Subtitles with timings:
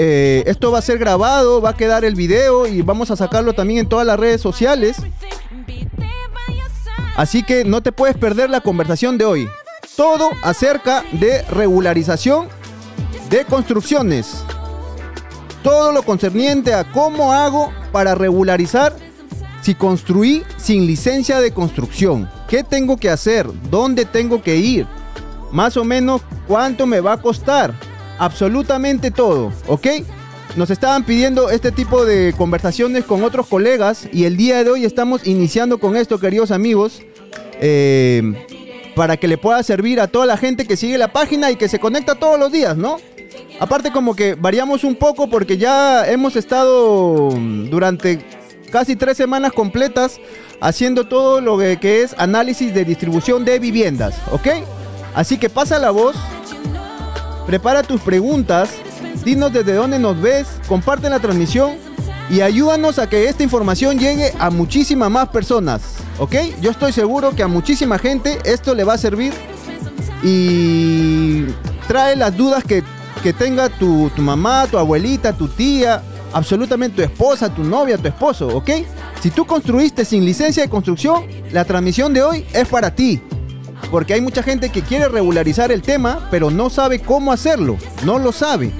[0.00, 3.52] eh, esto va a ser grabado, va a quedar el video y vamos a sacarlo
[3.52, 4.96] también en todas las redes sociales.
[7.16, 9.48] Así que no te puedes perder la conversación de hoy.
[9.96, 12.46] Todo acerca de regularización
[13.28, 14.44] de construcciones.
[15.64, 18.94] Todo lo concerniente a cómo hago para regularizar
[19.62, 22.30] si construí sin licencia de construcción.
[22.46, 23.48] ¿Qué tengo que hacer?
[23.68, 24.86] ¿Dónde tengo que ir?
[25.50, 27.74] Más o menos cuánto me va a costar.
[28.18, 29.86] Absolutamente todo, ¿ok?
[30.56, 34.84] Nos estaban pidiendo este tipo de conversaciones con otros colegas y el día de hoy
[34.84, 37.02] estamos iniciando con esto, queridos amigos,
[37.60, 38.22] eh,
[38.96, 41.68] para que le pueda servir a toda la gente que sigue la página y que
[41.68, 42.96] se conecta todos los días, ¿no?
[43.60, 47.30] Aparte como que variamos un poco porque ya hemos estado
[47.70, 48.18] durante
[48.72, 50.20] casi tres semanas completas
[50.60, 54.48] haciendo todo lo que es análisis de distribución de viviendas, ¿ok?
[55.14, 56.16] Así que pasa la voz,
[57.48, 58.68] prepara tus preguntas,
[59.24, 61.76] dinos desde dónde nos ves, comparte la transmisión
[62.28, 66.34] y ayúdanos a que esta información llegue a muchísimas más personas, ¿ok?
[66.60, 69.32] Yo estoy seguro que a muchísima gente esto le va a servir
[70.22, 71.46] y
[71.86, 72.84] trae las dudas que,
[73.32, 76.02] tenga tu, tu mamá, tu abuelita, tu tía,
[76.34, 78.70] absolutamente tu esposa, tu novia, tu esposo, ¿ok?
[79.22, 83.22] Si tú construiste sin licencia de construcción, la transmisión de hoy es para ti.
[83.90, 87.76] Porque hay mucha gente que quiere regularizar el tema, pero no sabe cómo hacerlo.
[88.04, 88.72] No lo sabe.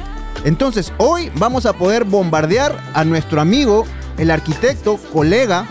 [0.44, 3.84] Entonces, hoy vamos a poder bombardear a nuestro amigo,
[4.18, 5.66] el arquitecto, colega,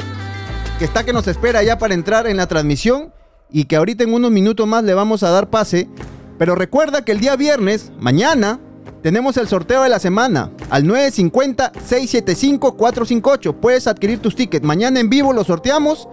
[0.80, 3.14] que está que nos espera ya para entrar en la transmisión
[3.52, 5.90] y que ahorita en unos minutos más le vamos a dar pase.
[6.38, 8.60] Pero recuerda que el día viernes, mañana,
[9.02, 13.56] tenemos el sorteo de la semana al 950-675-458.
[13.56, 14.66] Puedes adquirir tus tickets.
[14.66, 16.08] Mañana en vivo los sorteamos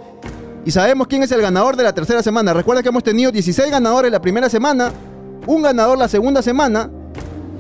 [0.65, 2.55] y sabemos quién es el ganador de la tercera semana.
[2.55, 4.93] Recuerda que hemos tenido 16 ganadores la primera semana,
[5.47, 6.91] un ganador la segunda semana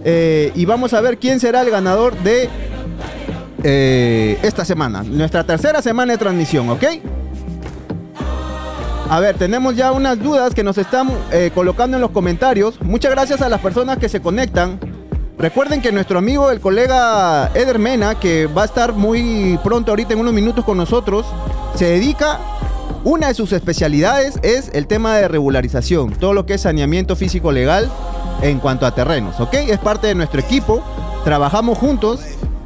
[0.04, 2.48] eh, y vamos a ver quién será el ganador de
[3.62, 5.02] eh, esta semana.
[5.02, 6.84] Nuestra tercera semana de transmisión, ¿ok?
[9.08, 12.80] A ver, tenemos ya unas dudas que nos están eh, colocando en los comentarios.
[12.80, 14.80] Muchas gracias a las personas que se conectan.
[15.38, 20.14] Recuerden que nuestro amigo, el colega Eder Mena, que va a estar muy pronto ahorita
[20.14, 21.26] en unos minutos con nosotros,
[21.74, 22.38] se dedica,
[23.04, 27.52] una de sus especialidades es el tema de regularización, todo lo que es saneamiento físico
[27.52, 27.90] legal
[28.42, 29.54] en cuanto a terrenos, ¿ok?
[29.54, 30.82] Es parte de nuestro equipo,
[31.22, 32.20] trabajamos juntos,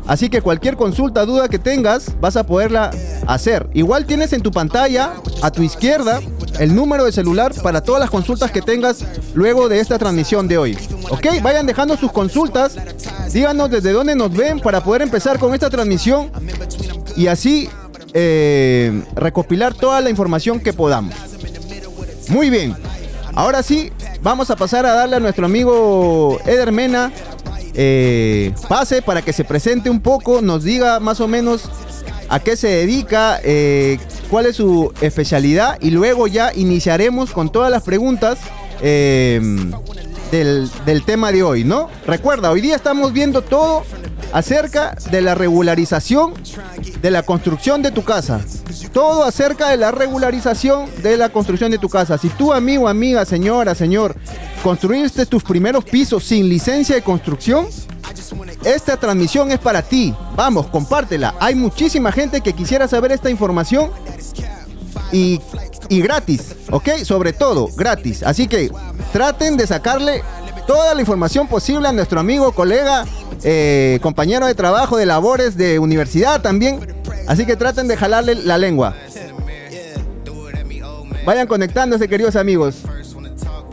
[0.07, 2.91] así que cualquier consulta, duda que tengas, vas a poderla
[3.27, 3.69] hacer.
[3.75, 6.21] Igual tienes en tu pantalla, a tu izquierda,
[6.61, 9.05] el número de celular para todas las consultas que tengas
[9.35, 10.79] luego de esta transmisión de hoy.
[11.11, 12.77] Ok, vayan dejando sus consultas,
[13.33, 16.31] díganos desde dónde nos ven para poder empezar con esta transmisión
[17.17, 17.69] y así
[18.15, 21.15] eh, recopilar toda la información que podamos.
[22.29, 22.77] Muy bien,
[23.35, 23.91] ahora sí,
[24.23, 27.13] vamos a pasar a darle a nuestro amigo Eder Mena
[27.81, 31.71] eh, pase para que se presente un poco, nos diga más o menos
[32.29, 33.99] a qué se dedica, eh,
[34.29, 38.39] cuál es su especialidad y luego ya iniciaremos con todas las preguntas
[38.83, 39.41] eh,
[40.33, 41.89] del, del, tema de hoy, ¿no?
[42.05, 43.85] Recuerda, hoy día estamos viendo todo
[44.33, 46.35] acerca de la regularización
[47.01, 48.41] de la construcción de tu casa.
[48.93, 52.19] Todo acerca de la regularización de la construcción de tu casa.
[52.19, 54.17] Si tú, amigo, amiga, señora, señor,
[54.63, 57.67] construiste tus primeros pisos sin licencia de construcción,
[58.65, 60.15] esta transmisión es para ti.
[60.35, 61.35] Vamos, compártela.
[61.41, 63.91] Hay muchísima gente que quisiera saber esta información
[65.13, 65.41] y,
[65.89, 66.91] gratis, ¿ok?
[67.05, 68.23] Sobre todo, gratis.
[68.23, 68.71] Así que
[69.13, 70.23] traten de sacarle
[70.69, 73.07] toda la información posible a nuestro amigo, colega,
[73.43, 76.87] eh, compañero de trabajo, de labores, de universidad también.
[77.27, 78.95] Así que traten de jalarle la lengua.
[81.25, 82.83] Vayan conectándose, queridos amigos.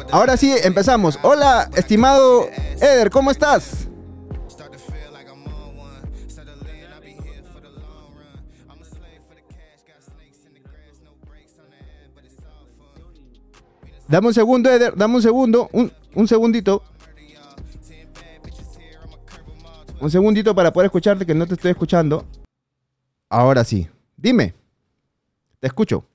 [0.10, 1.20] Ahora sí, empezamos.
[1.22, 2.48] Hola, estimado
[2.80, 3.85] Eder, ¿cómo estás?
[14.08, 16.84] Dame un segundo, Eder, dame un segundo, un, un segundito.
[20.00, 22.26] Un segundito para poder escucharte que no te estoy escuchando.
[23.30, 23.88] Ahora sí.
[24.16, 24.54] Dime.
[25.60, 26.06] Te escucho.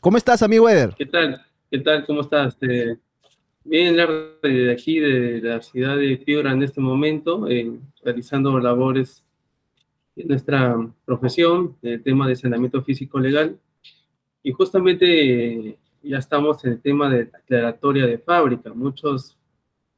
[0.00, 0.94] ¿Cómo estás, amigo Eder?
[0.96, 1.44] ¿Qué tal?
[1.70, 2.06] ¿Qué tal?
[2.06, 2.56] ¿Cómo estás?
[2.60, 2.96] Eh,
[3.64, 7.72] bien, de aquí, de la ciudad de Piura en este momento, eh,
[8.04, 9.24] realizando labores
[10.14, 13.58] en nuestra profesión, el tema de saneamiento físico legal.
[14.44, 19.36] Y justamente ya estamos en el tema de declaratoria de fábrica, muchos,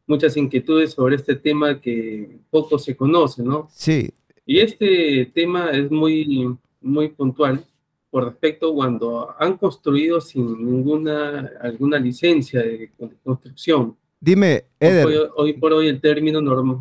[0.06, 3.68] muchas inquietudes sobre este tema que poco se conoce, ¿no?
[3.72, 4.10] Sí.
[4.46, 7.64] Y este tema es muy, muy puntual
[8.10, 12.92] por respecto cuando han construido sin ninguna alguna licencia de,
[13.24, 13.96] construcción.
[14.20, 15.30] Dime, Eder.
[15.36, 16.78] Hoy, por hoy el término normal.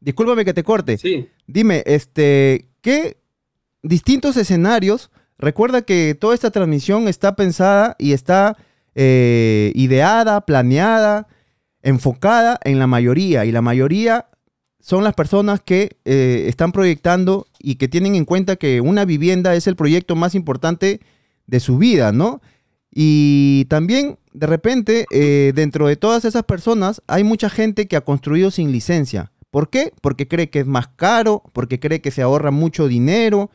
[0.00, 0.98] discúlpame que te corte.
[0.98, 1.28] Sí.
[1.46, 3.16] Dime, este, ¿qué
[3.82, 5.10] distintos escenarios?
[5.38, 8.56] Recuerda que toda esta transmisión está pensada y está
[8.94, 11.28] eh, ideada, planeada,
[11.82, 13.44] enfocada en la mayoría.
[13.44, 14.26] Y la mayoría
[14.80, 19.54] son las personas que eh, están proyectando y que tienen en cuenta que una vivienda
[19.54, 21.00] es el proyecto más importante
[21.46, 22.40] de su vida, ¿no?
[22.90, 28.00] Y también, de repente, eh, dentro de todas esas personas, hay mucha gente que ha
[28.00, 29.30] construido sin licencia.
[29.50, 29.92] ¿Por qué?
[30.00, 33.50] Porque cree que es más caro, porque cree que se ahorra mucho dinero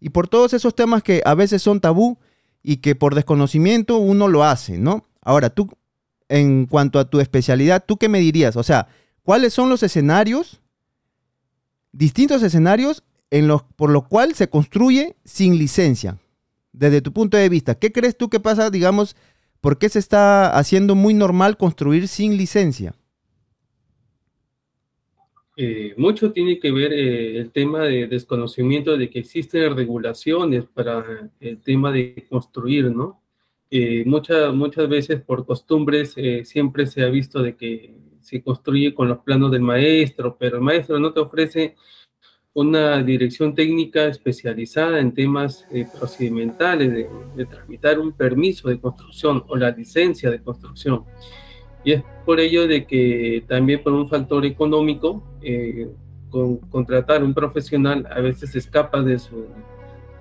[0.00, 2.18] y por todos esos temas que a veces son tabú
[2.62, 5.06] y que por desconocimiento uno lo hace, ¿no?
[5.20, 5.70] Ahora, tú,
[6.28, 8.56] en cuanto a tu especialidad, ¿tú qué me dirías?
[8.56, 8.88] O sea,
[9.22, 10.60] ¿cuáles son los escenarios,
[11.92, 16.18] distintos escenarios en los, por lo cual se construye sin licencia?
[16.72, 19.16] Desde tu punto de vista, ¿qué crees tú que pasa, digamos,
[19.60, 22.94] por qué se está haciendo muy normal construir sin licencia?
[25.58, 31.30] Eh, mucho tiene que ver eh, el tema de desconocimiento de que existen regulaciones para
[31.40, 33.22] el tema de construir, ¿no?
[33.70, 36.14] Eh, muchas, muchas veces por costumbres
[36.44, 40.62] siempre se ha visto de que se construye con los planos del maestro, pero el
[40.62, 41.74] maestro no te ofrece
[42.52, 45.66] una dirección técnica especializada en temas
[45.98, 51.04] procedimentales de, de tramitar un permiso de construcción o la licencia de construcción.
[51.86, 55.88] Y es por ello de que también por un factor económico, eh,
[56.30, 59.46] con, contratar un profesional a veces escapa de su,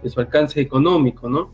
[0.04, 1.52] de su alcance económico, ¿no?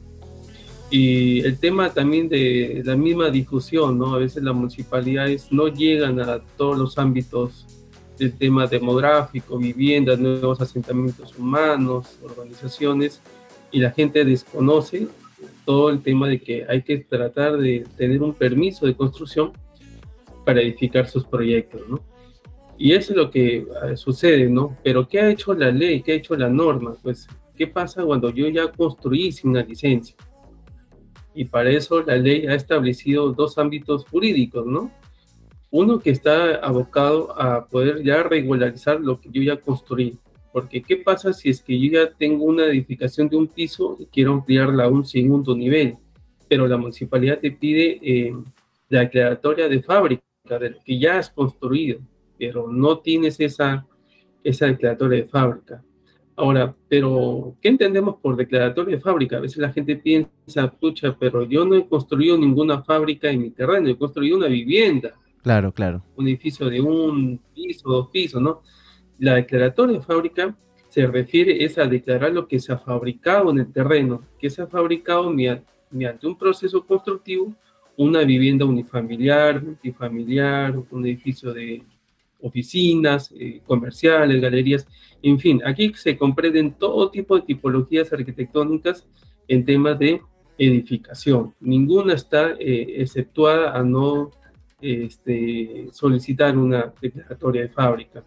[0.89, 4.13] Y el tema también de la misma difusión, ¿no?
[4.13, 7.65] A veces las municipalidades no llegan a todos los ámbitos
[8.19, 13.21] del tema demográfico, viviendas, nuevos asentamientos humanos, organizaciones,
[13.71, 15.07] y la gente desconoce
[15.63, 19.53] todo el tema de que hay que tratar de tener un permiso de construcción
[20.45, 21.99] para edificar sus proyectos, ¿no?
[22.77, 24.75] Y eso es lo que ah, sucede, ¿no?
[24.83, 26.01] Pero ¿qué ha hecho la ley?
[26.01, 26.95] ¿Qué ha hecho la norma?
[27.03, 30.15] Pues, ¿qué pasa cuando yo ya construí sin una licencia?
[31.35, 34.91] Y para eso la ley ha establecido dos ámbitos jurídicos, ¿no?
[35.69, 40.17] Uno que está abocado a poder ya regularizar lo que yo ya construí.
[40.51, 44.07] Porque ¿qué pasa si es que yo ya tengo una edificación de un piso y
[44.07, 45.97] quiero ampliarla a un segundo nivel?
[46.49, 48.35] Pero la municipalidad te pide eh,
[48.89, 50.23] la declaratoria de fábrica
[50.59, 52.00] de lo que ya has construido,
[52.38, 53.86] pero no tienes esa,
[54.44, 55.83] esa declaratoria de fábrica.
[56.36, 59.38] Ahora, pero, ¿qué entendemos por declaratoria de fábrica?
[59.38, 63.51] A veces la gente piensa, pucha, pero yo no he construido ninguna fábrica en mi
[63.51, 65.13] terreno, he construido una vivienda.
[65.44, 66.03] Claro, claro.
[66.15, 68.62] Un edificio de un piso, dos pisos, ¿no?
[69.19, 70.56] La declaratoria de fábrica
[70.89, 74.62] se refiere es a declarar lo que se ha fabricado en el terreno, que se
[74.62, 77.54] ha fabricado mediante un proceso constructivo
[77.97, 81.83] una vivienda unifamiliar, multifamiliar, un edificio de
[82.41, 84.88] oficinas, eh, comerciales, galerías,
[85.21, 89.05] en fin, aquí se comprenden todo tipo de tipologías arquitectónicas
[89.47, 90.21] en temas de
[90.57, 91.53] edificación.
[91.59, 94.31] Ninguna está eh, exceptuada a no
[94.81, 98.23] este, solicitar una declaratoria de fábrica.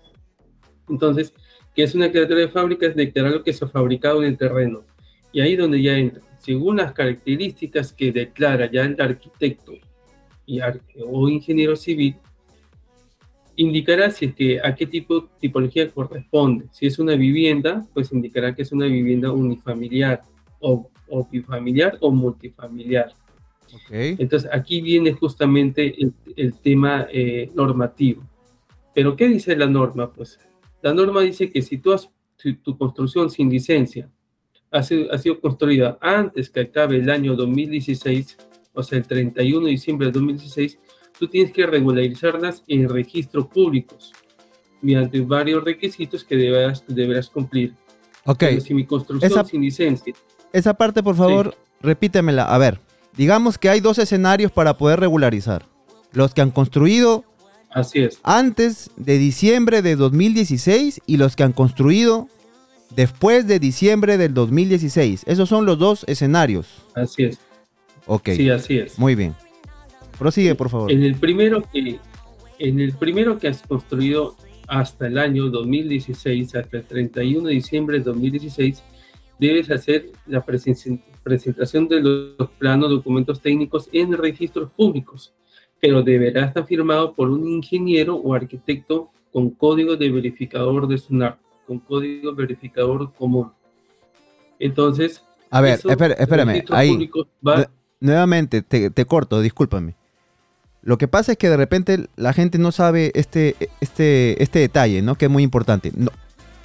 [0.88, 1.34] Entonces,
[1.74, 2.86] ¿qué es una declaratoria de fábrica?
[2.86, 4.84] Es declarar lo que se ha fabricado en el terreno.
[5.32, 9.72] Y ahí donde ya entra según las características que declara ya el arquitecto
[10.44, 10.60] y
[11.06, 12.16] o ingeniero civil,
[13.56, 16.66] indicará si es que a qué tipo tipología corresponde.
[16.70, 20.20] Si es una vivienda, pues indicará que es una vivienda unifamiliar
[20.60, 20.90] o,
[21.32, 23.14] bifamiliar o multifamiliar.
[23.90, 25.96] Entonces aquí viene justamente
[26.36, 28.22] el, tema eh, normativo.
[28.94, 30.12] Pero ¿qué dice la norma?
[30.12, 30.38] Pues
[30.82, 31.96] la norma dice que si tú
[32.62, 34.10] tu construcción sin licencia
[34.74, 38.36] ha sido, construida antes que acabe el año 2016,
[38.72, 40.78] o sea, el 31 de diciembre de 2016,
[41.18, 44.12] tú tienes que regularizarlas en registros públicos
[44.82, 47.74] mediante varios requisitos que deberás, deberás cumplir.
[48.26, 48.44] Ok.
[48.60, 50.12] si mi construcción sin licencia.
[50.52, 52.44] Esa parte, por favor, repítemela.
[52.44, 52.80] A ver,
[53.16, 55.66] digamos que hay dos escenarios para poder regularizar.
[56.12, 57.24] Los que han construido
[57.70, 58.18] Así es.
[58.22, 62.28] antes de diciembre de 2016 y los que han construido
[62.90, 65.24] después de diciembre del 2016.
[65.26, 66.66] Esos son los dos escenarios.
[66.94, 67.38] Así es.
[68.06, 68.30] Ok.
[68.36, 68.98] Sí, así es.
[68.98, 69.34] Muy bien.
[70.18, 70.92] Prosigue, por favor.
[70.92, 71.98] En el primero que,
[72.58, 74.36] en el primero que has construido
[74.68, 78.82] hasta el año 2016, hasta el 31 de diciembre de 2016,
[79.38, 85.34] debes hacer la presentación de los planos, documentos técnicos en registros públicos,
[85.80, 91.38] pero deberá estar firmado por un ingeniero o arquitecto con código de verificador de SUNAR
[91.66, 93.52] con código verificador común.
[94.58, 95.22] Entonces...
[95.50, 95.78] A ver,
[96.18, 97.10] espérame, ahí.
[98.00, 99.94] Nuevamente, te, corto, discúlpame.
[100.82, 105.00] Lo que pasa es que de repente la gente no sabe este, este, este detalle,
[105.00, 105.14] ¿no?
[105.14, 105.92] Que es muy importante.
[105.96, 106.10] No,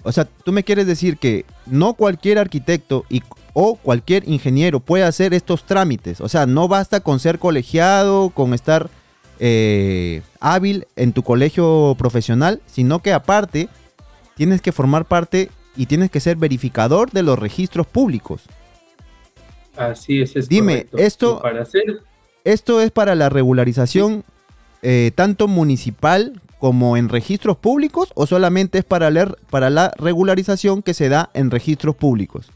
[0.03, 3.21] o sea, tú me quieres decir que no cualquier arquitecto y,
[3.53, 6.21] o cualquier ingeniero puede hacer estos trámites.
[6.21, 8.89] O sea, no basta con ser colegiado, con estar
[9.39, 13.69] eh, hábil en tu colegio profesional, sino que aparte
[14.39, 18.43] tienes que formar parte y tienes que ser verificador de los registros públicos.
[19.75, 21.99] Así es, es Dime, esto, para hacer...
[22.45, 24.23] esto es para la regularización
[24.81, 30.83] eh, tanto municipal como en registros públicos o solamente es para, leer, para la regularización
[30.83, 32.49] que se da en registros públicos?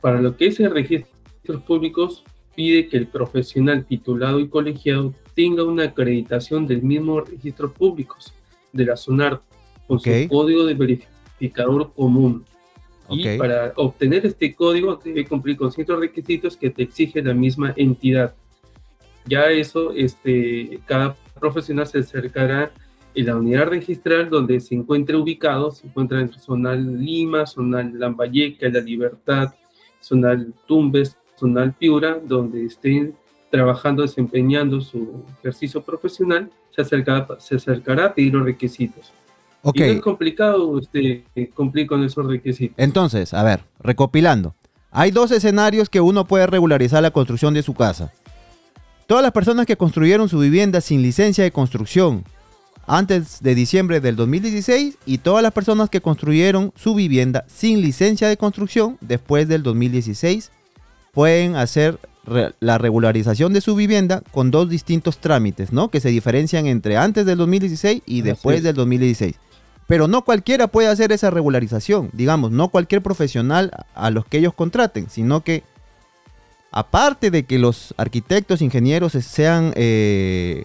[0.00, 5.62] Para lo que es en registros públicos, pide que el profesional titulado y colegiado tenga
[5.62, 8.32] una acreditación del mismo registro públicos
[8.72, 9.42] de la SUNAR
[9.86, 12.44] con su código de verificador común.
[13.08, 17.72] Y para obtener este código debe cumplir con ciertos requisitos que te exige la misma
[17.76, 18.34] entidad.
[19.26, 22.72] Ya eso, este, cada profesional se acercará
[23.14, 28.68] en la unidad registral donde se encuentre ubicado, se encuentra en Zonal Lima, Zonal Lambayeca,
[28.68, 29.54] La Libertad,
[30.02, 33.14] Zonal Tumbes, Zonal Piura, donde estén
[33.50, 39.12] trabajando, desempeñando su ejercicio profesional, se acercará, se acercará a pedir los requisitos.
[39.68, 39.80] Ok.
[39.80, 42.76] Y es complicado este, cumplir con esos requisitos.
[42.78, 44.54] Entonces, a ver, recopilando.
[44.92, 48.12] Hay dos escenarios que uno puede regularizar la construcción de su casa.
[49.08, 52.22] Todas las personas que construyeron su vivienda sin licencia de construcción
[52.86, 58.28] antes de diciembre del 2016 y todas las personas que construyeron su vivienda sin licencia
[58.28, 60.52] de construcción después del 2016
[61.12, 61.98] pueden hacer
[62.60, 65.88] la regularización de su vivienda con dos distintos trámites, ¿no?
[65.88, 69.34] Que se diferencian entre antes del 2016 y después del 2016.
[69.86, 74.54] Pero no cualquiera puede hacer esa regularización, digamos, no cualquier profesional a los que ellos
[74.54, 75.62] contraten, sino que
[76.72, 80.64] aparte de que los arquitectos, ingenieros sean, eh,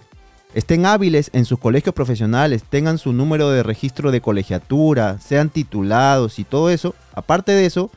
[0.54, 6.38] estén hábiles en sus colegios profesionales, tengan su número de registro de colegiatura, sean titulados
[6.38, 7.90] y todo eso, aparte de eso,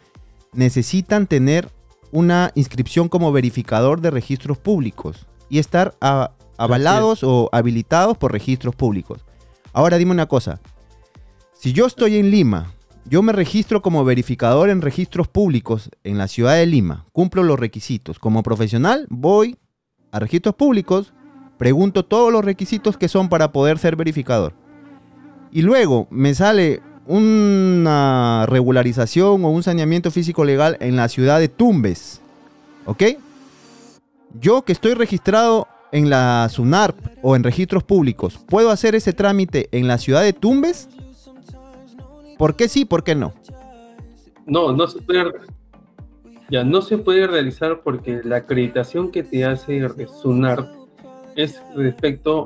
[0.53, 1.69] necesitan tener
[2.11, 5.95] una inscripción como verificador de registros públicos y estar
[6.57, 9.21] avalados o habilitados por registros públicos.
[9.73, 10.61] Ahora dime una cosa,
[11.57, 12.73] si yo estoy en Lima,
[13.05, 17.59] yo me registro como verificador en registros públicos en la ciudad de Lima, cumplo los
[17.59, 18.19] requisitos.
[18.19, 19.57] Como profesional voy
[20.11, 21.13] a registros públicos,
[21.57, 24.53] pregunto todos los requisitos que son para poder ser verificador.
[25.51, 31.47] Y luego me sale una regularización o un saneamiento físico legal en la ciudad de
[31.47, 32.21] Tumbes.
[32.85, 33.03] ¿Ok?
[34.39, 39.69] Yo que estoy registrado en la SUNARP o en registros públicos, ¿puedo hacer ese trámite
[39.71, 40.89] en la ciudad de Tumbes?
[42.37, 43.33] ¿Por qué sí, por qué no?
[44.45, 45.31] No, no se puede,
[46.49, 49.81] ya, no se puede realizar porque la acreditación que te hace
[50.21, 50.67] SUNARP
[51.35, 52.45] es respecto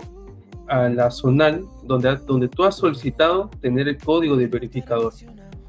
[0.67, 5.13] a la zonal donde, donde tú has solicitado tener el código de verificador.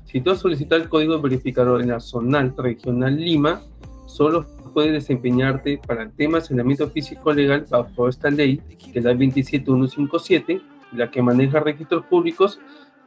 [0.05, 3.63] Si tú has solicitado el código de verificador en la zonal regional Lima,
[4.07, 9.05] solo puedes desempeñarte para el tema de saneamiento físico legal bajo esta ley, que es
[9.05, 10.61] la 27157,
[10.93, 12.61] la que maneja registros públicos,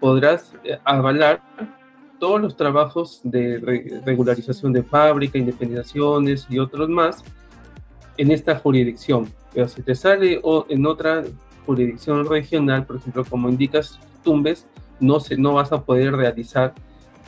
[0.03, 1.41] podrás eh, avalar
[2.19, 7.23] todos los trabajos de regularización de fábrica, independizaciones y otros más
[8.17, 9.31] en esta jurisdicción.
[9.53, 11.23] Pero si te sale o en otra
[11.65, 14.67] jurisdicción regional, por ejemplo, como indicas Tumbes,
[14.99, 16.73] no, se, no vas a poder realizar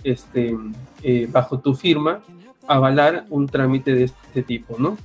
[0.04, 0.58] este,
[1.02, 2.24] eh, bajo tu firma
[2.68, 4.98] avalar un trámite de este tipo, ¿no?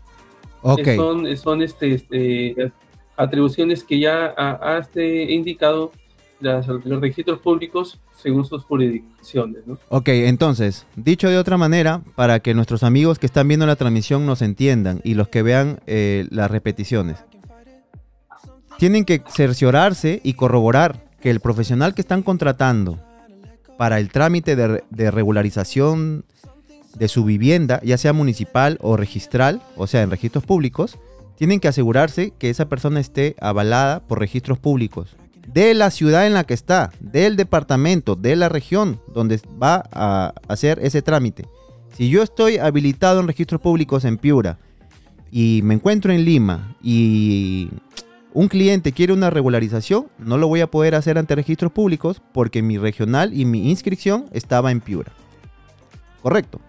[0.63, 0.97] Okay.
[0.97, 2.73] Son, son este, este,
[3.17, 5.93] atribuciones que ya has este, indicado
[6.41, 9.67] las, los registros públicos según sus jurisdicciones.
[9.67, 9.79] ¿no?
[9.89, 14.27] Ok, entonces, dicho de otra manera, para que nuestros amigos que están viendo la transmisión
[14.27, 17.19] nos entiendan y los que vean eh, las repeticiones,
[18.79, 22.99] tienen que cerciorarse y corroborar que el profesional que están contratando
[23.77, 26.25] para el trámite de, regularización
[26.95, 30.99] de su vivienda, ya sea municipal o registral, o sea, en registros públicos,
[31.37, 35.17] tienen que asegurarse que esa persona esté avalada por registros públicos
[35.53, 40.35] de la ciudad en la que está, del departamento, de la región donde va a
[40.49, 41.47] hacer ese trámite.
[41.97, 44.59] Si yo estoy habilitado en registros públicos en Piura
[45.31, 47.69] y me encuentro en Lima y
[48.33, 52.63] un cliente quiere una regularización, no lo voy a poder hacer ante registros públicos porque
[52.63, 55.13] mi regional y mi inscripción estaba en Piura.
[56.23, 56.61] ¿Correcto?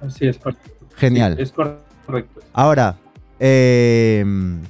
[0.00, 0.70] Así es, correcto.
[0.96, 1.36] Genial.
[1.40, 2.40] es correcto.
[2.52, 2.96] Ahora,
[3.40, 4.60] em,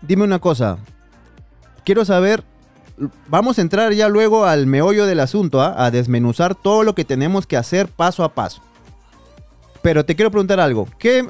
[0.00, 0.78] dime una cosa.
[1.84, 2.44] Quiero saber,
[3.28, 5.74] vamos a entrar ya luego al meollo del asunto, ¿ah?
[5.76, 8.62] a desmenuzar todo lo que tenemos que hacer paso a paso.
[9.82, 10.88] Pero te quiero preguntar algo.
[10.98, 11.28] ¿Qué,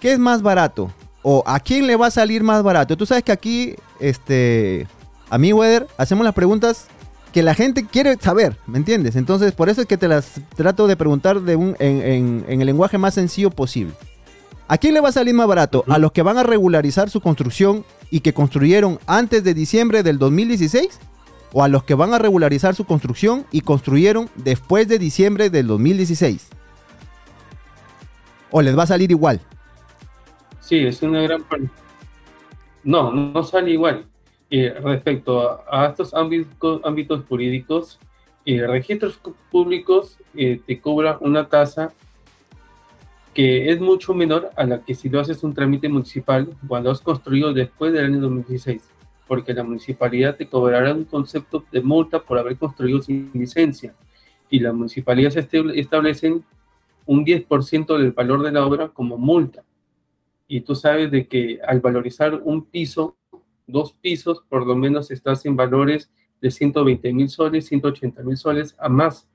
[0.00, 0.92] ¿qué es más barato?
[1.22, 2.96] o a quién le va a salir más barato.
[2.96, 4.86] Tú sabes que aquí, este,
[5.30, 6.86] a mí, Weather, hacemos las preguntas
[7.32, 9.16] que la gente quiere saber, ¿me entiendes?
[9.16, 12.96] Entonces, por eso es que te las trato de preguntar de un, en, el lenguaje
[12.98, 13.92] más sencillo posible.
[14.70, 15.82] ¿A quién le va a salir más barato?
[15.88, 20.18] ¿A los que van a regularizar su construcción y que construyeron antes de diciembre del
[20.18, 21.00] 2016?
[21.54, 25.68] ¿O a los que van a regularizar su construcción y construyeron después de diciembre del
[25.68, 26.50] 2016?
[28.50, 29.40] ¿O les va a salir igual?
[30.60, 31.70] Sí, es una gran parte.
[32.84, 34.04] No, no sale igual.
[34.50, 37.98] Eh, respecto a, estos ámbitos, ámbitos jurídicos,
[38.44, 39.18] eh, registros
[39.50, 41.94] públicos eh, te cobra una tasa
[43.38, 47.00] que es mucho menor a la que si lo haces un trámite municipal cuando has
[47.00, 48.82] construido después del año 2016,
[49.28, 53.94] porque la municipalidad te cobrará un concepto de multa por haber construido sin licencia
[54.50, 56.44] y la municipalidad se establecen
[57.06, 59.62] un 10% del valor de la obra como multa
[60.48, 63.16] y tú sabes de que al valorizar un piso,
[63.68, 68.74] dos pisos, por lo menos estás en valores de 120 mil soles, 180 mil soles
[68.80, 69.28] a más.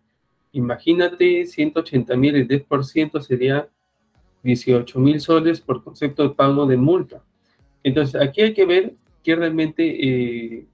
[0.52, 3.70] Imagínate 180 mil, el 10% sería
[4.44, 7.24] 18 mil soles por concepto de pago de multa.
[7.84, 10.66] Entonces, aquí hay que ver qué realmente eh,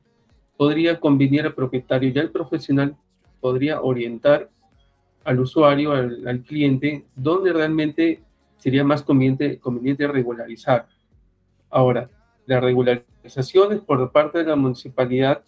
[0.57, 2.11] podría convenir al propietario.
[2.11, 2.95] Ya el profesional
[3.39, 4.49] podría orientar
[5.23, 8.21] al usuario, al, al cliente, dónde realmente
[8.57, 10.87] sería más conveniente, conveniente regularizar.
[11.69, 12.09] Ahora,
[12.45, 15.43] las regularizaciones por parte de la municipalidad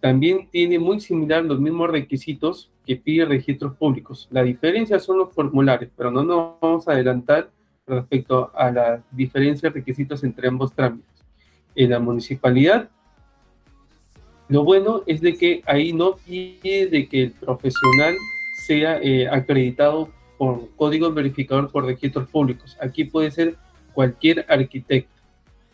[0.00, 4.28] también tiene muy similar los mismos requisitos que pide registros públicos.
[4.30, 7.50] La diferencia son los formularios, pero no nos vamos a adelantar
[7.86, 11.08] respecto a la diferencia de requisitos entre ambos trámites.
[11.74, 12.88] En la municipalidad,
[14.48, 18.14] lo bueno es de que ahí no pide de que el profesional
[18.66, 22.76] sea eh, acreditado por código verificador por registros públicos.
[22.80, 23.56] Aquí puede ser
[23.92, 25.10] cualquier arquitecto.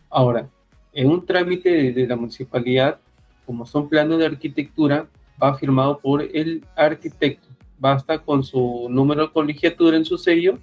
[0.09, 0.49] Ahora,
[0.93, 2.99] en un trámite de, la municipalidad,
[3.45, 5.07] como son planos de arquitectura,
[5.41, 7.47] va firmado por el arquitecto.
[7.79, 10.59] Basta con su número de colegiatura en su sello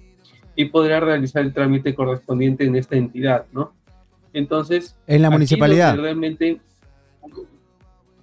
[0.55, 3.73] y podrá realizar el trámite correspondiente en esta entidad, ¿no?
[4.33, 5.97] Entonces, en la municipalidad.
[5.97, 6.59] Realmente,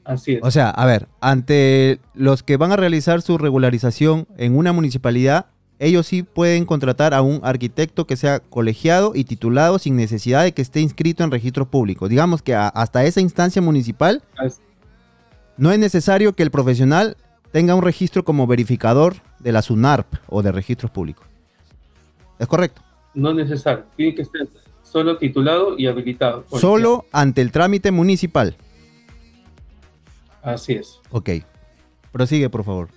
[0.04, 0.40] así es.
[0.42, 5.46] O sea, a ver, ante los que van a realizar su regularización en una municipalidad,
[5.78, 10.52] ellos sí pueden contratar a un arquitecto que sea colegiado y titulado sin necesidad de
[10.52, 12.08] que esté inscrito en registros públicos.
[12.08, 14.22] Digamos que hasta esa instancia municipal
[15.56, 17.16] no es necesario que el profesional
[17.52, 21.26] tenga un registro como verificador de la SUNARP o de registros públicos.
[22.38, 22.82] ¿Es correcto?
[23.14, 24.46] No es necesario, tiene que estar
[24.82, 26.44] solo titulado y habilitado.
[26.48, 28.56] Solo ante el trámite municipal.
[30.42, 31.00] Así es.
[31.10, 31.30] Ok.
[32.12, 32.88] Prosigue, por favor.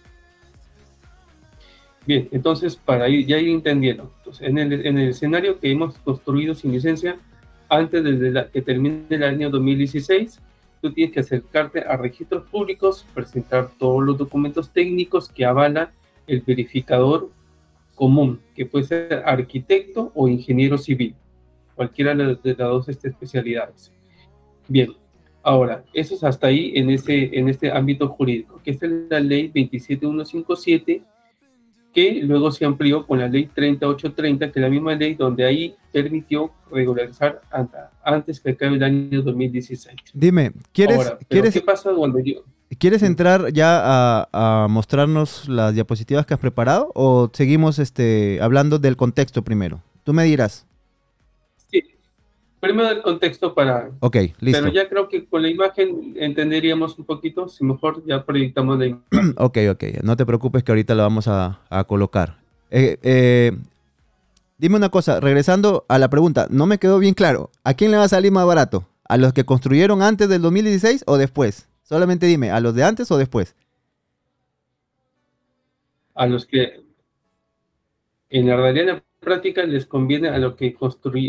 [2.05, 6.55] Bien, entonces para ir, ya ir entendiendo, en, el, en, el, escenario que hemos construido
[6.55, 7.17] sin licencia,
[7.69, 10.39] antes de que termine el año 2016,
[10.81, 15.91] tú tienes que acercarte a registros públicos, presentar todos los documentos técnicos que avala
[16.25, 17.29] el verificador
[17.93, 21.13] común, que puede ser arquitecto o ingeniero civil,
[21.75, 23.91] cualquiera de las dos especialidades.
[24.67, 24.91] Bien,
[25.43, 29.49] ahora, eso es hasta ahí en este, en este ámbito jurídico, que es la ley
[29.49, 31.03] 27157
[31.93, 35.75] que luego se amplió con la ley 3830, que es la misma ley donde ahí
[35.91, 37.41] permitió regularizar
[38.03, 39.95] antes que acabe el año 2016.
[40.13, 42.43] Dime, ¿quieres, ¿quieres ¿qué pasa cuando yo...
[42.77, 48.95] ¿Quieres entrar ya a, mostrarnos las diapositivas que has preparado o seguimos este, hablando del
[48.95, 49.81] contexto primero?
[50.03, 50.65] Tú me dirás
[52.61, 53.91] primero el contexto para...
[53.99, 54.61] Ok, listo.
[54.61, 58.85] Pero ya creo que con la imagen entenderíamos un poquito, si mejor ya proyectamos la
[58.85, 59.33] imagen.
[59.37, 62.37] ok, ok, no te preocupes que ahorita la vamos a, colocar.
[62.69, 63.51] Eh, eh,
[64.57, 67.97] dime una cosa, regresando a la pregunta, no me quedó bien claro, ¿a quién le
[67.97, 68.87] va a salir más barato?
[69.09, 71.67] ¿A los que construyeron antes del 2016 o después?
[71.83, 73.55] Solamente dime, ¿a los de antes o después?
[76.13, 76.81] A los que
[78.29, 80.75] en la realidad práctica les conviene a lo que,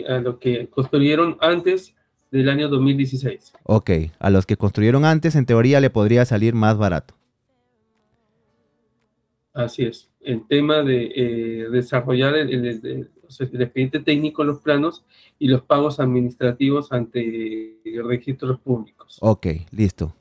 [0.09, 1.95] a lo que construyeron antes
[2.33, 3.53] del año 2016.
[3.65, 7.15] Ok, a los que construyeron antes en teoría le podría salir más barato.
[9.53, 10.09] Así es.
[10.21, 15.05] El tema de eh, desarrollar el, expediente técnico, los planos
[15.39, 19.19] y los pagos administrativos ante registros públicos.
[19.21, 20.15] Ok, listo.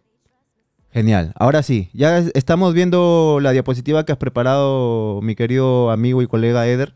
[0.92, 1.32] Genial.
[1.36, 6.68] Ahora sí, ya estamos viendo la diapositiva que has preparado mi querido amigo y colega
[6.68, 6.94] Eder.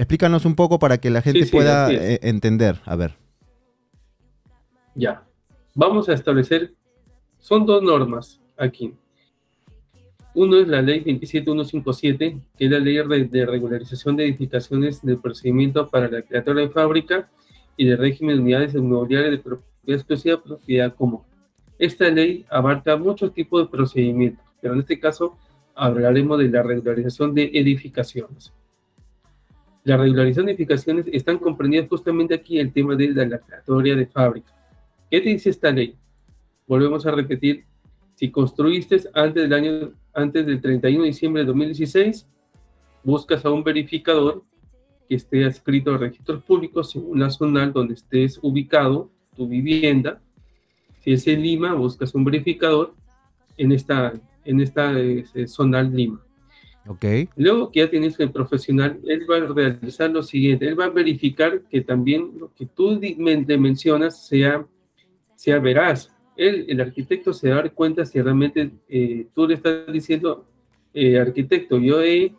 [0.00, 2.80] Explícanos un poco para que la gente pueda eh, entender.
[2.86, 3.16] A ver.
[4.94, 5.24] Ya.
[5.74, 6.72] Vamos a establecer,
[7.38, 8.94] son dos normas aquí.
[10.34, 12.96] Uno es la ley 27157, que es la ley
[13.28, 17.28] de regularización de edificaciones del procedimiento para la creatura de fábrica,
[17.76, 21.20] y del régimen de unidades inmobiliarias de propiedad exclusiva, propiedad común.
[21.78, 25.36] Esta ley abarca muchos tipos de procedimientos, pero en este caso
[25.74, 28.50] hablaremos de la regularización de edificaciones.
[29.84, 34.52] La regularización de edificaciones están comprendidas justamente aquí el tema de la declaratoria de fábrica.
[35.10, 35.96] ¿Qué te dice esta ley?
[36.66, 37.64] Volvemos a repetir,
[38.14, 42.30] si construiste antes del año, antes del 31 de diciembre de 2016,
[43.02, 44.44] buscas a un verificador
[45.08, 50.20] que esté adscrito a registros públicos según la zona donde estés ubicado, tu vivienda.
[51.00, 52.94] Si es en Lima, buscas un verificador
[53.56, 54.12] en esta,
[54.44, 56.22] en esta eh, zona Lima.
[56.90, 57.28] Okay.
[57.36, 60.90] Luego que ya tienes el profesional, él va a realizar lo siguiente, él va a
[60.90, 63.00] verificar que también lo que tú
[63.58, 64.66] mencionas sea,
[65.36, 66.12] sea veraz.
[66.36, 70.48] Él, el arquitecto se va a dar cuenta si realmente eh, tú le estás diciendo,
[70.92, 72.34] eh, arquitecto, yo he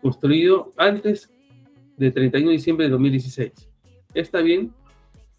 [0.00, 1.32] construido antes
[1.96, 3.52] del 31 de diciembre de 2016.
[4.14, 4.72] Está bien,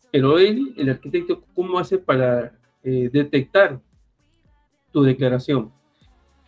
[0.10, 3.82] pero él, el arquitecto, ¿cómo hace para eh, detectar
[4.93, 5.69] tu declaración?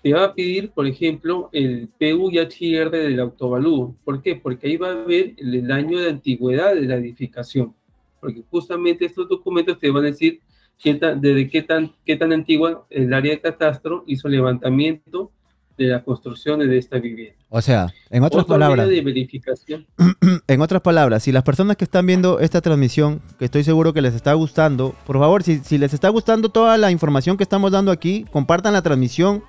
[0.06, 3.96] Te va a pedir, por ejemplo, el PU y HR del autovalúo.
[4.04, 4.36] ¿Por qué?
[4.36, 7.74] Porque ahí va a ver el, año de antigüedad de la edificación.
[8.20, 10.41] Porque justamente estos documentos te van a decir
[10.78, 15.32] qué desde qué tan, qué tan antigua el área de catastro hizo levantamiento
[15.76, 17.39] de las construcciones de esta vivienda.
[17.50, 19.88] O sea, en otras palabras, de verificación.
[20.48, 24.04] en otras palabras, si las personas que están viendo esta transmisión, que estoy seguro que
[24.04, 27.72] les está gustando, por favor, si, si les está gustando toda la información que estamos
[27.72, 29.44] dando aquí, compartan la transmisión,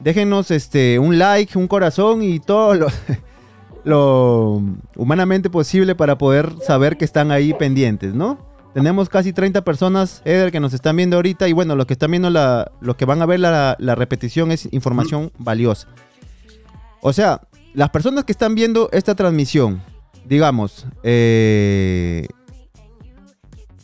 [0.00, 2.86] déjenos este un like, un corazón y todo lo,
[3.84, 4.62] lo
[4.96, 8.48] humanamente posible para poder saber que están ahí pendientes, ¿no?
[8.74, 11.48] Tenemos casi 30 personas, Eder, que nos están viendo ahorita.
[11.48, 14.68] Y bueno, los que están viendo la, los que van a ver la, repetición es
[14.72, 15.88] información valiosa.
[17.00, 17.40] O sea,
[17.74, 19.82] las personas que están viendo esta transmisión,
[20.26, 22.28] digamos, eh,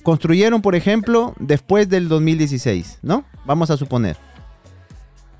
[0.02, 3.24] construyeron, por ejemplo, después del 2016, ¿no?
[3.46, 4.16] Vamos a suponer.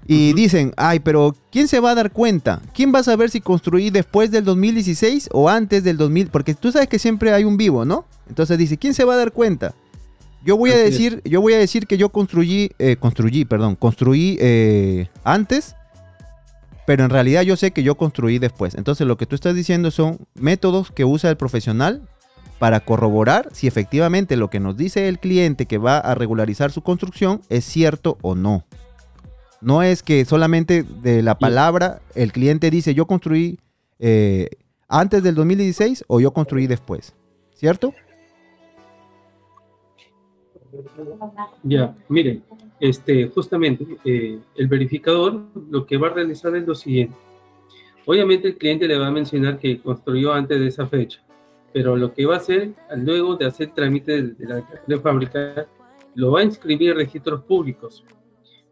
[0.06, 2.60] Y dicen, ay, pero ¿quién se va a dar cuenta?
[2.74, 6.28] ¿Quién va a saber si construí después del 2016 o antes del 2000?
[6.28, 8.04] Porque tú sabes que siempre hay un vivo, ¿no?
[8.28, 9.74] Entonces dice, ¿quién se va a dar cuenta?
[10.44, 14.36] Yo voy a decir, yo voy a decir que yo construí, eh, construí, perdón, construí
[14.40, 15.74] eh, antes,
[16.86, 18.74] pero en realidad yo sé que yo construí después.
[18.74, 22.02] Entonces lo que tú estás diciendo son métodos que usa el profesional
[22.58, 26.82] para corroborar si efectivamente lo que nos dice el cliente que va a regularizar su
[26.82, 28.64] construcción es cierto o no.
[29.64, 33.58] No es que solamente de la palabra el cliente dice yo construí
[33.98, 34.50] eh,
[34.88, 37.14] antes del 2016 o yo construí después.
[37.54, 37.94] ¿Cierto?
[41.62, 42.42] Ya, miren,
[42.78, 47.16] este, justamente eh, el verificador lo que va a realizar es lo siguiente.
[48.04, 51.22] Obviamente el cliente le va a mencionar que construyó antes de esa fecha,
[51.72, 55.66] pero lo que va a hacer luego de hacer el trámite de la de fábrica,
[56.14, 58.04] lo va a inscribir en registros públicos.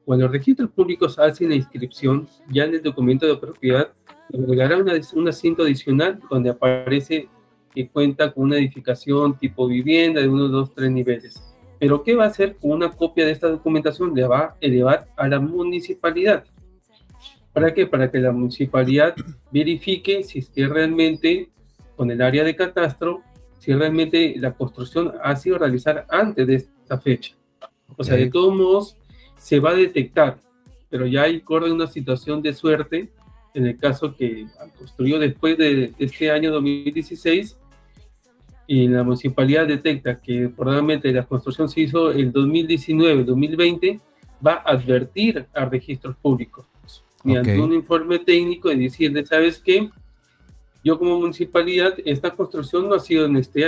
[0.04, 3.92] Cuando los registros públicos hacen la inscripción, ya en el documento de propiedad,
[4.32, 4.78] agregará
[5.14, 7.28] un asiento adicional donde aparece
[7.74, 11.42] que cuenta con una edificación tipo vivienda de uno, dos, tres niveles.
[11.78, 14.14] Pero ¿qué va a hacer con una copia de esta documentación?
[14.14, 16.44] Le va a elevar a la municipalidad.
[17.52, 17.86] ¿Para qué?
[17.86, 19.14] Para que la municipalidad
[19.50, 21.50] verifique si es que realmente
[21.96, 23.22] con el área de catastro,
[23.58, 27.34] si realmente la construcción ha sido realizada antes de esta fecha.
[27.96, 28.96] O sea, de todos modos,
[29.42, 30.38] se va a detectar,
[30.88, 33.11] pero ya hay corre una situación de suerte
[33.55, 34.46] en el caso que
[34.78, 37.59] construyó después de este año 2016
[38.68, 44.00] y la municipalidad detecta que probablemente la construcción se hizo el 2019-2020,
[44.46, 46.64] va a advertir a registros públicos
[47.24, 49.90] mediante un informe técnico y decirle, ¿sabes qué?
[50.85, 53.64] Yo como municipalidad, esta construcción no ha sido en este,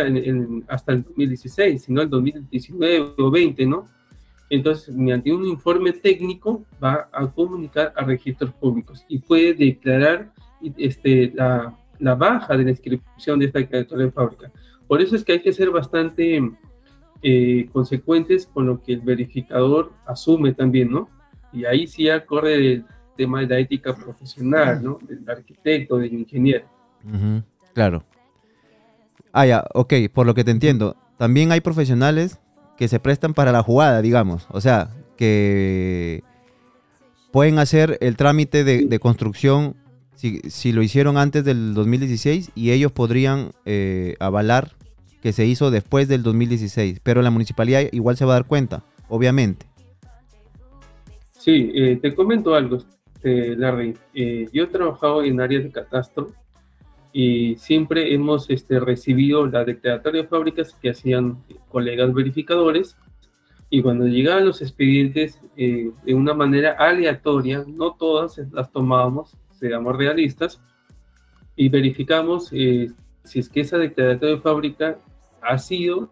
[0.69, 3.89] hasta el 2016, sino el 2019 o 20, ¿no?
[4.51, 10.33] Entonces, mediante un informe técnico va a comunicar a registros públicos y puede declarar
[10.77, 11.75] este, la,
[12.15, 14.53] baja de la inscripción de esta declaratoria de fábrica.
[14.87, 16.41] Por eso es que hay que ser bastante
[17.23, 21.09] eh, consecuentes con lo que el verificador asume también, ¿no?
[21.53, 22.85] Y ahí sí corre el
[23.17, 24.99] tema de la ética profesional, ¿no?
[25.03, 26.67] Del arquitecto, del ingeniero.
[27.73, 28.05] claro.
[29.33, 30.97] Ah, ya, ok, por lo que te entiendo.
[31.17, 32.41] También hay profesionales
[32.77, 34.47] que se prestan para la jugada, digamos.
[34.51, 36.23] O sea, que
[37.33, 39.77] pueden hacer el trámite de, construcción
[40.15, 44.73] si, lo hicieron antes del 2016 y ellos podrían eh, avalar
[45.23, 47.01] que se hizo después del 2016.
[47.03, 49.67] Pero la municipalidad igual se va a dar cuenta, obviamente.
[51.31, 52.79] Sí, eh, te comento algo,
[53.17, 53.97] este, Larry.
[54.15, 56.33] Eh, yo he trabajado en áreas de catastro
[57.17, 62.97] y siempre hemos este, recibido la declaratoria de fábricas que hacían colegas verificadores.
[63.71, 69.97] Y cuando llegaban los expedientes eh, de una manera aleatoria, no todas las tomábamos, seamos
[69.97, 70.61] realistas,
[71.55, 72.91] y verificamos eh,
[73.23, 74.99] si es que esa declaratoria de fábrica
[75.41, 76.11] ha sido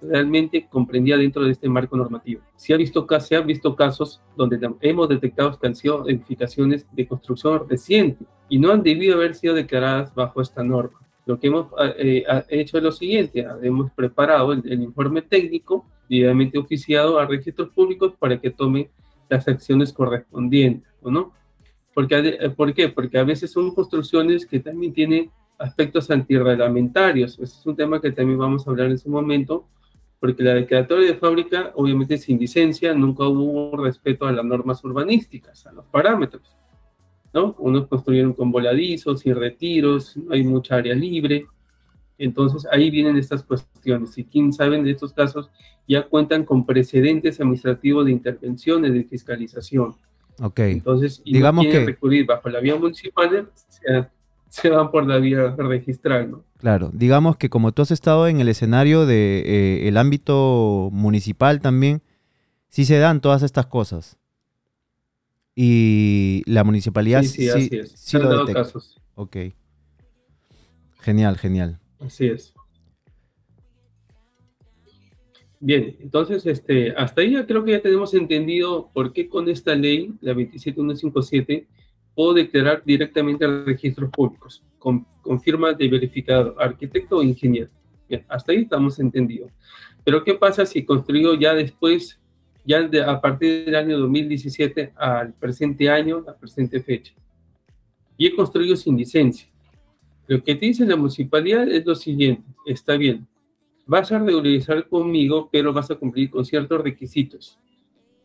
[0.00, 2.42] realmente comprendida dentro de este marco normativo.
[2.56, 7.06] Se, ha visto, se han visto casos donde hemos detectado que han sido edificaciones de
[7.06, 10.98] construcción reciente y no han debido haber sido declaradas bajo esta norma.
[11.26, 11.66] Lo que hemos
[11.98, 18.14] eh, hecho es lo siguiente, hemos preparado el, informe técnico debidamente oficiado a registros públicos
[18.18, 18.90] para que tome
[19.28, 21.34] las acciones correspondientes, ¿no?
[21.92, 22.88] Porque, eh, ¿Por qué?
[22.88, 27.34] Porque a veces son construcciones que también tienen aspectos antirreglamentarios.
[27.34, 29.66] Ese es un tema que también vamos a hablar en su momento,
[30.20, 35.66] porque la declaratoria de fábrica, obviamente sin licencia, nunca hubo respeto a las normas urbanísticas,
[35.66, 36.56] a los parámetros,
[37.32, 37.54] ¿no?
[37.58, 41.46] Unos construyeron con voladizos y retiros, no hay mucha área libre,
[42.18, 45.50] entonces ahí vienen estas cuestiones, y quien saben de estos casos
[45.86, 49.94] ya cuentan con precedentes administrativos de intervenciones de fiscalización.
[50.40, 50.58] Ok.
[50.60, 53.48] Entonces, y digamos que recurrir bajo la vía municipal,
[54.48, 56.44] se van por la vía registral, ¿no?
[56.58, 61.60] Claro, digamos que como tú has estado en el escenario del de, eh, ámbito municipal
[61.60, 62.02] también,
[62.68, 64.18] sí se dan todas estas cosas.
[65.54, 67.92] Y la municipalidad sí, sí, así es.
[67.92, 69.00] se han dado casos.
[69.14, 69.36] Ok.
[71.00, 71.78] Genial, genial.
[72.00, 72.52] Así es.
[75.60, 79.74] Bien, entonces este, hasta ahí ya creo que ya tenemos entendido por qué con esta
[79.74, 81.66] ley, la 27157,
[82.14, 85.06] puedo declarar directamente a registros públicos con,
[85.42, 87.70] firma de verificador, arquitecto o ingeniero.
[88.08, 89.50] Bien, hasta ahí estamos entendidos.
[90.04, 92.20] Pero ¿qué pasa si construyo ya después,
[92.64, 97.12] ya a partir del año 2017 al presente año, la presente fecha?
[98.16, 99.48] Y he construido sin licencia.
[100.26, 103.26] Lo que te dice la municipalidad es lo siguiente, está bien,
[103.86, 107.58] vas a regularizar conmigo, pero vas a cumplir con ciertos requisitos.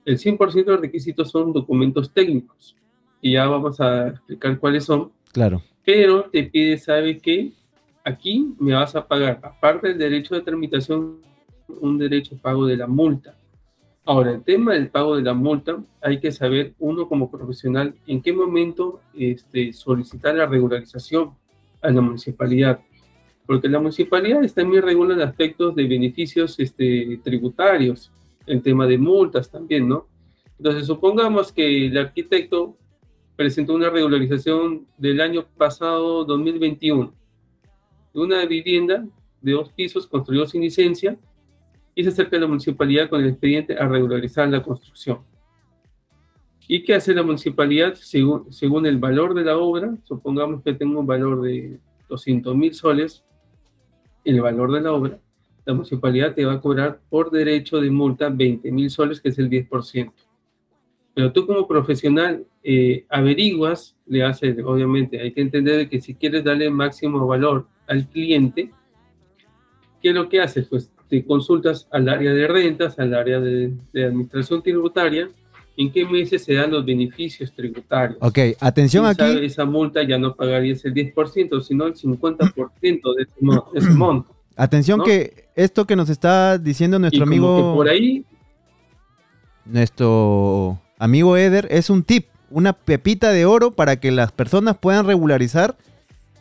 [0.06, 2.76] El 100% de los requisitos son documentos técnicos
[3.22, 5.14] y ya vamos a explicar cuáles son.
[5.32, 5.64] Claro.
[5.86, 7.52] Pero te pide, ¿sabe qué?
[8.04, 11.20] Aquí me vas a pagar, aparte del derecho de tramitación,
[11.82, 13.36] un derecho pago de la multa.
[14.06, 18.22] Ahora, el tema del pago de la multa, hay que saber uno como profesional en
[18.22, 21.32] qué momento este, solicitar la regularización
[21.82, 22.82] a la municipalidad.
[23.46, 28.12] Porque la municipalidad también regula aspectos de beneficios este, tributarios,
[28.46, 30.08] el tema de multas también, ¿no?
[30.58, 32.78] Entonces, supongamos que el arquitecto
[33.36, 37.14] presentó una regularización del año pasado, 2021,
[38.14, 39.06] de una vivienda
[39.42, 41.18] de dos pisos construido sin licencia
[41.96, 45.20] y se acerca a la municipalidad con el expediente a regularizar la construcción.
[46.68, 49.96] ¿Y qué hace la municipalidad según, según el valor de la obra?
[50.04, 53.26] Supongamos que tengo un valor de 200 mil soles,
[54.24, 55.20] el valor de la obra,
[55.66, 59.40] la municipalidad te va a cobrar por derecho de multa 20 mil soles, que es
[59.40, 60.12] el 10%.
[61.14, 66.44] Pero tú como profesional eh, averiguas, le haces, obviamente, hay que entender que si quieres
[66.44, 68.72] darle máximo valor al cliente,
[70.02, 70.68] ¿qué es lo que haces?
[70.68, 75.30] Pues te consultas al área de rentas, al área de, administración tributaria,
[75.78, 78.18] en qué meses se dan los beneficios tributarios.
[78.22, 79.24] Ok, atención aquí.
[79.44, 83.24] esa multa ya no pagarías el 10%, sino el 50% de
[83.80, 84.36] ese, monto.
[84.56, 87.76] Atención que esto que nos está diciendo nuestro amigo...
[87.76, 88.26] por ahí...
[89.66, 95.06] Nuestro amigo Eder, es un tip, una pepita de oro para que las personas puedan
[95.06, 95.76] regularizar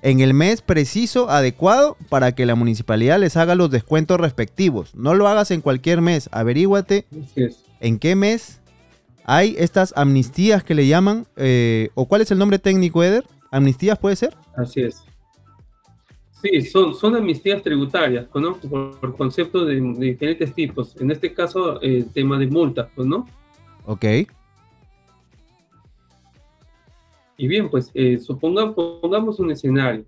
[0.03, 4.95] en el mes preciso, adecuado, para que la municipalidad les haga los descuentos respectivos.
[4.95, 7.07] No lo hagas en cualquier mes, averíguate
[7.81, 8.61] en qué mes
[9.25, 13.99] hay estas amnistías que le llaman, eh, o cuál es el nombre técnico, Eder, amnistías
[13.99, 14.37] puede ser.
[14.57, 15.05] Así es.
[16.43, 18.57] Sí, son, son amnistías tributarias, ¿no?
[18.57, 20.97] Por, conceptos de, diferentes tipos.
[21.01, 23.29] En este caso, el tema de multas, pues, ¿no?
[23.87, 24.05] Ok.
[27.37, 30.05] Y bien, pues eh, pongamos un escenario.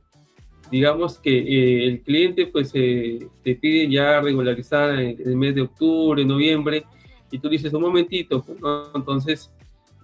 [0.70, 5.62] Digamos que eh, el cliente pues eh, te pide ya regularizar en el mes de
[5.62, 6.84] octubre, noviembre,
[7.30, 8.58] y tú dices, un momentito, pues,
[8.94, 9.52] entonces,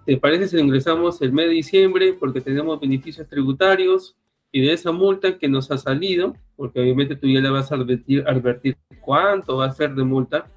[0.04, 4.16] ¿te parece si ingresamos el mes de diciembre porque tenemos beneficios tributarios
[4.52, 7.76] y de esa multa que nos ha salido, porque obviamente tú ya le vas a
[7.76, 10.50] advertir, advertir cuánto va a ser de multa,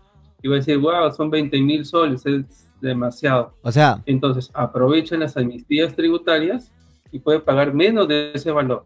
[0.43, 3.55] y va a decir, wow, son 20 mil soles, es demasiado.
[3.63, 4.03] O sea.
[4.05, 6.71] Entonces, aprovechan las amnistías tributarias
[7.11, 8.85] y pueden pagar menos de ese valor.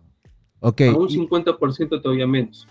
[0.62, 0.82] Ok.
[0.96, 2.66] un 50% todavía menos.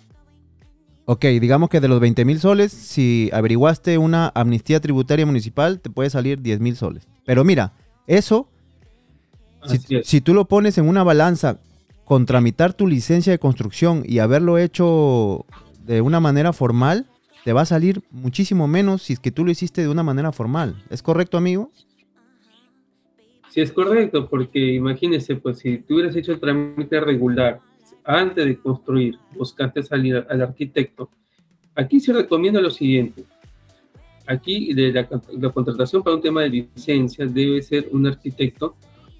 [1.05, 5.91] Ok, digamos que de los 20 mil soles, si averiguaste una amnistía tributaria municipal, te
[5.91, 7.07] puede salir 10 mil soles.
[7.25, 7.75] Pero mira,
[8.07, 8.49] eso
[10.05, 11.59] si, tú lo pones en una balanza
[12.05, 15.45] con tramitar tu licencia de construcción y haberlo hecho
[15.85, 17.07] de una manera formal,
[17.47, 20.33] te va a salir muchísimo menos si es que tú lo hiciste de una manera
[20.33, 20.83] formal.
[20.91, 21.71] ¿Es correcto, amigo?
[23.51, 27.61] Sí, es correcto, porque imagínese, pues si tú hubieras hecho el trámite regular
[28.03, 31.09] antes de construir, buscaste salir al arquitecto,
[31.77, 33.23] aquí se recomienda lo siguiente.
[34.27, 38.75] Aquí de la, contratación para un tema de licencia debe ser un arquitecto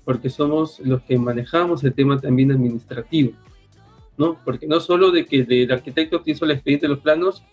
[0.05, 3.35] porque somos los que manejamos el tema también administrativo,
[4.19, 4.37] ¿no?
[4.45, 7.45] Porque no solo de que el arquitecto te hizo el expediente de los planos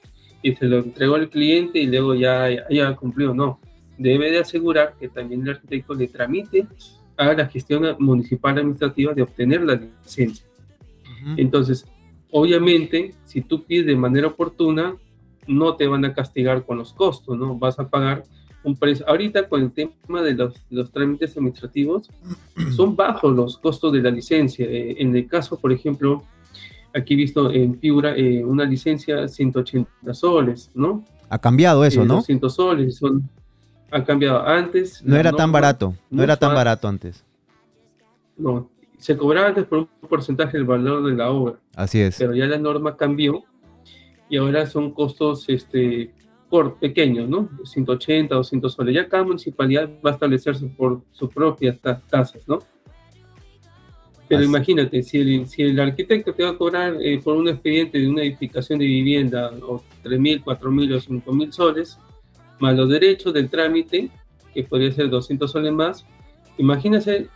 [0.43, 3.59] y se lo entregó al cliente y luego ya, ya, cumplió, no.
[3.97, 6.67] Debe de asegurar que también el arquitecto le tramite
[7.15, 10.45] a la gestión municipal administrativa de obtener la licencia.
[11.37, 11.85] Entonces,
[12.31, 14.95] obviamente, si tú pides de manera oportuna,
[15.47, 17.57] no te van a castigar con los costos, ¿no?
[17.57, 18.23] Vas a pagar
[18.63, 19.07] un precio.
[19.07, 22.09] Ahorita con el tema de los, los trámites administrativos,
[22.75, 24.65] son bajos los costos de la licencia.
[24.65, 26.23] Eh, en el caso, por ejemplo,
[26.93, 31.03] aquí visto en Piura eh, una licencia 180 soles, ¿no?
[31.29, 32.15] Ha cambiado eso, eh, ¿no?
[32.15, 33.27] 200 soles, son,
[33.91, 35.03] ha cambiado antes.
[35.03, 37.23] No era tan barato, no era tan barato antes.
[38.37, 41.55] No, se cobraba antes por un porcentaje del valor de la obra.
[41.75, 42.17] Así es.
[42.17, 43.43] Pero ya la norma cambió
[44.29, 46.11] y ahora son costos este,
[46.49, 47.49] por pequeños, ¿no?
[47.63, 48.95] 180, 200 soles.
[48.95, 51.79] Ya cada municipalidad va a establecerse por sus propias
[52.09, 52.59] tasas, ¿no?
[54.27, 57.99] Pero imagínate, si el, si el arquitecto te va a cobrar eh, por un expediente
[57.99, 61.97] de una edificación de vivienda o 3.000, 4.000 o 5.000 soles,
[62.59, 64.09] más los derechos del trámite,
[64.53, 66.05] que podría ser 200 soles más,
[66.57, 67.27] imagínese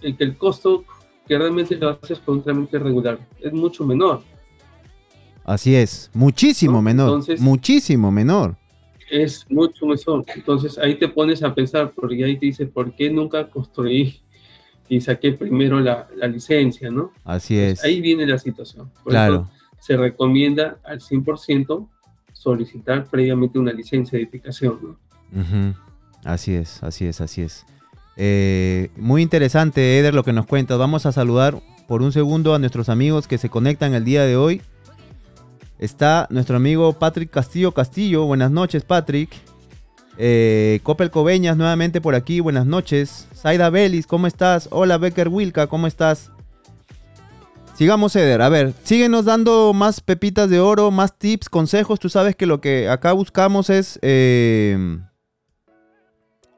[0.00, 0.84] el que el costo
[1.26, 4.22] que realmente lo haces por un trámite regular es mucho menor.
[5.44, 8.56] Así es, muchísimo menor, muchísimo menor.
[9.10, 10.24] Es mucho menor.
[10.34, 14.21] Entonces ahí te pones a pensar, porque ahí te dice, ¿por qué nunca construí
[14.92, 17.12] y saqué primero la, licencia, no?
[17.24, 17.82] Así es.
[17.82, 18.90] ahí viene la situación.
[19.06, 19.48] claro.
[19.80, 21.88] se recomienda al 100%
[22.34, 25.74] solicitar previamente una licencia de edificación, ¿no?
[26.24, 27.64] Así es, así es, así es.
[28.18, 30.76] Eh, muy interesante, Eder, lo que nos cuentas.
[30.76, 34.36] Vamos a saludar por un segundo a nuestros amigos que se conectan el día de
[34.36, 34.60] hoy.
[35.78, 38.26] Está nuestro amigo Patrick Castillo Castillo.
[38.26, 39.30] Buenas noches, Patrick.
[40.18, 42.40] Eh, Copel Coveñas nuevamente por aquí.
[42.40, 43.26] Buenas noches.
[43.42, 44.68] Zaida Belis, ¿cómo estás?
[44.70, 46.30] Hola, Becker Wilka, ¿cómo estás?
[47.74, 48.40] Sigamos, Eder.
[48.40, 51.98] A ver, síguenos dando más pepitas de oro, más tips, consejos.
[51.98, 54.98] Tú sabes que lo que acá buscamos es eh,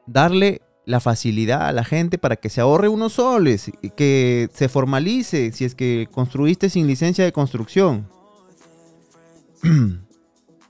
[0.05, 5.51] darle la facilidad a la gente para que se ahorre unos soles, que se formalice
[5.53, 8.07] si es que construiste sin licencia de construcción.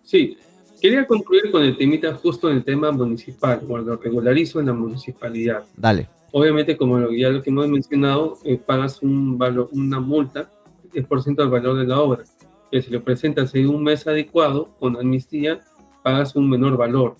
[0.03, 0.37] Sí,
[0.81, 5.63] quería concluir con el temita justo en el tema municipal, cuando regularizo en la municipalidad.
[5.75, 6.07] Dale.
[6.31, 10.49] Obviamente, como ya lo que hemos mencionado, eh, pagas un valor, una multa,
[10.93, 12.23] 10% del valor de la obra.
[12.71, 15.61] Que si lo presentas en un mes adecuado, con amnistía,
[16.03, 17.15] pagas un menor valor.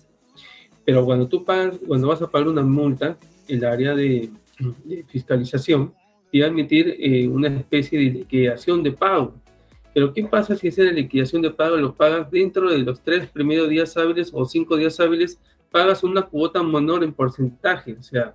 [0.84, 3.16] Pero cuando tú pagas, cuando vas a pagar una multa,
[3.48, 4.30] el área de,
[5.08, 5.92] fiscalización
[6.30, 9.34] te va a emitir eh, una especie de liquidación de pago.
[9.96, 13.66] Pero ¿qué pasa si esa liquidación de pago lo pagas dentro de los tres primeros
[13.70, 15.40] días hábiles o cinco días hábiles?
[15.70, 18.34] Pagas una cuota menor en porcentaje, o sea,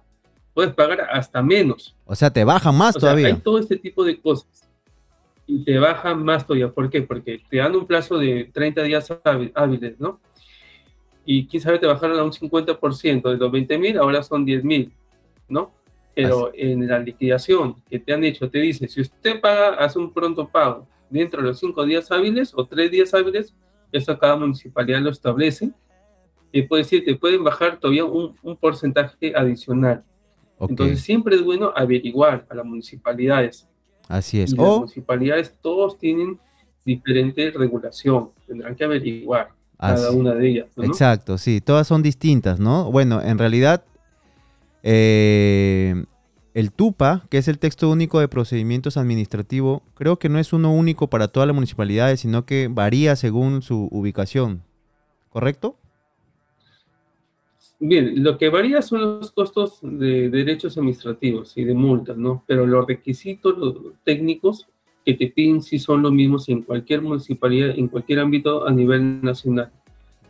[0.55, 1.95] puedes pagar hasta menos.
[2.05, 3.27] O sea, te baja más todavía.
[3.27, 4.67] hay todo este tipo de cosas.
[5.45, 6.71] Y te baja más todavía.
[6.71, 7.03] ¿Por qué?
[7.03, 9.13] Porque te dan un plazo de 30 días
[9.53, 10.19] hábiles, ¿no?
[11.23, 14.63] y quién sabe te bajaron a un 50%, de los 20 mil ahora son 10
[14.63, 14.91] mil,
[15.47, 15.71] ¿no?
[16.15, 20.11] Pero en la liquidación que te han hecho, te dice, si usted paga, hace un
[20.11, 23.53] pronto pago dentro de los 5 días hábiles o 3 días hábiles,
[23.91, 25.71] eso cada municipalidad lo establece,
[26.51, 30.03] y puede decir, te pueden bajar todavía un, un porcentaje adicional.
[30.59, 33.67] Entonces siempre es bueno averiguar a las municipalidades.
[34.07, 34.53] Así es.
[34.53, 36.39] Y Las municipalidades todos tienen
[36.85, 40.67] diferente regulación, tendrán que averiguar cada una de ellas.
[40.77, 42.91] Exacto, sí, todas son distintas, ¿no?
[42.91, 43.83] Bueno, en realidad,
[44.83, 46.03] eh,
[46.53, 50.73] el TUPA, que es el texto único de procedimientos administrativos, creo que no es uno
[50.73, 54.63] único para todas las municipalidades, sino que varía según su ubicación,
[55.29, 55.77] ¿correcto?
[57.79, 62.43] Bien, lo que varía son los costos de derechos administrativos y de multas, ¿no?
[62.45, 63.55] Pero los requisitos
[64.03, 64.67] técnicos
[65.03, 69.23] que te piden si son los mismos en cualquier municipalidad, en cualquier ámbito a nivel
[69.23, 69.71] nacional.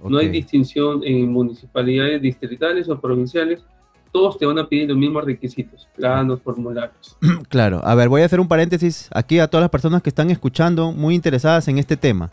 [0.04, 3.64] No hay distinción en municipalidades distritales o provinciales.
[4.12, 7.18] Todos te van a pedir los mismos requisitos, planos, formularios.
[7.50, 7.82] Claro.
[7.84, 10.92] A ver, voy a hacer un paréntesis aquí a todas las personas que están escuchando,
[10.92, 12.32] muy interesadas en este tema.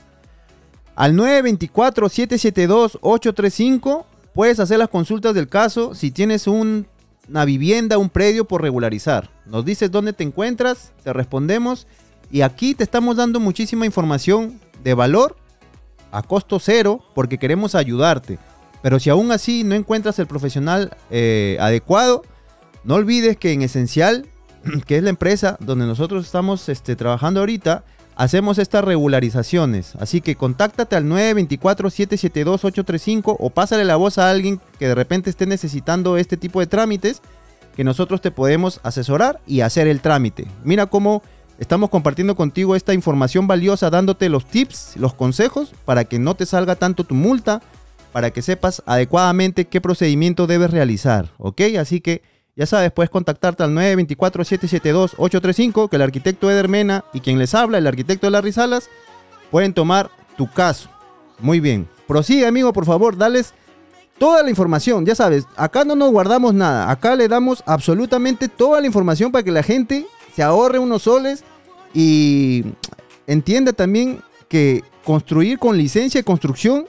[0.94, 4.04] Al 924-772-835
[4.34, 5.94] puedes hacer las consultas del caso.
[5.94, 6.86] Si tienes un
[7.28, 9.30] una vivienda, un predio por regularizar.
[9.46, 11.86] Nos dices dónde te encuentras, te respondemos
[12.30, 15.36] y aquí te estamos dando muchísima información de valor
[16.10, 18.38] a costo cero porque queremos ayudarte.
[18.82, 22.22] Pero si aún así no encuentras el profesional eh, adecuado,
[22.84, 24.26] no olvides que en Esencial,
[24.86, 27.84] que es la empresa donde nosotros estamos este, trabajando ahorita,
[28.18, 29.94] hacemos estas regularizaciones.
[29.96, 35.46] Así que contáctate al 924-772-835 o pásale la voz a alguien que de repente esté
[35.46, 37.22] necesitando este tipo de trámites,
[37.76, 40.48] que nosotros te podemos asesorar y hacer el trámite.
[40.64, 41.22] Mira cómo
[41.60, 46.44] estamos compartiendo contigo esta información valiosa, dándote los tips, los consejos para que no te
[46.44, 47.62] salga tanto tu multa,
[48.12, 51.32] para que sepas adecuadamente qué procedimiento debes realizar.
[51.38, 51.62] ¿Ok?
[51.78, 52.22] Así que...
[52.56, 57.78] Ya sabes, puedes contactarte al 924-772-835, que el arquitecto Eder Mena y quien les habla,
[57.78, 58.90] el arquitecto de Larry Salas,
[59.52, 60.90] pueden tomar tu caso.
[61.38, 61.88] Muy bien.
[62.08, 63.54] Prosigue, amigo, por favor, dales
[64.18, 65.06] toda la información.
[65.06, 66.90] Ya sabes, acá no nos guardamos nada.
[66.90, 70.04] Acá le damos absolutamente toda la información para que la gente
[70.34, 71.44] se ahorre unos soles
[71.94, 72.64] y
[73.26, 76.86] entienda también que construir con licencia de construcción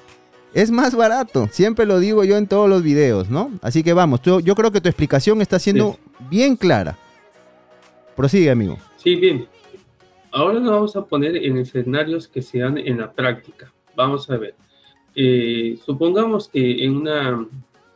[0.54, 1.47] es más barato.
[1.52, 3.52] Siempre lo digo yo en todos los videos, ¿no?
[3.62, 5.97] Así que vamos, yo creo que tu explicación está siendo
[6.30, 6.97] bien clara.
[8.16, 8.78] Prosigue, amigo.
[8.97, 9.47] Sí, bien.
[10.32, 13.72] Ahora nos vamos a poner en escenarios que se dan en la práctica.
[13.95, 14.56] Vamos a ver.
[15.16, 17.47] Eh, supongamos que en, una,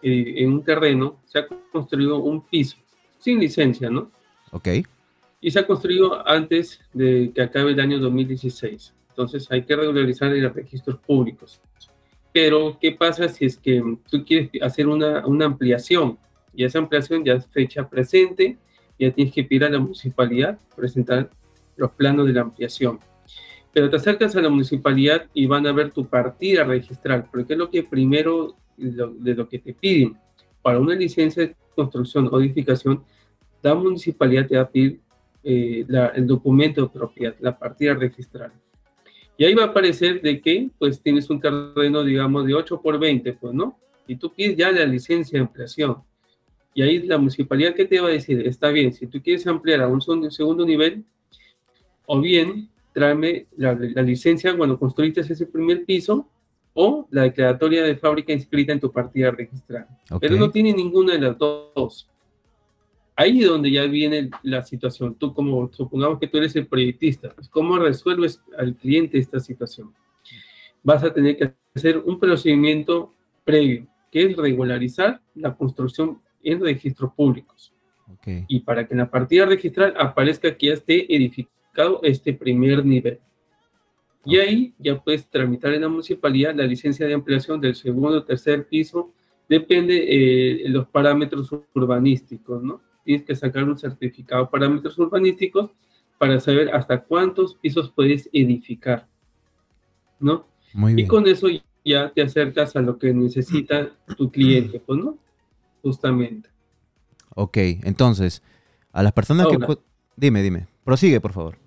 [0.01, 2.78] eh, en un terreno se ha construido un piso
[3.20, 4.12] sin licencia, ¿no?
[4.51, 4.68] Ok.
[5.41, 8.93] Y se ha construido antes de que acabe el año 2016.
[9.10, 11.60] Entonces hay que regularizar los registros públicos.
[12.34, 16.17] Pero, ¿qué pasa si es que tú quieres hacer una, una ampliación?
[16.53, 18.57] Y esa ampliación ya es fecha presente,
[18.99, 21.29] ya tienes que pedir a la municipalidad presentar
[21.77, 22.99] los planos de la ampliación.
[23.71, 27.59] Pero te acercas a la municipalidad y van a ver tu partida registral, porque es
[27.59, 30.17] lo que primero de lo que te piden.
[30.61, 33.03] Para una licencia de construcción o edificación,
[33.61, 35.01] la municipalidad te va a pedir
[35.43, 38.51] eh, el documento de propiedad, la partida registral.
[39.38, 42.99] Y ahí va a aparecer de que, pues, tienes un terreno, digamos, de 8 por
[42.99, 43.77] 20, pues, ¿no?
[44.07, 45.97] Y tú pides ya la licencia de ampliación.
[46.73, 48.45] Y ahí la municipalidad, ¿qué te va a decir?
[48.47, 51.03] Está bien, si tú quieres ampliar a un segundo nivel,
[52.05, 56.29] o bien tráeme la, licencia cuando construiste ese primer piso,
[56.75, 59.88] o la declaratoria de fábrica inscrita en tu partida registrada.
[60.19, 62.09] Pero no tiene ninguna de las dos
[63.16, 65.16] ahí es donde ya viene la situación.
[65.16, 69.93] Tú como, supongamos que tú eres el proyectista, pues, ¿cómo resuelves al cliente esta situación?
[70.84, 77.14] Vas a tener que hacer un procedimiento previo, que es regularizar la construcción en registros
[77.14, 77.72] públicos.
[78.47, 83.20] Y para que en la partida registral aparezca que ya esté edificado este primer nivel.
[84.26, 88.24] Y ahí ya puedes tramitar en la municipalidad la licencia de ampliación del segundo o
[88.24, 89.11] tercer piso,
[89.49, 92.82] depende de eh, los parámetros urbanísticos, ¿no?
[93.04, 95.72] Tienes que sacar un certificado de parámetros urbanísticos
[96.18, 99.08] para saber hasta cuántos pisos puedes edificar,
[100.20, 100.45] ¿no?
[100.74, 101.06] Muy bien.
[101.06, 101.47] Y con eso
[101.84, 105.18] ya te acercas a lo que necesita tu cliente, pues, ¿no?
[105.82, 106.49] Justamente.
[107.36, 108.41] Ok, entonces,
[108.91, 109.58] a las personas que...
[110.16, 111.58] Dime, dime, prosigue, por favor.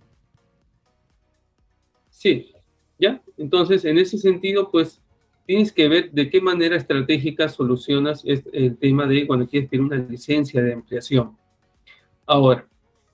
[2.10, 2.52] Sí,
[2.98, 3.20] ¿ya?
[3.36, 5.02] Entonces, en ese sentido, pues,
[5.46, 9.96] tienes que ver de qué manera estratégica solucionas el tema de cuando quieres pedir una
[9.96, 11.36] licencia de ampliación.
[12.26, 12.66] Ahora,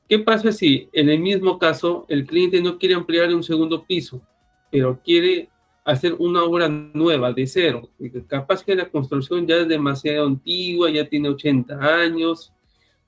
[0.08, 4.22] ¿qué pasa si en el mismo caso el cliente no quiere ampliar un segundo piso,
[4.70, 5.50] pero quiere
[5.84, 7.90] hacer una obra nueva de cero?
[8.26, 12.50] Capaz que la construcción ya es demasiado antigua, ya tiene 80 años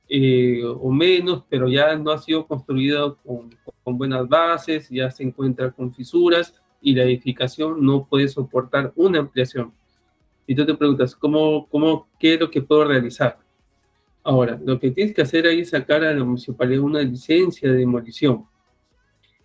[0.07, 5.23] eh, o menos, pero ya no ha sido construida con, con buenas bases, ya se
[5.23, 6.55] encuentra con fisuras
[6.85, 9.73] y la edificación no puede soportar una ampliación.
[10.47, 13.39] Y tú te preguntas, ¿cómo, cómo, ¿qué es lo que puedo realizar?
[14.23, 17.79] Ahora, lo que tienes que hacer ahí es sacar a la municipalidad una licencia de
[17.79, 18.45] demolición.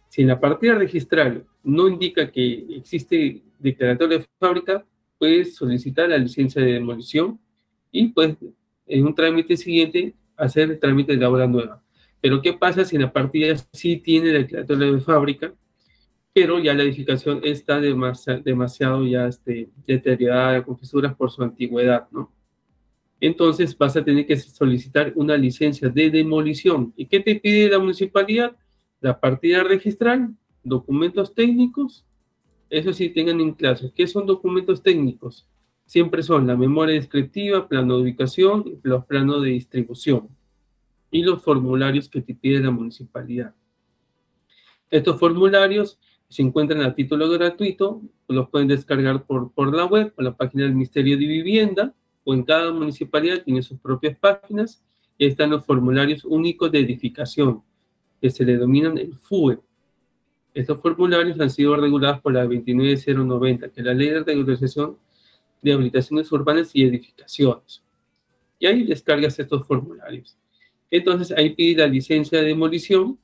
[0.10, 4.86] Si en la partida registral no indica que existe declaratoria de fábrica,
[5.18, 7.40] puedes solicitar la licencia de demolición
[7.90, 8.36] y pues
[8.86, 11.82] en un trámite siguiente hacer el trámite de la obra nueva.
[12.20, 15.54] Pero ¿qué pasa si en la partida sí tiene declaratoria de fábrica
[16.40, 22.32] pero ya la edificación está demasiado, ya este, deteriorada con fisuras por su antigüedad, ¿no?
[23.20, 26.94] Entonces vas a tener que solicitar una licencia de demolición.
[26.96, 28.56] ¿Y qué te pide la municipalidad?
[29.02, 30.34] La partida registral,
[30.64, 32.06] documentos técnicos,
[32.70, 33.92] eso sí tengan en clase.
[33.94, 35.46] ¿Qué son documentos técnicos?
[35.86, 40.30] Siempre son la memoria descriptiva, plano de ubicación, los planos de distribución
[41.12, 43.54] y los formularios que te pide la municipalidad.
[44.90, 46.00] Estos formularios
[46.30, 50.64] se encuentran a título gratuito, los pueden descargar por, por la web, por la página
[50.64, 54.84] del Ministerio de Vivienda, o en cada municipalidad tiene sus propias páginas,
[55.18, 57.64] y están los formularios únicos de edificación,
[58.22, 59.60] que se denominan el FUE.
[60.54, 64.98] Estos formularios han sido regulados por la 29090, que es la Ley de Regularización
[65.62, 67.82] de Habilitaciones Urbanas y Edificaciones.
[68.60, 70.38] Y ahí descargas estos formularios.
[70.92, 73.18] Entonces ahí pide la licencia de demolición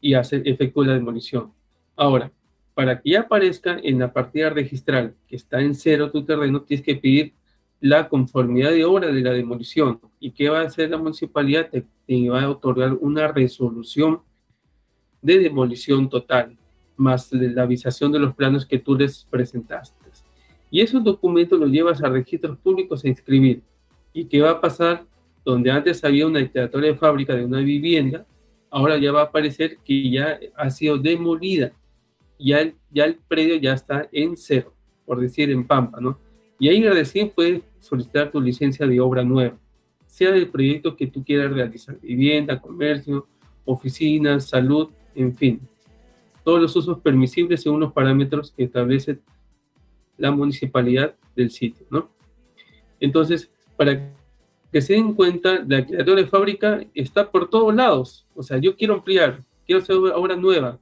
[0.00, 1.52] y hace, efectúa la demolición.
[2.00, 2.32] Ahora,
[2.72, 6.82] para que ya aparezca en la partida registral que está en cero tu terreno, tienes
[6.82, 7.34] que pedir
[7.78, 10.00] la conformidad de obra de la demolición.
[10.18, 11.68] ¿Y qué va a hacer la municipalidad?
[11.68, 11.84] Te,
[12.30, 14.22] va a otorgar una resolución
[15.20, 16.56] de demolición total,
[16.96, 19.94] más la avisación de los planos que tú les presentaste.
[20.70, 23.60] Y esos documentos los llevas a registros públicos a inscribir.
[24.14, 25.04] ¿Y qué va a pasar?
[25.44, 28.24] Donde antes había una declaratoria de fábrica de una vivienda,
[28.70, 31.72] ahora ya va a aparecer que ya ha sido demolida.
[32.42, 34.74] Ya el, ya el predio ya está en cero,
[35.04, 36.18] por decir en Pampa, ¿no?
[36.58, 39.58] Y ahí recién puedes solicitar tu licencia de obra nueva,
[40.06, 43.26] sea del proyecto que tú quieras realizar, vivienda, comercio,
[43.64, 45.60] oficinas, salud, en fin.
[46.44, 49.18] Todos los usos permisibles según los parámetros que establece
[50.16, 52.10] la municipalidad del sitio, ¿no?
[53.00, 54.12] Entonces, para
[54.70, 58.26] que se den cuenta, la creación de fábrica está por todos lados.
[58.34, 60.78] O sea, yo quiero ampliar, quiero hacer obra nueva,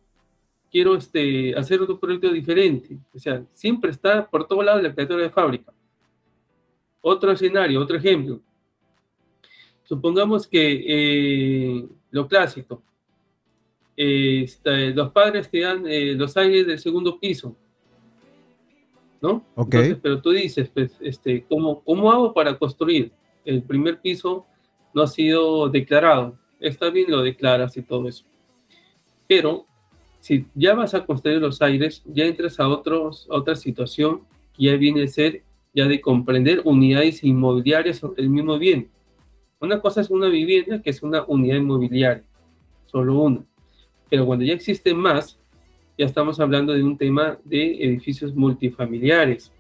[0.71, 2.99] quiero este, hacer otro proyecto diferente.
[3.15, 5.73] O sea, siempre está por todos lados la criatura de fábrica.
[7.01, 8.41] Otro escenario, otro ejemplo.
[9.85, 12.83] Supongamos que eh, lo clásico,
[13.97, 17.57] este, los padres te dan eh, los aires del segundo piso,
[19.21, 19.45] ¿no?
[19.55, 19.75] Ok.
[20.03, 23.11] pero tú dices, pues, este, ¿cómo, ¿cómo hago para construir?
[23.45, 24.47] El primer piso
[24.95, 26.39] no ha sido declarado.
[26.61, 28.25] Está bien, lo declaras y todo eso.
[29.27, 29.68] Pero
[30.29, 34.21] si ya vas a construir los aires, ya entras a, otros, otra situación
[34.53, 35.43] que ya viene a ser
[35.75, 38.91] ya de comprender unidades inmobiliarias sobre el mismo bien.
[39.59, 42.25] Una cosa es una vivienda, que es una unidad inmobiliaria,
[42.85, 43.43] solo una.
[44.11, 45.39] Pero cuando ya existen más,
[45.97, 49.51] ya estamos hablando de un tema de edificios multifamiliares.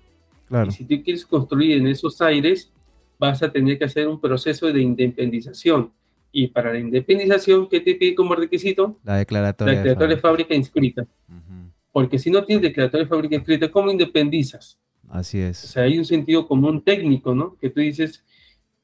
[0.48, 0.68] Claro.
[0.68, 2.70] Y si tú quieres construir en esos aires,
[3.18, 5.92] vas a tener que hacer un proceso de independización.
[6.30, 8.98] Y para la independización, ¿qué te pide como requisito?
[9.04, 11.06] La declaratoria, la declaratoria de fábrica, inscrita.
[11.90, 14.78] Porque si no tienes declaratoria de fábrica inscrita, ¿cómo independizas?
[15.08, 15.64] Así es.
[15.64, 17.56] O sea, hay un sentido común técnico, ¿no?
[17.56, 18.22] Que tú dices,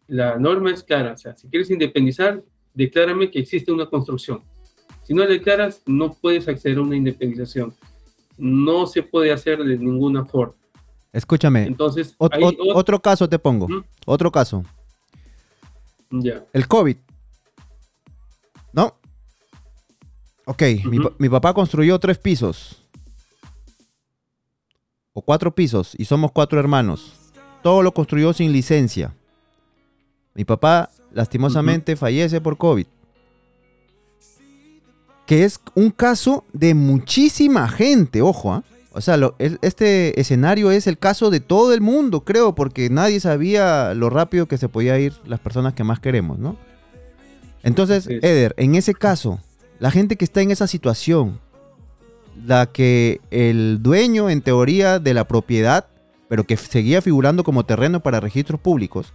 [0.07, 1.13] la norma es clara.
[1.13, 2.43] O sea, si quieres independizar,
[2.73, 4.41] declárame que existe una construcción.
[5.03, 7.75] Si no declaras, no puedes acceder a una independización.
[8.39, 10.55] No se puede hacer de ninguna forma.
[11.13, 11.65] Escúchame.
[11.67, 13.69] Entonces, otro caso te pongo.
[14.07, 14.65] Otro caso.
[16.11, 16.45] Ya.
[16.53, 16.97] El COVID.
[18.75, 18.99] ¿No?
[20.47, 20.63] Ok,
[21.19, 22.83] mi, papá construyó tres pisos.
[25.13, 25.95] O cuatro pisos.
[25.97, 27.15] Y somos cuatro hermanos.
[27.63, 29.15] Todo lo construyó sin licencia.
[30.35, 32.87] Mi papá, lastimosamente, fallece por COVID.
[35.25, 38.53] Que es un caso de muchísima gente, ojo.
[38.53, 38.65] ¿ah?
[38.93, 43.95] O sea, este escenario es el caso de todo el mundo, creo, porque nadie sabía
[43.95, 46.57] lo rápido que se podía ir las personas que más queremos, ¿no?
[47.65, 49.41] Entonces, Eder, en ese caso,
[49.81, 51.41] la gente que está en esa situación,
[52.47, 55.87] la que el dueño, en teoría, de la propiedad,
[56.29, 59.13] pero que seguía figurando como terreno para registros públicos,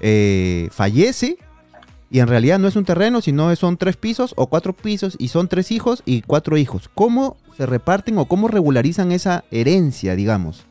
[0.00, 1.38] eh, fallece
[2.10, 5.28] y en realidad no es un terreno, sino son tres pisos o cuatro pisos y
[5.28, 6.88] son tres hijos y cuatro hijos.
[6.94, 10.64] ¿Cómo se reparten o cómo regularizan esa herencia, digamos?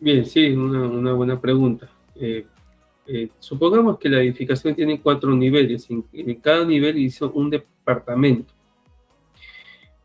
[0.00, 1.88] Bien, sí, una, buena pregunta.
[2.16, 2.46] Eh,
[3.06, 6.04] eh, supongamos que la edificación tiene cuatro niveles, en,
[6.40, 8.52] cada nivel hizo un departamento.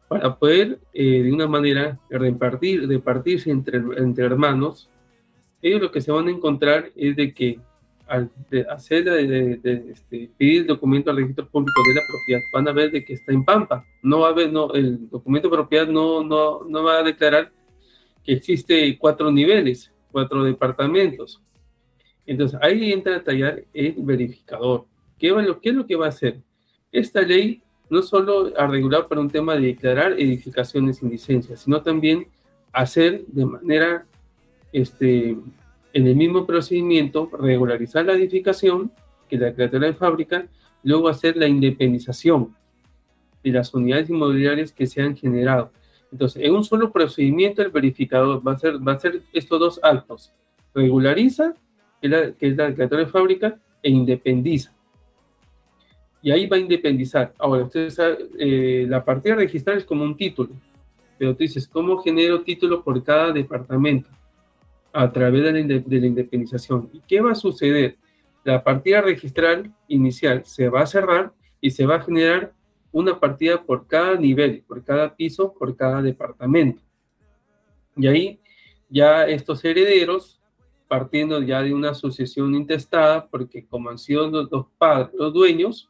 [0.07, 3.81] Para poder eh, de una manera repartir, repartirse entre,
[4.23, 4.89] hermanos,
[5.61, 7.59] ellos lo que se van a encontrar es de que
[8.07, 8.31] al
[8.69, 9.59] hacer de,
[9.91, 13.13] este, pedir el documento al registro público de la propiedad, van a ver de que
[13.13, 13.85] está en Pampa.
[14.01, 17.51] No va el documento de propiedad no, no, no va a declarar
[18.23, 21.41] que existe cuatro niveles, cuatro departamentos.
[22.28, 24.86] Entonces, ahí entra a tallar el verificador.
[25.17, 26.41] ¿Qué, ¿Qué es lo que va a hacer?
[26.91, 31.82] Esta ley no solo a regular para un tema de declarar edificaciones sin licencia, sino
[31.82, 32.28] también
[32.73, 34.05] hacer de manera,
[34.73, 35.38] este,
[35.93, 38.91] en el mismo procedimiento, regularizar la edificación,
[39.30, 40.47] que la criatura de fábrica,
[40.84, 42.53] luego hacer la independización
[43.43, 45.71] de las unidades inmobiliarias que se han generado.
[46.11, 49.80] Entonces, en un solo procedimiento, el verificador va a hacer, va a hacer estos dos
[49.82, 50.34] actos.
[50.73, 51.55] Regulariza
[52.01, 54.73] que es la, que es la declaratoria de fábrica, e independiza.
[56.21, 57.33] Y ahí va a independizar.
[57.37, 57.97] Ahora, ustedes
[58.39, 60.49] eh, la partida registral es como un título,
[61.17, 64.09] pero tú dices, ¿cómo genero título por cada departamento?
[64.91, 66.89] A través de la, de la independización.
[66.91, 67.97] ¿Y qué va a suceder?
[68.47, 72.53] la partida registral inicial se va a cerrar y se va a generar
[72.93, 76.81] una partida por cada nivel, por cada piso, por cada departamento.
[77.97, 78.39] Y ahí
[78.89, 80.36] ya estos herederos,
[80.88, 85.89] partiendo ya de una asociación intestada, porque como han sido los, padres, los dueños,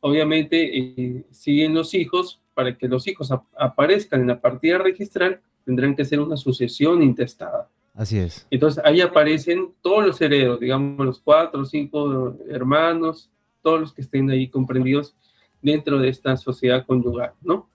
[0.00, 5.96] obviamente eh, siguen los hijos, para que los hijos aparezcan en la partida registral, tendrán
[5.96, 7.68] que ser una asociación intestada.
[7.94, 8.46] Así es.
[8.50, 13.30] Entonces ahí aparecen todos los herederos, digamos los cuatro o cinco hermanos,
[13.62, 15.14] todos los que estén ahí comprendidos
[15.62, 17.68] dentro de esta sociedad conyugal, ¿no?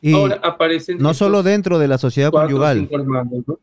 [0.00, 0.98] Y Ahora aparecen...
[0.98, 2.88] No solo dentro de la sociedad conyugal.
[2.90, 3.58] Hermanos, ¿no?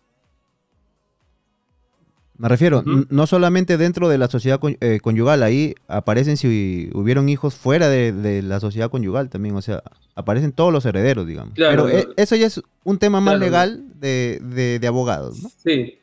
[2.40, 7.54] Me refiero, no solamente dentro de la sociedad eh, conyugal, ahí aparecen si hubieron hijos
[7.56, 9.84] fuera de, la sociedad conyugal también, o sea,
[10.16, 11.54] aparecen todos los herederos, digamos.
[11.58, 15.50] Pero eh, eso ya es un tema más legal de, abogados, ¿no?
[15.50, 15.96] Sí.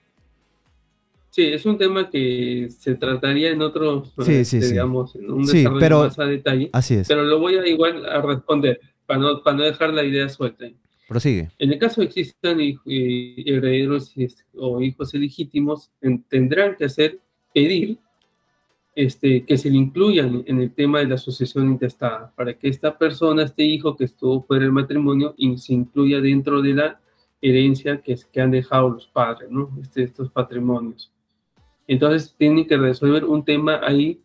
[1.31, 6.19] Sí, es un tema que se trataría en otros, este, digamos, en un desarrollo más
[6.19, 6.69] a detalle.
[6.73, 7.09] Así es.
[7.09, 10.67] Pero lo voy a igual a responder, para no, para no dejar la idea suelta.
[11.09, 11.51] Prosigue.
[11.59, 14.15] En el caso de que existan herederos
[14.55, 15.91] o hijos ilegítimos,
[16.29, 17.21] tendrán que hacer,
[17.55, 17.99] pedir
[18.97, 22.97] este, que se le incluyan en el tema de la asociación intestada, para que esta
[22.97, 27.01] persona, este hijo que estuvo fuera del matrimonio, se incluya dentro de la
[27.43, 29.71] herencia que, que han dejado los padres, ¿no?
[29.81, 31.13] Este, estos patrimonios.
[31.87, 34.23] Entonces, tienen que resolver un tema ahí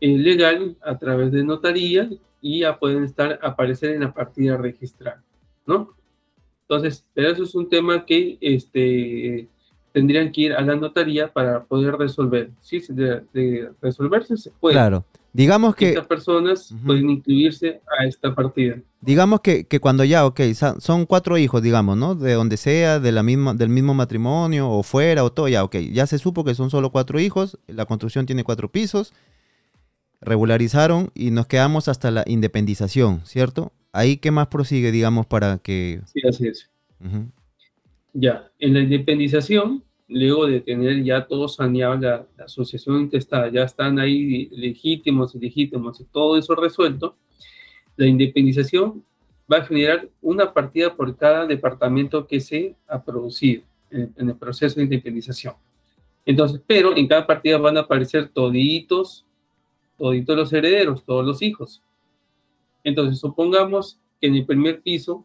[0.00, 2.08] eh, legal a través de notaría
[2.40, 5.20] y ya pueden estar, aparecer en la partida registral,
[5.66, 5.94] ¿no?
[6.72, 9.46] Entonces, pero eso es un tema que este,
[9.92, 12.50] tendrían que ir a la notaría para poder resolver.
[12.60, 14.74] Sí, de, resolverse se puede.
[14.74, 15.04] Claro.
[15.34, 15.90] Digamos que...
[15.90, 18.76] Estas personas pueden incluirse a esta partida.
[19.02, 20.40] Digamos que, que, cuando ya, ok,
[20.78, 22.14] son cuatro hijos, digamos, ¿no?
[22.14, 25.76] De donde sea, de la misma, del mismo matrimonio o fuera o todo, ya, ok.
[25.92, 29.12] Ya se supo que son solo cuatro hijos, la construcción tiene cuatro pisos,
[30.22, 33.72] regularizaron y nos quedamos hasta la independización, ¿cierto?
[33.92, 36.00] Ahí qué más prosigue, digamos, para que...
[36.06, 36.68] Sí, así es.
[38.12, 43.98] Ya, en la independización, luego de tener ya todo saneado, la, asociación intestada, ya están
[43.98, 47.16] ahí legítimos, ilegítimos todo eso resuelto,
[47.96, 49.04] la independización
[49.52, 54.36] va a generar una partida por cada departamento que se ha producido en, en el
[54.36, 55.54] proceso de independización.
[56.24, 59.26] Entonces, pero en cada partida van a aparecer toditos,
[59.98, 61.82] toditos los herederos, todos los hijos.
[62.84, 65.24] Entonces, supongamos que en el primer piso,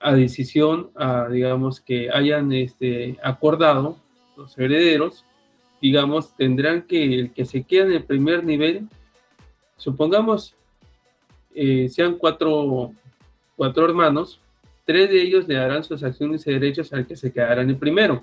[0.00, 3.96] a decisión, a, digamos, que hayan este, acordado
[4.36, 5.24] los herederos,
[5.80, 8.88] digamos, tendrán que, el que se queda en el primer nivel,
[9.76, 10.54] supongamos,
[11.54, 12.92] eh, sean cuatro,
[13.56, 14.40] cuatro hermanos,
[14.84, 17.76] tres de ellos le darán sus acciones y derechos al que se quedará en el
[17.76, 18.22] primero.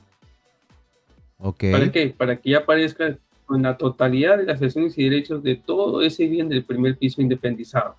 [1.38, 1.72] Okay.
[1.72, 2.08] ¿Para qué?
[2.18, 6.28] Para que ya aparezca con la totalidad de las acciones y derechos de todo ese
[6.28, 7.96] bien del primer piso independizado.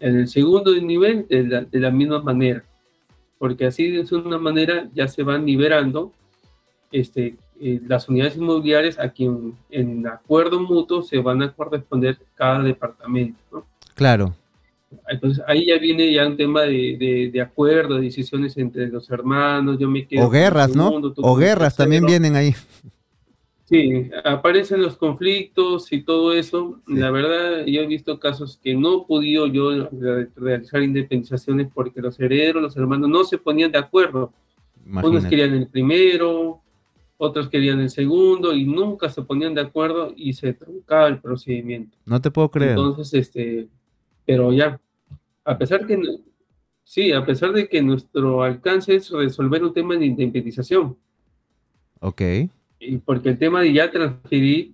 [0.00, 2.64] En el segundo nivel, de la, misma manera,
[3.38, 6.12] porque así de una manera ya se van liberando
[6.90, 12.62] este, eh, las unidades inmobiliarias a quien en acuerdo mutuo se van a corresponder cada
[12.62, 13.38] departamento.
[13.52, 13.66] ¿no?
[13.94, 14.34] Claro.
[15.08, 19.78] Entonces ahí ya viene ya un tema de, de, acuerdo, de decisiones entre los hermanos,
[19.78, 20.26] yo me quedo...
[20.26, 20.90] O guerras, ¿no?
[21.18, 22.54] o guerras también vienen ahí.
[23.70, 26.80] Sí, aparecen los conflictos y todo eso.
[26.88, 29.88] La verdad, yo he visto casos que no he podido yo
[30.34, 34.32] realizar independizaciones porque los herederos, los hermanos no se ponían de acuerdo.
[34.84, 36.60] Unos querían el primero,
[37.16, 41.96] otros querían el segundo y nunca se ponían de acuerdo y se truncaba el procedimiento.
[42.04, 42.70] No te puedo creer.
[42.70, 43.68] Entonces, este,
[44.26, 44.80] pero ya,
[45.44, 45.96] a pesar que,
[46.82, 50.96] sí, a pesar de que nuestro alcance es resolver un tema de independización.
[52.00, 52.22] Ok
[53.04, 54.72] porque el tema de ya transferir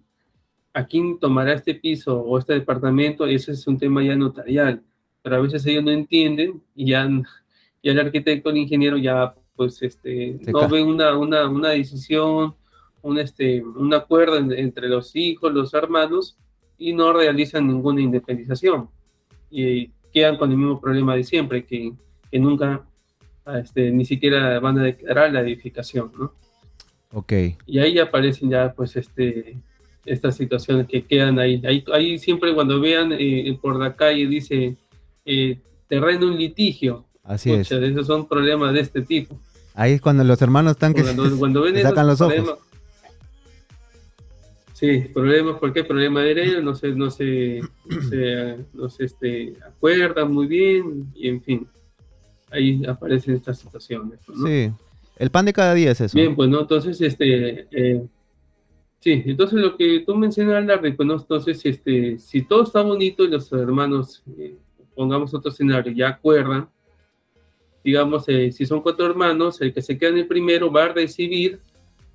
[0.72, 4.82] a quién tomará este piso o este departamento, ese es un tema ya notarial,
[5.22, 7.08] pero a veces ellos no entienden y ya,
[7.82, 12.54] ya el arquitecto, el ingeniero ya pues este, no ven una, una, una, decisión,
[13.00, 16.36] un, este, un acuerdo entre los hijos, los hermanos
[16.76, 18.90] y no realizan ninguna independización
[19.50, 21.92] y quedan con el mismo problema de siempre, que,
[22.30, 22.84] que nunca
[23.54, 26.34] este, ni siquiera van a declarar la edificación, ¿no?
[27.16, 27.32] Ok.
[27.64, 29.56] Y ahí aparecen ya, pues, este,
[30.04, 31.62] estas situaciones que quedan ahí.
[31.90, 34.76] Ahí, siempre cuando vean eh, por la calle dice
[35.24, 35.58] eh,
[35.88, 37.06] terreno en litigio.
[37.24, 37.72] Así es.
[37.72, 39.40] Esos son problemas de este tipo.
[39.72, 41.02] Ahí es cuando los hermanos están que
[41.38, 42.58] cuando, ven sacan los ojos.
[44.74, 45.84] Sí, problemas, ¿por qué?
[45.84, 47.62] Problema de ellos, no se, no se,
[48.74, 51.66] no se, este, acuerdan muy bien, y en fin,
[52.50, 54.20] ahí aparecen estas situaciones.
[54.44, 54.70] Sí,
[55.16, 56.16] el pan de cada día es eso.
[56.16, 58.06] Bien, pues no, entonces, este, eh,
[59.06, 63.52] Sí, entonces lo que tú mencionas, la entonces, este, si todo está bonito y los
[63.52, 64.56] hermanos, eh,
[64.96, 66.68] pongamos otro escenario, ya acuerdan,
[67.84, 70.88] digamos, eh, si son cuatro hermanos, el que se queda en el primero va a
[70.88, 71.60] recibir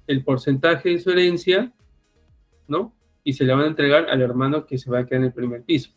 [0.05, 1.71] el porcentaje de su herencia,
[2.67, 2.93] ¿no?
[3.23, 5.33] Y se le van a entregar al hermano que se va a quedar en el
[5.33, 5.91] primer piso.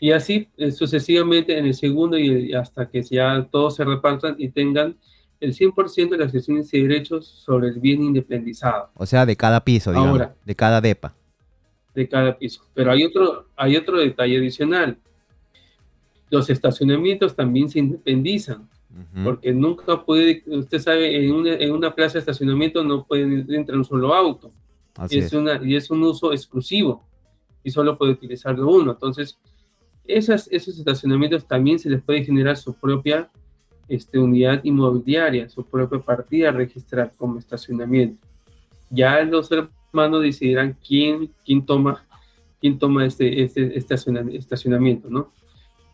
[0.00, 4.48] Y así eh, sucesivamente en el segundo y hasta que ya todos se repartan y
[4.48, 4.96] tengan
[5.40, 8.90] el 100% de las acciones y derechos sobre el bien independizado.
[8.94, 11.14] O sea, de cada piso, digamos, de cada DEPA.
[11.94, 12.64] De cada piso.
[12.74, 14.98] Pero hay otro, hay otro detalle adicional.
[16.30, 18.68] Los estacionamientos también se independizan,
[19.22, 23.76] porque nunca puede, usted sabe, en una, en una plaza de estacionamiento no puede entrar
[23.76, 24.52] un solo auto.
[25.10, 27.04] y es, Una, y es un uso exclusivo
[27.64, 28.92] y solo puede utilizarlo uno.
[28.92, 29.38] Entonces,
[30.06, 33.30] esas, esos estacionamientos también se les puede generar su propia
[33.88, 38.26] este, unidad inmobiliaria, su propia partida a registrar como estacionamiento.
[38.90, 42.04] Ya los hermanos decidirán quién, quién toma,
[42.60, 45.30] quién toma este, este estacionamiento, ¿no?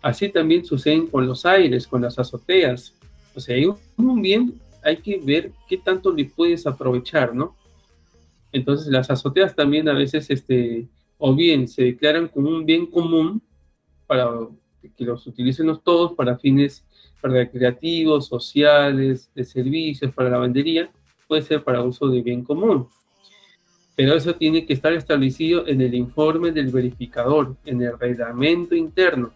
[0.03, 2.95] Así también suceden con los aires, con las azoteas.
[3.34, 3.57] O sea,
[3.97, 7.55] un bien hay que ver qué tanto le puedes aprovechar, ¿no?
[8.53, 10.88] Entonces las azoteas también a veces, este,
[11.18, 13.43] o bien se declaran como un bien común
[14.07, 14.30] para
[14.97, 16.84] que los utilicen todos para fines
[17.23, 20.91] recreativos, sociales, de servicios, para la lavandería,
[21.27, 22.89] puede ser para uso de bien común.
[23.97, 29.33] Pero eso tiene que estar establecido en el informe del verificador, en el reglamento interno,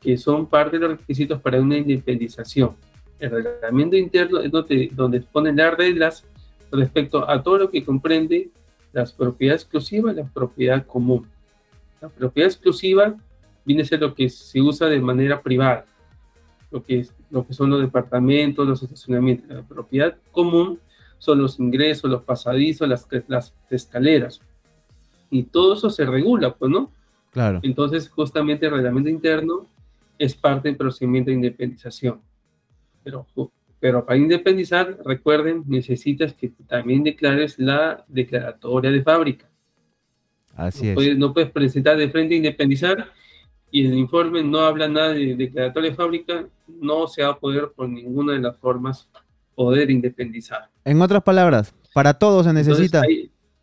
[0.00, 2.76] que son parte de los requisitos para una independización.
[3.18, 6.24] El reglamento interno es donde, donde ponen las reglas
[6.70, 8.50] respecto a todo lo que comprende
[8.92, 11.26] las propiedades exclusivas y la propiedad común.
[12.00, 13.14] La propiedad exclusiva
[13.64, 15.84] viene a ser lo que se usa de manera privada,
[16.70, 19.48] lo que, es, lo que son los departamentos, los estacionamientos.
[19.48, 20.78] La propiedad común
[21.18, 24.40] son los ingresos, los pasadizos, las, las escaleras.
[25.30, 26.90] Y todo eso se regula, pues, ¿no?
[27.30, 27.60] Claro.
[27.62, 29.66] Entonces, justamente el reglamento interno
[30.18, 32.20] es parte del procedimiento de independización.
[33.04, 33.26] Pero,
[33.78, 39.48] pero para independizar, recuerden, necesitas que también declares la declaratoria de fábrica.
[40.54, 40.94] Así no es.
[40.94, 43.12] Puedes, no puedes presentar de frente a independizar
[43.70, 47.70] y el informe no habla nada de declaratoria de fábrica, no se va a poder
[47.74, 49.08] por ninguna de las formas
[49.54, 50.70] poder independizar.
[50.84, 53.02] En otras palabras, para todo se necesita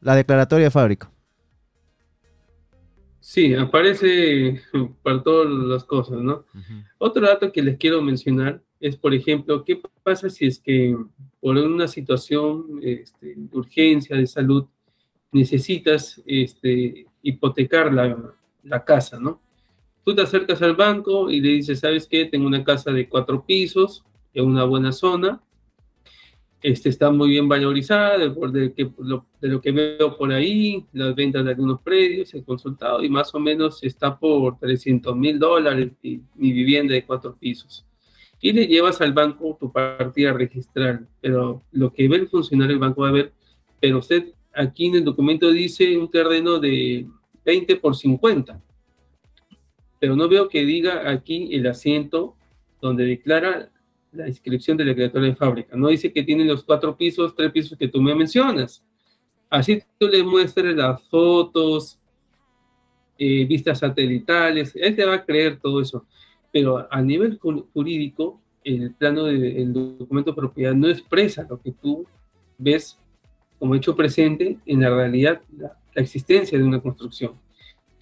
[0.01, 1.11] la declaratoria de fábrica.
[3.19, 4.61] Sí, aparece
[5.03, 6.45] para todas las cosas, ¿no?
[6.97, 10.95] Otro dato que les quiero mencionar es, por ejemplo, ¿qué pasa si es que
[11.39, 14.65] por una situación este, de urgencia de salud
[15.31, 18.15] necesitas este, hipotecar la,
[18.63, 19.41] la casa, ¿no?
[20.05, 22.25] Tú te acercas al banco y le dices, ¿sabes qué?
[22.25, 25.41] Tengo una casa de cuatro pisos en una buena zona.
[26.61, 31.43] Este está muy bien valorizada, de, que, de lo que veo por ahí, las ventas
[31.43, 36.21] de algunos predios, he consultado y más o menos está por 300 mil dólares mi
[36.35, 37.83] vivienda de cuatro pisos.
[38.39, 42.73] Y le llevas al banco tu partida a registrar, pero lo que ve el funcionario
[42.73, 43.33] del banco va a ver,
[43.79, 47.07] pero usted aquí en el documento dice un terreno de
[47.43, 48.61] 20 por 50
[49.99, 52.35] pero no veo que diga aquí el asiento
[52.81, 53.69] donde declara
[54.11, 55.75] la inscripción del declaratorio de fábrica.
[55.75, 58.83] No dice que tiene los cuatro pisos, tres pisos que tú me mencionas.
[59.49, 61.99] Así tú le muestres las fotos,
[63.17, 66.05] eh, vistas satelitales, él te va a creer todo eso.
[66.51, 72.05] Pero a nivel jurídico, el plano del documento de propiedad no expresa lo que tú
[72.57, 72.97] ves
[73.59, 77.33] como hecho presente en la realidad, la existencia de una construcción.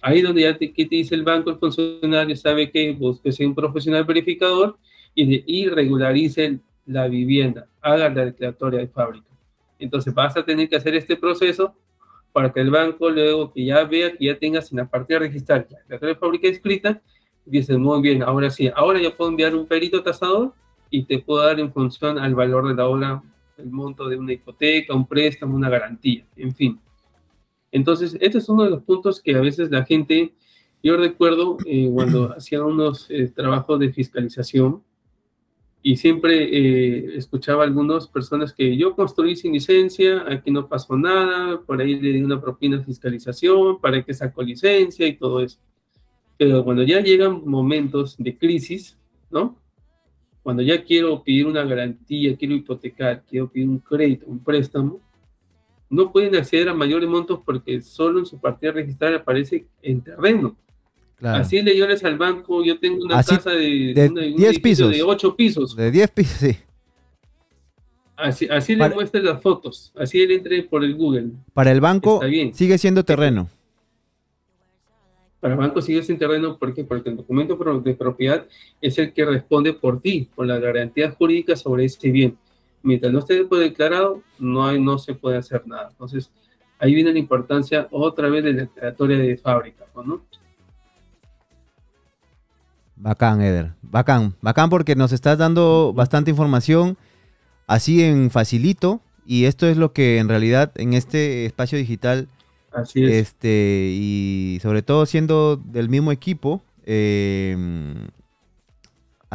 [0.06, 3.46] Ahí donde ya te, ¿qué te dice el banco, el funcionario sabe que vos que
[3.46, 4.76] un profesional verificador
[5.14, 9.26] y, regularice la vivienda, haga la declaratoria de fábrica.
[9.78, 11.74] Entonces vas a tener que hacer este proceso
[12.34, 15.66] para que el banco luego que ya vea que ya tengas en la partida registrar
[15.70, 17.00] la declaratoria de fábrica escrita,
[17.46, 20.52] dices, muy bien, ahora sí, ahora ya puedo enviar un perito tasador
[20.90, 23.22] y te puedo dar en función al valor de la obra
[23.56, 26.78] el monto de una hipoteca, un préstamo, una garantía, en fin.
[27.74, 30.32] Entonces, este es uno de los puntos que a veces la gente,
[30.80, 34.80] yo recuerdo eh, cuando hacía unos eh, trabajos de fiscalización
[35.82, 40.96] y siempre eh, escuchaba a algunas personas que yo construí sin licencia, aquí no pasó
[40.96, 45.40] nada, por ahí le di una propina de fiscalización, para que sacó licencia y todo
[45.40, 45.58] eso.
[46.38, 48.96] Pero cuando ya llegan momentos de crisis,
[49.32, 49.58] ¿no?
[50.44, 55.00] Cuando ya quiero pedir una garantía, quiero hipotecar, quiero pedir un crédito, un préstamo,
[55.90, 60.56] no pueden acceder a mayores montos porque solo en su partida registrada aparece en terreno.
[61.22, 64.90] Así le llores al banco, yo tengo una casa de, 10 pisos.
[64.90, 65.76] De 8 pisos.
[65.76, 66.56] De 10 pisos, sí.
[68.16, 71.30] Así, así le muestra las fotos, así él entre por el Google.
[71.52, 72.20] Para el banco
[72.52, 73.48] sigue siendo terreno.
[75.40, 78.46] Para el banco sigue siendo terreno porque porque el documento de propiedad
[78.80, 82.38] es el que responde por ti, con la garantía jurídica sobre ese bien.
[82.84, 85.88] Mientras no esté declarado, no, hay, no se puede hacer nada.
[85.90, 86.30] Entonces,
[86.78, 90.22] ahí viene la importancia otra vez de la declaratoria de fábrica, ¿no?
[92.94, 93.72] Bacán, Eder.
[93.80, 94.34] Bacán.
[94.42, 96.98] Bacán porque nos estás dando bastante información
[97.66, 99.00] así en facilito.
[99.24, 102.28] Y esto es lo que en realidad en este espacio digital,
[102.70, 103.12] así es.
[103.12, 107.56] este y sobre todo siendo del mismo equipo, eh,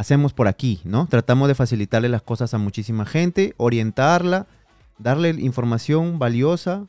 [0.00, 1.06] hacemos por aquí, ¿no?
[1.08, 4.46] Tratamos de facilitarle las cosas a muchísima gente, orientarla,
[4.98, 6.86] darle información valiosa,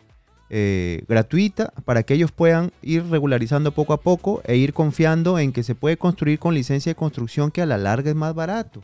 [0.49, 5.51] eh, gratuita, para que ellos puedan ir regularizando poco a poco e ir confiando en
[5.51, 8.81] que se puede construir con licencia de construcción que a la larga es más barato.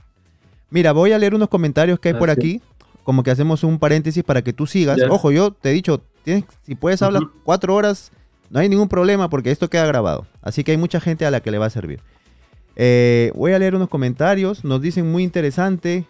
[0.71, 2.61] Mira, voy a leer unos comentarios que hay por aquí,
[3.05, 4.99] como que hacemos un paréntesis para que tú sigas.
[5.09, 8.11] Ojo, yo te he dicho, tienes, si puedes hablar cuatro horas,
[8.49, 10.27] no hay ningún problema porque esto queda grabado.
[10.41, 12.01] Así que hay mucha gente a la que le va a servir.
[12.79, 16.05] Eh, voy a leer unos comentarios, nos dicen muy interesante.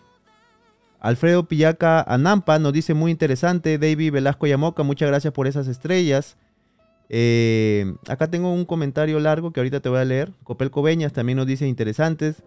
[0.99, 3.77] Alfredo Pillaca Anampa nos dice muy interesante.
[3.77, 6.37] David Velasco Yamoca, muchas gracias por esas estrellas.
[7.09, 10.33] Eh, acá tengo un comentario largo que ahorita te voy a leer.
[10.43, 12.43] Copel Coveñas también nos dice interesantes.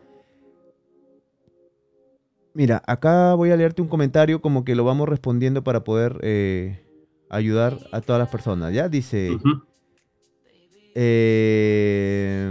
[2.53, 6.85] Mira, acá voy a leerte un comentario como que lo vamos respondiendo para poder eh,
[7.31, 8.75] ayudar a todas las personas.
[8.75, 9.39] Ya dice,
[10.95, 12.51] eh,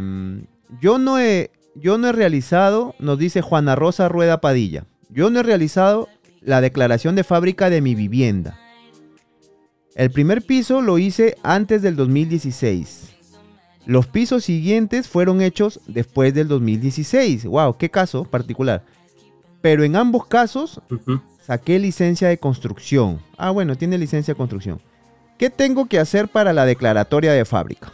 [0.81, 5.39] yo, no he, yo no he realizado, nos dice Juana Rosa Rueda Padilla, yo no
[5.39, 6.07] he realizado
[6.41, 8.57] la declaración de fábrica de mi vivienda.
[9.95, 13.15] El primer piso lo hice antes del 2016.
[13.85, 17.45] Los pisos siguientes fueron hechos después del 2016.
[17.45, 18.83] Wow, qué caso particular.
[19.61, 20.81] Pero en ambos casos
[21.41, 23.19] saqué licencia de construcción.
[23.37, 24.79] Ah, bueno, tiene licencia de construcción.
[25.37, 27.91] ¿Qué tengo que hacer para la declaratoria de fábrica?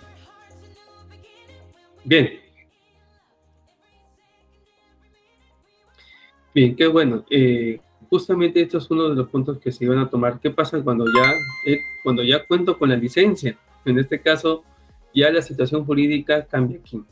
[2.03, 2.44] Bien.
[6.55, 7.25] Bien, qué bueno.
[7.29, 10.39] Eh, justamente esto es uno de los puntos que se iban a tomar.
[10.39, 11.33] ¿Qué pasa cuando ya,
[11.67, 13.57] eh, cuando ya cuento con la licencia?
[13.83, 14.63] En este caso,
[15.13, 17.03] ya la situación jurídica cambia aquí.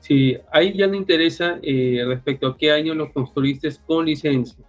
[0.00, 4.62] Si ahí ya no interesa eh, respecto a qué año lo construiste con licencia.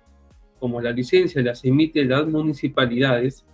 [0.61, 3.45] Como la licencia las emite las municipalidades,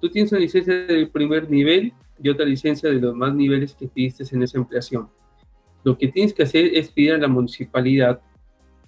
[0.00, 1.92] tú tienes una licencia del primer nivel
[2.22, 5.10] y otra licencia de los más niveles que pidiste en esa ampliación.
[5.84, 8.18] Lo que tienes que hacer es pedir a la municipalidad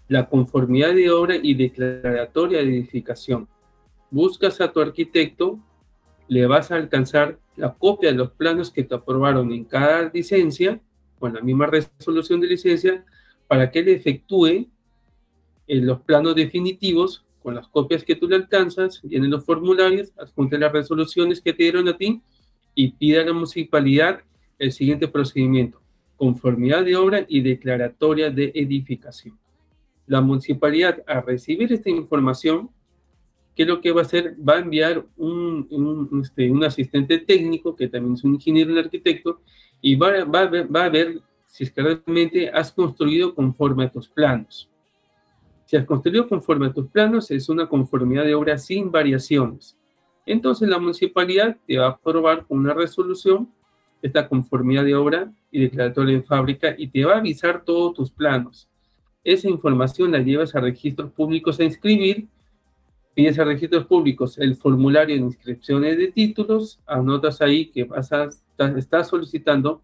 [0.09, 3.49] la conformidad de obra y declaratoria de edificación.
[4.11, 5.59] Buscas a tu arquitecto,
[6.29, 10.81] le vas a alcanzar la copia de los planos que te aprobaron en cada licencia
[11.19, 13.05] con la misma resolución de licencia
[13.47, 14.69] para que él efectúe en
[15.67, 20.59] eh, los planos definitivos con las copias que tú le alcanzas, llenen los formularios, adjunte
[20.59, 22.23] las resoluciones que te dieron a ti
[22.75, 24.21] y pida a la municipalidad
[24.59, 25.81] el siguiente procedimiento,
[26.17, 29.39] conformidad de obra y declaratoria de edificación.
[30.07, 32.71] La municipalidad, a recibir esta información,
[33.55, 34.37] ¿qué es lo que va a hacer?
[34.47, 39.41] Va a enviar un, un, este, asistente técnico, que también es un ingeniero un arquitecto,
[39.81, 44.69] y va, a ver si es que realmente has construido conforme a tus planos.
[45.67, 49.77] Si has construido conforme a tus planos, es una conformidad de obra sin variaciones.
[50.27, 53.51] Entonces la municipalidad te va a aprobar con una resolución
[54.01, 58.11] esta conformidad de obra y declaratoria de fábrica y te va a avisar todos tus
[58.11, 58.69] planos.
[59.25, 62.29] Esa información la llevas a registros públicos a inscribir,
[63.15, 68.29] pides a registros públicos el formulario de inscripciones de títulos, anotas ahí que vas a
[68.77, 69.81] está solicitando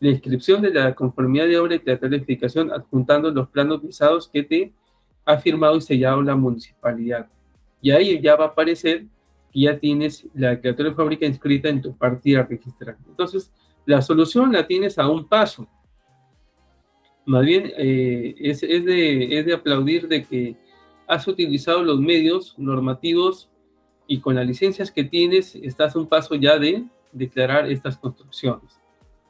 [0.00, 4.42] la inscripción de la conformidad de obra y la edificación adjuntando los planos visados que
[4.44, 4.72] te
[5.24, 7.28] ha firmado y sellado la municipalidad.
[7.82, 9.06] Y ahí ya va a aparecer
[9.52, 12.96] que ya tienes la declaratoria de fábrica inscrita en tu partida registral.
[13.08, 13.52] Entonces,
[13.86, 15.66] la solución la tienes a un paso.
[17.28, 20.56] Más bien, eh, es, de, es de aplaudir de que
[21.06, 23.50] has utilizado los medios normativos
[24.06, 28.80] y con las licencias que tienes, estás un paso ya de declarar estas construcciones.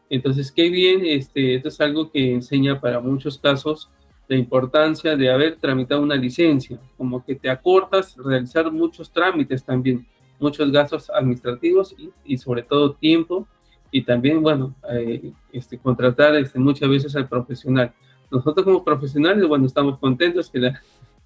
[0.09, 3.91] Entonces, qué bien, este, esto es algo que enseña para muchos casos
[4.29, 10.07] la importancia de haber tramitado una licencia, como que te acortas realizar muchos trámites también,
[10.39, 13.49] muchos gastos administrativos y, sobre todo tiempo
[13.91, 17.93] y también, bueno, eh, este, contratar este, muchas veces al profesional.
[18.31, 20.61] Nosotros como profesionales, bueno, estamos contentos que,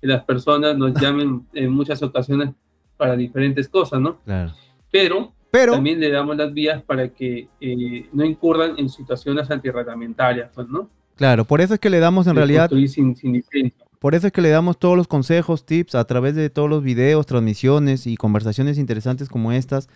[0.01, 2.51] que las personas nos llamen en muchas ocasiones
[2.97, 4.19] para diferentes cosas, ¿no?
[4.25, 4.53] Claro.
[4.91, 5.33] Pero
[5.73, 10.89] también le damos las vías para que eh, no incurran en situaciones antirreglamentarias, pues, ¿no?
[11.17, 12.71] Claro, por eso es que le damos en realidad
[14.03, 16.83] por eso es que le damos todos los consejos, tips a través de todos los
[16.83, 19.89] videos, transmisiones y conversaciones interesantes como estas,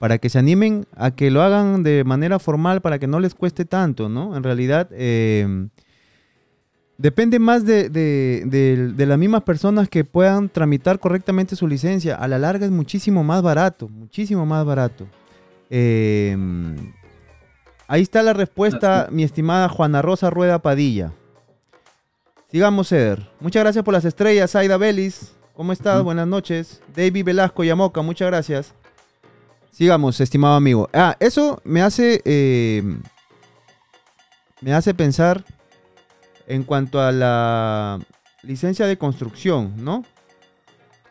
[0.00, 3.34] para que se animen a que lo hagan de manera formal, para que no les
[3.34, 4.34] cueste tanto, ¿no?
[4.34, 5.68] En realidad, eh,
[6.96, 12.14] depende más de, de, las mismas personas que puedan tramitar correctamente su licencia.
[12.14, 15.06] A la larga es muchísimo más barato, muchísimo más barato.
[15.68, 16.34] Eh,
[17.86, 21.12] ahí está la respuesta, mi estimada Juana Rosa Rueda Padilla.
[22.50, 23.28] Sigamos, Eder.
[23.38, 25.34] Muchas gracias por las estrellas, Aida Belis.
[25.52, 26.02] ¿Cómo estás?
[26.02, 26.80] Buenas noches.
[26.96, 28.79] David Velasco Yamoca, muchas gracias.
[29.70, 30.88] Sigamos, estimado amigo.
[30.92, 32.22] Ah, eso me hace.
[32.24, 32.82] Eh,
[34.60, 35.44] me hace pensar
[36.46, 37.98] en cuanto a la
[38.42, 40.04] licencia de construcción, ¿no?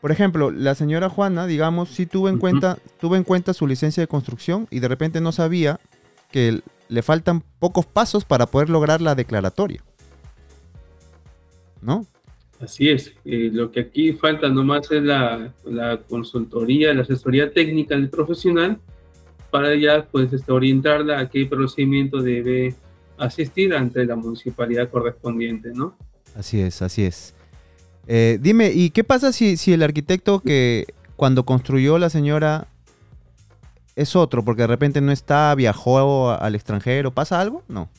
[0.02, 4.02] Por ejemplo, la señora Juana, digamos, sí tuvo en cuenta, tuvo en cuenta su licencia
[4.02, 5.80] de construcción y de repente no sabía
[6.32, 9.84] que le faltan pocos pasos para poder lograr la declaratoria.
[11.82, 12.06] ¿no?
[12.60, 13.14] Así es.
[13.24, 18.80] Eh, lo que aquí falta nomás es la, la, consultoría, la asesoría técnica del profesional
[19.50, 22.76] para ya pues este, orientarla a qué procedimiento debe
[23.18, 25.98] asistir ante la municipalidad correspondiente, ¿no?
[26.36, 27.34] Así es, así es.
[28.08, 30.86] Eh, dime, ¿y qué pasa si, si el arquitecto que
[31.16, 32.68] cuando construyó la señora
[33.96, 37.64] es otro, porque de repente no está, viajó al extranjero, ¿pasa algo?
[37.68, 37.90] No.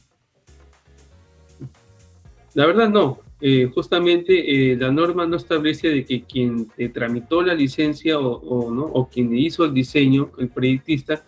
[2.54, 3.18] La verdad no.
[3.42, 8.70] Eh, justamente eh, la norma no establece de que quien te tramitó la licencia o,
[8.70, 8.82] ¿no?
[8.84, 11.24] o quien hizo el diseño, el proyectista,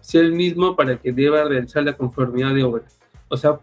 [0.00, 2.84] sea el mismo para que deba realizar la conformidad de obra.
[3.28, 3.58] O sea,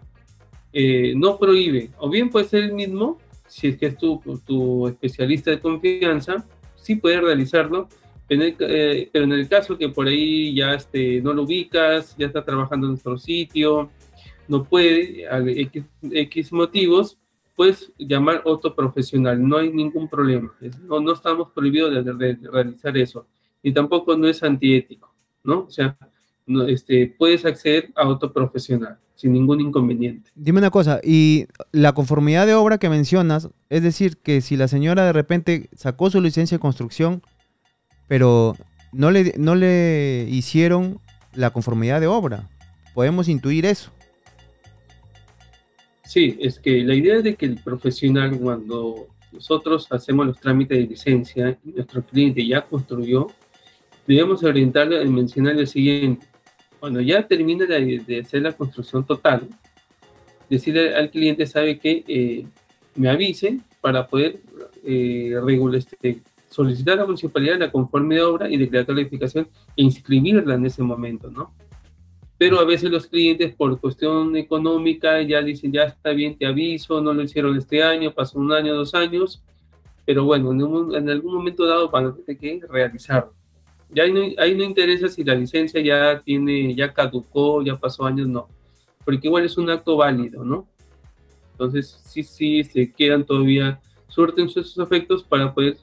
[0.73, 3.17] eh, no prohíbe, o bien puede ser el mismo,
[3.47, 7.87] si es que es tu, tu especialista de confianza, sí puede realizarlo,
[8.27, 12.87] pero en, el, caso que por ahí ya este, no lo ubicas, ya está trabajando
[12.87, 13.89] en otro sitio,
[14.47, 15.25] no puede,
[15.61, 17.19] X, X motivos,
[17.55, 20.53] puedes llamar otro profesional, no hay ningún problema.
[20.83, 23.27] No, no estamos prohibidos de, realizar eso.
[23.63, 25.61] Y tampoco no es antiético, ¿no?
[25.61, 25.97] O sea,
[26.45, 30.29] no, este, puedes acceder a otro profesional sin ningún inconveniente.
[30.35, 34.67] Dime una cosa, y la conformidad de obra que mencionas, es decir, que si la
[34.67, 37.21] señora de repente sacó su licencia de construcción,
[38.07, 38.55] pero
[38.91, 40.99] no le, no le hicieron
[41.33, 42.49] la conformidad de obra,
[42.93, 43.91] podemos intuir eso.
[46.05, 50.77] Sí, es que la idea es de que el profesional, cuando nosotros hacemos los trámites
[50.77, 53.27] de licencia nuestro cliente ya construyó,
[54.07, 56.25] debemos orientarle a mencionar el siguiente.
[56.79, 59.47] Cuando ya termine de, hacer la construcción total,
[60.49, 62.45] decirle al cliente, sabe que eh,
[62.95, 64.39] me avise para poder
[64.83, 69.47] eh, regular, este, solicitar a la municipalidad la conforme de obra y declarar la edificación
[69.75, 71.51] e inscribirla en ese momento, ¿no?
[72.37, 76.99] Pero a veces los clientes por cuestión económica ya dicen, ya está bien, te aviso,
[77.01, 79.41] no lo hicieron este año, pasó un año, dos años,
[80.05, 80.51] pero bueno,
[80.95, 83.33] en, algún momento dado van a tener que realizarlo.
[83.89, 88.05] Ya ahí no, ahí no interesa si la licencia ya tiene, ya caducó, ya pasó
[88.05, 88.49] años, no,
[89.05, 90.67] porque igual es un acto válido, ¿no?
[91.51, 93.79] Entonces, sí, sí, se quedan todavía,
[94.09, 95.77] surten sus efectos para poder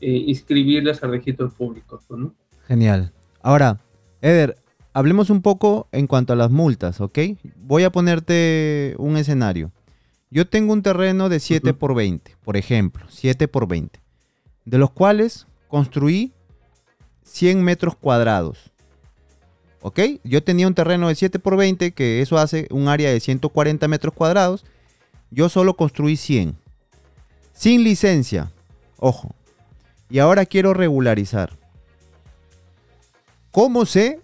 [0.00, 2.34] eh, inscribirlas al registro público, ¿no?
[2.66, 3.12] Genial.
[3.40, 3.78] Ahora,
[4.20, 4.56] Eder,
[4.94, 7.18] hablemos un poco en cuanto a las multas, ¿ok?
[7.56, 9.72] Voy a ponerte un escenario.
[10.30, 14.00] Yo tengo un terreno de 7 por 20, por ejemplo, 7 por 20,
[14.64, 16.32] de los cuales construí
[17.24, 18.72] 100 metros cuadrados.
[19.82, 20.00] ¿Ok?
[20.24, 23.86] Yo tenía un terreno de 7 por 20, que eso hace un área de 140
[23.86, 24.64] metros cuadrados.
[25.30, 26.56] Yo solo construí 100.
[27.52, 28.50] Sin licencia.
[28.98, 29.34] Ojo.
[30.08, 31.58] Y ahora quiero regularizar.
[33.50, 34.23] ¿Cómo sé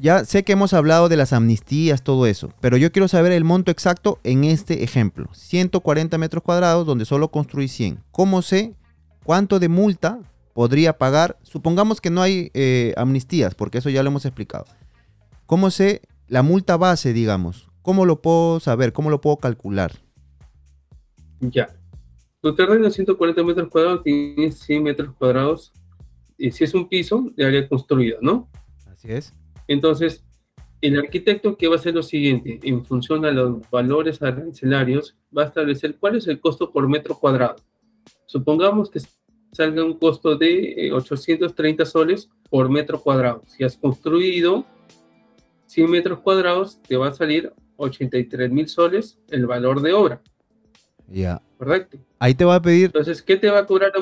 [0.00, 3.44] ya sé que hemos hablado de las amnistías, todo eso, pero yo quiero saber el
[3.44, 5.28] monto exacto en este ejemplo.
[5.32, 8.00] 140 metros cuadrados donde solo construí 100.
[8.10, 8.74] ¿Cómo sé
[9.24, 10.20] cuánto de multa
[10.54, 11.38] podría pagar?
[11.42, 14.64] Supongamos que no hay eh, amnistías, porque eso ya lo hemos explicado.
[15.46, 17.68] ¿Cómo sé la multa base, digamos?
[17.82, 18.92] ¿Cómo lo puedo saber?
[18.92, 19.92] ¿Cómo lo puedo calcular?
[21.40, 21.68] Ya.
[22.40, 25.72] Tu terreno de 140 metros cuadrados tiene 100 metros cuadrados.
[26.38, 28.48] Y si es un piso de área construida, ¿no?
[28.86, 29.34] Así es.
[29.70, 30.24] Entonces,
[30.80, 35.44] el arquitecto que va a hacer lo siguiente, en función a los valores arancelarios, va
[35.44, 37.54] a establecer cuál es el costo por metro cuadrado.
[38.26, 39.00] Supongamos que
[39.52, 43.44] salga un costo de 830 eh, soles por metro cuadrado.
[43.46, 44.66] Si has construido
[45.66, 50.20] 100 metros cuadrados, te va a salir 83 mil soles el valor de obra.
[51.06, 51.40] Ya.
[51.58, 51.96] Correcto.
[52.18, 52.86] Ahí te va a pedir.
[52.86, 53.92] Entonces, ¿qué te va a cobrar?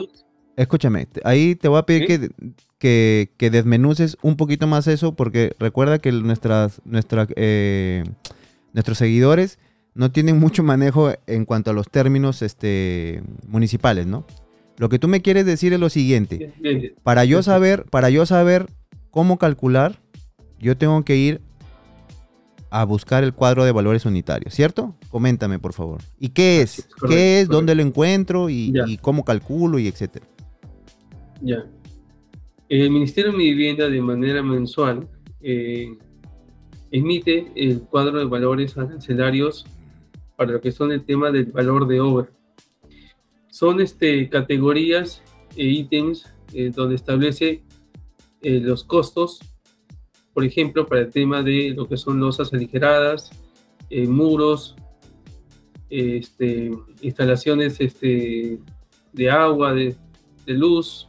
[0.59, 2.31] Escúchame, ahí te voy a pedir que
[2.79, 8.05] que, desmenuces un poquito más eso, porque recuerda que nuestras, nuestra, eh,
[8.73, 9.59] nuestros seguidores
[9.95, 14.27] no tienen mucho manejo en cuanto a los términos este, municipales, ¿no?
[14.77, 16.53] Lo que tú me quieres decir es lo siguiente.
[17.03, 18.67] Para yo saber, para yo saber
[19.11, 19.99] cómo calcular,
[20.61, 21.41] yo tengo que ir
[22.71, 24.95] a buscar el cuadro de valores unitarios, ¿cierto?
[25.11, 26.01] Coméntame, por favor.
[26.21, 26.87] ¿Y qué es?
[27.09, 27.49] ¿Qué es?
[27.49, 28.51] ¿Dónde lo encuentro?
[28.51, 29.81] Y, cómo calculo?
[29.81, 30.27] Y etcétera.
[31.41, 31.67] Ya.
[32.69, 35.09] El Ministerio de Vivienda de manera mensual
[35.41, 35.97] eh,
[36.91, 39.65] emite el cuadro de valores arancelarios
[40.37, 42.29] para lo que son el tema del valor de obra.
[43.49, 45.23] Son este, categorías
[45.57, 47.63] e ítems eh, donde establece
[48.43, 49.41] eh, los costos,
[50.35, 53.31] por ejemplo, para el tema de lo que son losas aligeradas,
[53.91, 54.77] muros,
[55.89, 56.71] este,
[57.01, 58.61] instalaciones este,
[59.15, 59.97] de agua, de
[60.47, 61.08] luz,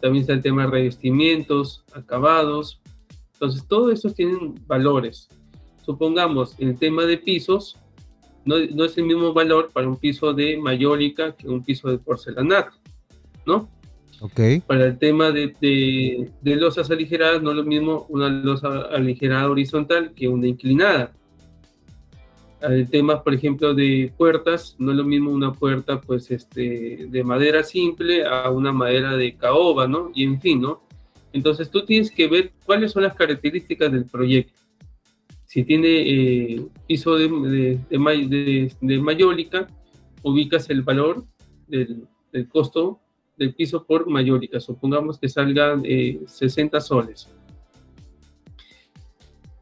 [0.00, 2.80] también está el tema de revestimientos, acabados,
[3.36, 5.28] entonces, todos estos tienen valores.
[5.84, 7.76] Supongamos, el tema de pisos,
[8.46, 12.72] no, es el mismo valor para un piso de mayólica que un piso de porcelanato,
[13.44, 13.68] ¿no?
[14.20, 14.40] Ok.
[14.66, 15.54] Para el tema de,
[16.40, 21.12] de, losas aligeradas, no es lo mismo una losa aligerada horizontal que una inclinada.
[22.60, 27.24] El tema, por ejemplo, de puertas, no es lo mismo una puerta pues, este, de
[27.24, 30.10] madera simple a una madera de caoba, ¿no?
[30.14, 30.82] Y en fin, ¿no?
[31.32, 34.58] Entonces tú tienes que ver cuáles son las características del proyecto.
[35.44, 39.68] Si tiene eh, piso de, de, mayólica,
[40.22, 41.24] ubicas el valor
[41.66, 42.08] del,
[42.48, 43.00] costo
[43.36, 44.60] del piso por mayólica.
[44.60, 47.28] Supongamos que salgan 60 eh, soles.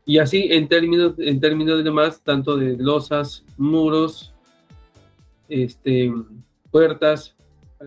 [0.07, 4.33] Y así en términos, en términos de demás, tanto de losas, muros,
[5.49, 6.13] este,
[6.71, 7.35] puertas,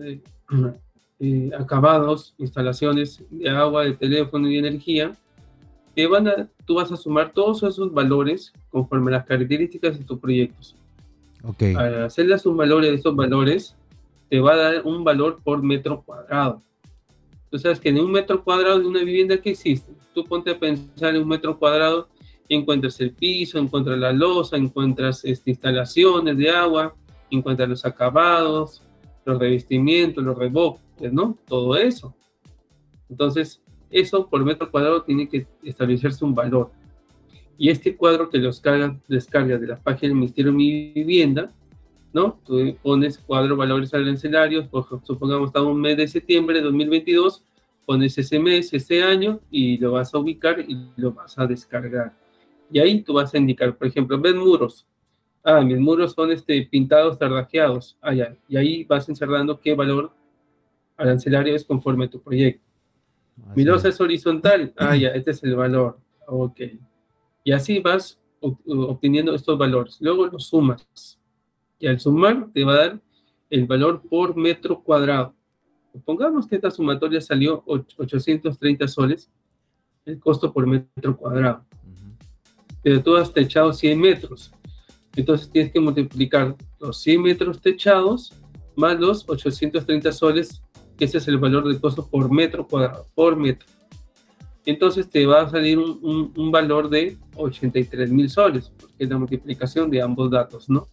[0.02, 0.20] eh,
[1.20, 5.12] eh, acabados, instalaciones de agua, de teléfono y energía,
[5.94, 10.04] te van a, tú vas a sumar todos esos valores conforme a las características de
[10.04, 10.76] tus proyectos.
[11.42, 11.74] Okay.
[11.74, 13.76] Al hacerle un valores de estos valores,
[14.28, 16.62] te va a dar un valor por metro cuadrado.
[17.50, 20.58] Tú sabes que en un metro cuadrado de una vivienda que existe, tú ponte a
[20.58, 22.08] pensar en un metro cuadrado,
[22.48, 26.94] encuentras el piso, encuentras la losa, encuentras este, instalaciones de agua,
[27.30, 28.82] encuentras los acabados,
[29.24, 31.36] los revestimientos, los reboques, ¿no?
[31.46, 32.14] Todo eso.
[33.08, 36.70] Entonces, eso por metro cuadrado tiene que establecerse un valor.
[37.56, 38.62] Y este cuadro que los
[39.08, 41.50] descarga de la página del Ministerio de Mi Vivienda,
[42.12, 42.40] ¿no?
[42.44, 47.44] Tú pones cuadro valores arancelarios, por, supongamos está un mes de septiembre de 2022,
[47.86, 52.12] pones ese mes, ese año y lo vas a ubicar y lo vas a descargar.
[52.70, 54.86] Y ahí tú vas a indicar, por ejemplo, ven muros.
[55.42, 57.96] Ah, mis muros son este, pintados, tardajeados.
[58.00, 58.36] Ah, ya.
[58.48, 60.12] Y ahí vas encerrando qué valor
[60.98, 62.62] arancelario es conforme a tu proyecto.
[63.54, 64.72] Mi losa es horizontal.
[64.76, 65.98] Ah, ya, este es el valor.
[66.26, 66.60] Ok.
[67.44, 69.98] Y así vas obteniendo estos valores.
[70.00, 71.17] Luego los sumas.
[71.78, 73.00] Y al sumar te va a dar
[73.50, 75.34] el valor por metro cuadrado.
[76.04, 79.30] Pongamos que esta sumatoria salió 830 soles,
[80.04, 81.64] el costo por metro cuadrado.
[82.82, 84.52] Pero tú has techado 100 metros.
[85.16, 88.32] Entonces tienes que multiplicar los 100 metros techados
[88.76, 90.62] más los 830 soles
[90.96, 93.66] que ese es el valor del costo por metro cuadrado, por metro.
[94.66, 99.90] Entonces te va a salir un, valor de 83 mil soles, porque es la multiplicación
[99.90, 100.88] de ambos datos, ¿no?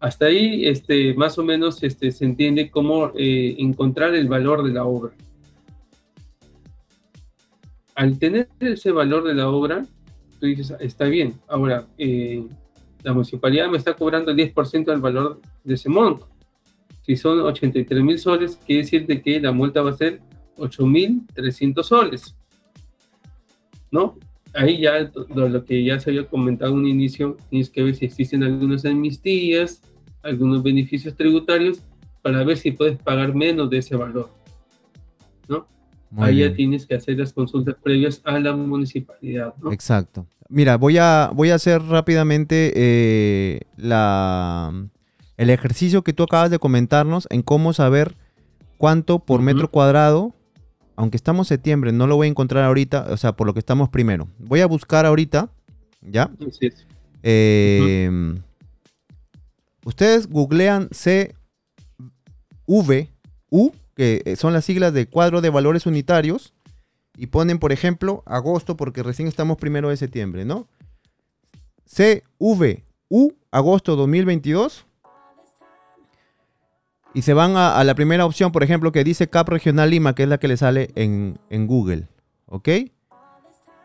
[0.00, 4.72] Hasta ahí, este, más o menos, este, se entiende cómo eh, encontrar el valor de
[4.72, 5.12] la obra.
[7.94, 9.86] Al tener ese valor de la obra,
[10.40, 12.44] tú dices, está bien, ahora, eh,
[13.02, 16.30] la municipalidad me está cobrando el 10% del valor de ese monto
[17.10, 20.20] si son 83 mil soles, quiere decir de que la multa va a ser
[20.56, 22.36] 8.300 soles.
[23.90, 24.16] ¿No?
[24.54, 28.04] Ahí ya lo, que ya se había comentado en un inicio, tienes que ver si
[28.04, 29.82] existen algunas amnistías,
[30.22, 31.82] algunos beneficios tributarios,
[32.22, 34.30] para ver si puedes pagar menos de ese valor.
[35.48, 35.66] ¿No?
[36.16, 39.54] Ahí ya tienes que hacer las consultas previas a la municipalidad.
[39.62, 39.72] ¿no?
[39.72, 40.26] Exacto.
[40.48, 44.72] Mira, voy a, voy a hacer rápidamente eh, la
[45.40, 48.14] el ejercicio que tú acabas de comentarnos en cómo saber
[48.76, 50.34] cuánto por metro cuadrado,
[50.96, 53.58] aunque estamos en septiembre, no lo voy a encontrar ahorita, o sea, por lo que
[53.58, 54.28] estamos primero.
[54.38, 55.50] Voy a buscar ahorita,
[56.02, 56.30] ¿ya?
[57.22, 58.42] Em,
[59.90, 61.34] ustedes googlean CVU,
[63.94, 66.54] que son las siglas de cuadro de valores unitarios,
[67.16, 70.66] y ponen, por ejemplo, agosto, porque recién estamos primero de septiembre, ¿no?
[71.84, 74.86] CVU, agosto 2022
[77.12, 80.22] y se van a, la primera opción, por ejemplo, que dice CAP Regional Lima, que
[80.22, 82.06] es la que le sale en, Google.
[82.46, 82.68] ¿Ok?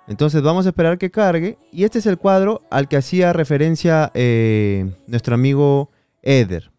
[0.08, 1.58] Entonces vamos a esperar que cargue.
[1.72, 5.90] Y este es el cuadro al que hacía referencia eh, nuestro amigo
[6.26, 6.72] Eder.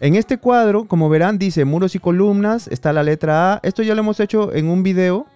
[0.00, 3.60] En este cuadro, como verán, dice muros y columnas, está la letra A.
[3.62, 5.26] Esto ya lo hemos hecho en un video,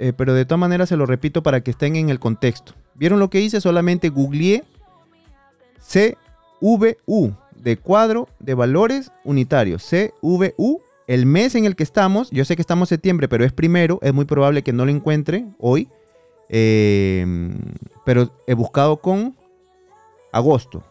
[0.00, 2.74] eh, pero de todas maneras se lo repito para que estén en el contexto.
[2.94, 3.60] ¿Vieron lo que hice?
[3.60, 4.64] Solamente googleé
[5.88, 9.88] CVU de cuadro de valores unitarios.
[9.88, 12.30] CVU, el mes en el que estamos.
[12.30, 14.00] Yo sé que estamos en septiembre, pero es primero.
[14.02, 15.88] Es muy probable que no lo encuentre hoy.
[16.48, 17.56] Em,
[18.04, 19.36] pero he buscado con
[20.32, 20.82] agosto.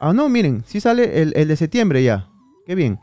[0.00, 2.28] Ah, no, miren, sí sale el, el de septiembre ya.
[2.66, 2.98] Qué bien.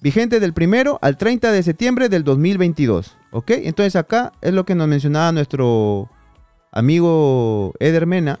[0.00, 3.16] Vigente del primero al 30 de septiembre del 2022.
[3.32, 3.50] ¿Ok?
[3.50, 6.08] Entonces acá es lo que nos mencionaba nuestro
[6.72, 8.40] amigo Eder Mena.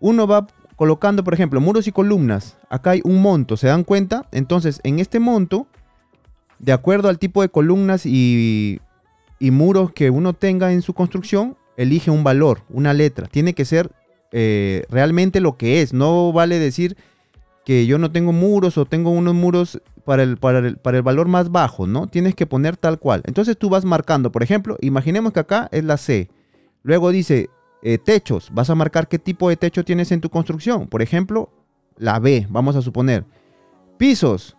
[0.00, 0.46] Uno va
[0.76, 2.56] colocando, por ejemplo, muros y columnas.
[2.70, 4.28] Acá hay un monto, ¿se dan cuenta?
[4.32, 5.66] Entonces, en este monto,
[6.58, 8.80] de acuerdo al tipo de columnas y,
[9.38, 13.26] y muros que uno tenga en su construcción, elige un valor, una letra.
[13.26, 13.90] Tiene que ser
[14.32, 15.92] eh, realmente lo que es.
[15.92, 16.96] No vale decir
[17.64, 21.02] que yo no tengo muros o tengo unos muros para el, para el, para el
[21.02, 22.06] valor más bajo, ¿no?
[22.06, 23.22] Tienes que poner tal cual.
[23.26, 26.30] Entonces tú vas marcando, por ejemplo, imaginemos que acá es la C.
[26.82, 27.50] Luego dice
[27.82, 30.88] eh, techos, vas a marcar qué tipo de techo tienes en tu construcción.
[30.88, 31.50] Por ejemplo,
[31.96, 33.24] la B, vamos a suponer.
[33.98, 34.56] Pisos,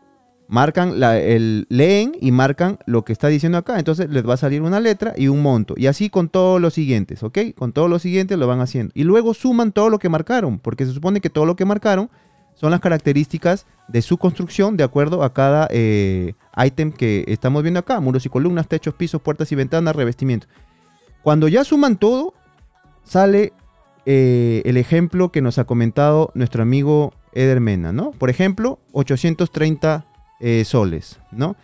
[0.49, 3.77] marcan, el, leen y marcan lo que está diciendo acá.
[3.77, 5.75] Entonces les va a salir una letra y un monto.
[5.77, 7.37] Y así con todos los siguientes, ¿ok?
[7.55, 8.91] Con todos los siguientes lo van haciendo.
[8.95, 12.09] Y luego suman todo lo que marcaron, porque se supone que todo lo que marcaron
[12.55, 16.33] son las características de su construcción de acuerdo a cada eh,
[16.65, 17.99] ítem que estamos viendo acá.
[17.99, 20.47] Muros y columnas, techos, pisos, puertas y ventanas, revestimiento.
[21.21, 22.33] Cuando ya suman todo,
[23.03, 23.53] sale
[24.07, 28.11] eh, el ejemplo que nos ha comentado nuestro amigo Eder Mena, ¿no?
[28.11, 30.08] Por ejemplo, 830
[30.39, 31.55] eh, soles, ¿no?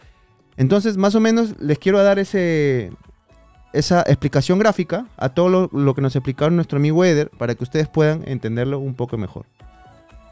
[0.57, 2.91] Entonces, más o menos les quiero dar ese,
[3.73, 7.64] esa explicación gráfica a todo lo, lo, que nos explicaron nuestro amigo Eder para que
[7.64, 9.45] ustedes puedan entenderlo un poco mejor.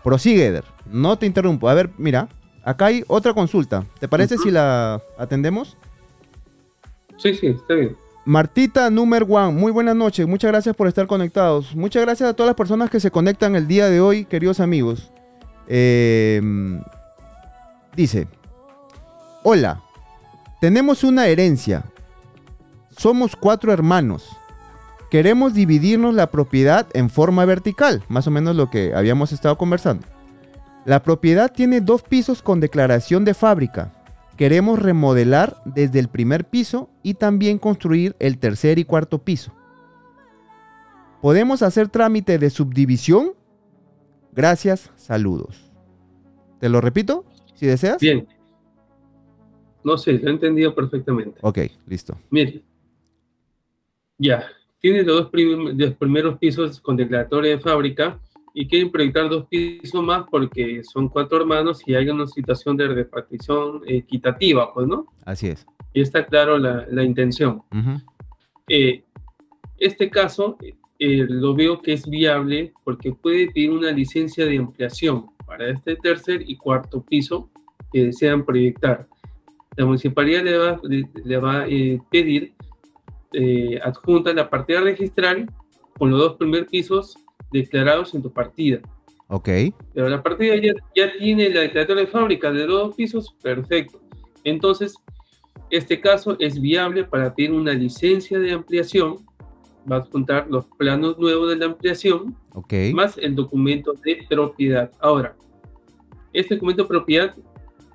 [0.04, 0.66] Prosigue, Eder.
[0.86, 1.70] No te interrumpo.
[1.70, 2.30] A ver, mira,
[2.64, 3.86] acá hay otra consulta.
[4.00, 4.44] ¿Te parece uh -huh.
[4.44, 5.78] si la atendemos?
[7.18, 7.96] Sí, sí, está bien.
[8.26, 11.76] Martita Número One, muy buenas noches, muchas gracias por estar conectados.
[11.76, 15.12] Muchas gracias a todas las personas que se conectan el día de hoy, queridos amigos.
[15.68, 16.42] Eh,
[17.96, 18.28] dice,
[19.44, 19.82] hola,
[20.62, 21.86] tenemos una herencia,
[22.98, 24.38] somos cuatro hermanos,
[25.10, 30.08] queremos dividirnos la propiedad en forma vertical, más o menos lo que habíamos estado conversando.
[30.86, 33.92] La propiedad tiene dos pisos con declaración de fábrica,
[34.38, 39.54] Queremos remodelar desde el primer piso y también construir el tercer y cuarto piso.
[41.22, 43.34] ¿Podemos hacer trámite de subdivisión?
[44.32, 45.72] Gracias, saludos.
[46.60, 47.26] ¿Te lo repito?
[47.64, 47.98] Si deseas.
[48.02, 48.28] Bien.
[49.86, 51.40] No sé, lo he entendido perfectamente.
[51.42, 52.18] Ok, listo.
[52.30, 52.62] Mire.
[54.18, 54.44] Ya.
[54.82, 58.20] Tiene los dos prim los primeros pisos con declaratoria de fábrica
[58.54, 62.90] y quieren proyectar dos pisos más porque son cuatro hermanos y hay una situación de
[62.90, 65.06] repartición equitativa, pues, ¿no?
[65.24, 65.66] Así es.
[65.94, 67.64] Y está claro la, la intención.
[67.72, 68.02] Uh -huh.
[68.68, 69.06] eh,
[69.78, 70.58] este caso
[71.00, 75.96] eh, lo veo que es viable porque puede pedir una licencia de ampliación para este
[75.96, 77.48] tercer y cuarto piso
[77.92, 79.08] que desean proyectar.
[79.78, 82.54] La municipalidad le va, le, va a eh, pedir
[83.34, 85.46] eh, adjunta la partida registral
[86.00, 87.16] con los dos primeros pisos
[87.52, 88.82] declarados en tu partida.
[89.28, 89.50] Ok.
[89.94, 94.02] Pero la partida ya, ya tiene la declaratoria de fábrica de dos pisos, perfecto.
[94.44, 94.96] Entonces,
[95.70, 99.18] este caso es viable para pedir una licencia de ampliación.
[99.90, 102.92] Va a adjuntar los planos nuevos de la ampliación, okay.
[102.92, 104.92] más el documento de propiedad.
[105.00, 105.36] Ahora,
[106.34, 107.36] este documento de propiedad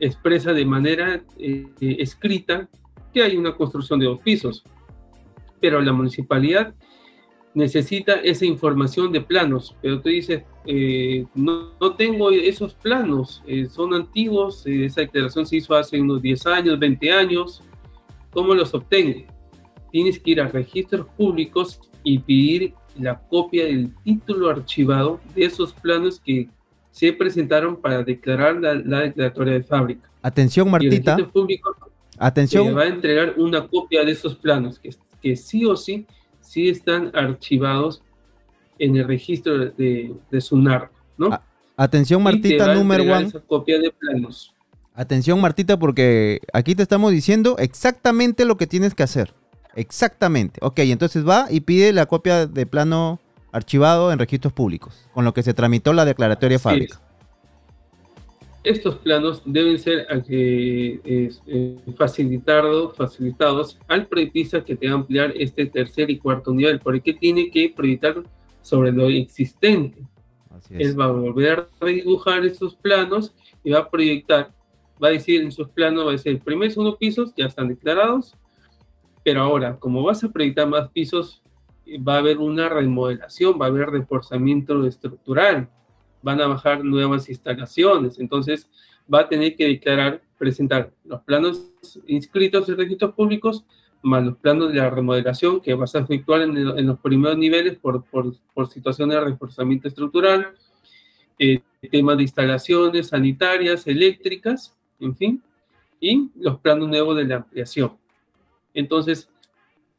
[0.01, 2.69] expresa de manera eh, escrita
[3.13, 4.65] que hay una construcción de dos pisos,
[5.61, 6.75] pero la municipalidad
[7.55, 13.67] necesita esa información de planos, pero tú dices, eh, no, no, tengo esos planos, eh,
[13.69, 17.63] son antiguos, eh, esa declaración se hizo hace unos 10 años, 20 años,
[18.31, 19.27] ¿cómo los obtengo?
[19.91, 25.73] Tienes que ir a registros públicos y pedir la copia del título archivado de esos
[25.73, 26.49] planos que
[26.99, 30.11] se presentaron para declarar la, la declaratoria de fábrica.
[30.21, 31.15] Atención, Martita.
[31.17, 31.77] Y el público
[32.19, 32.77] Atención.
[32.77, 34.91] va a entregar una copia de esos planos que,
[35.23, 36.07] que sí o sí
[36.41, 38.03] sí están archivados
[38.81, 41.33] en el registro de, de SUNAR, ¿no?
[41.33, 41.43] A
[41.77, 43.27] atención, Martita, número one.
[43.27, 44.53] Esa copia de planos.
[44.95, 49.33] Atención, Martita, porque aquí te estamos diciendo exactamente lo que tienes que hacer.
[49.77, 50.59] Exactamente.
[50.63, 53.21] Ok, entonces va y pide la copia de plano
[53.59, 57.01] archivado en registros públicos, con lo que se tramitó la declaratoria de fábrica.
[58.65, 61.31] estos planos deben ser eh,
[61.97, 67.13] facilitados, facilitados al proyectista que te va a ampliar este tercer y cuarto nivel, porque
[67.13, 68.23] tiene que proyectar
[68.63, 70.03] sobre lo existente.
[70.71, 73.33] Él va a volver a redibujar estos planos
[73.65, 74.53] y va a proyectar,
[75.03, 77.47] va a decir en sus planos, va a decir, el primer y segundo pisos ya
[77.47, 78.35] están declarados,
[79.25, 81.43] pero ahora, como vas a proyectar más pisos,
[81.97, 85.69] va a haber una remodelación, va a haber reforzamiento estructural,
[86.23, 88.69] van a bajar nuevas instalaciones, entonces
[89.13, 91.71] va a tener que declarar, presentar los planos
[92.07, 93.65] inscritos en registros públicos
[94.03, 98.05] más los planos de la remodelación que vas a efectuar en, los primeros niveles por,
[98.05, 100.55] por, por de reforzamiento estructural,
[101.39, 101.61] eh,
[101.91, 105.43] temas de instalaciones sanitarias, eléctricas, en fin,
[106.01, 107.93] y los planos nuevos de la ampliación.
[108.75, 109.31] Entonces,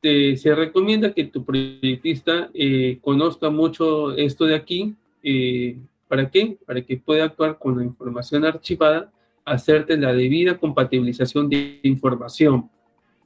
[0.01, 4.95] se recomienda que tu proyectista eh, conozca mucho esto de aquí.
[5.23, 5.77] Eh,
[6.07, 6.57] ¿Para qué?
[6.65, 9.11] Para que pueda actuar con la información archivada,
[9.45, 12.69] hacerte la debida compatibilización de información,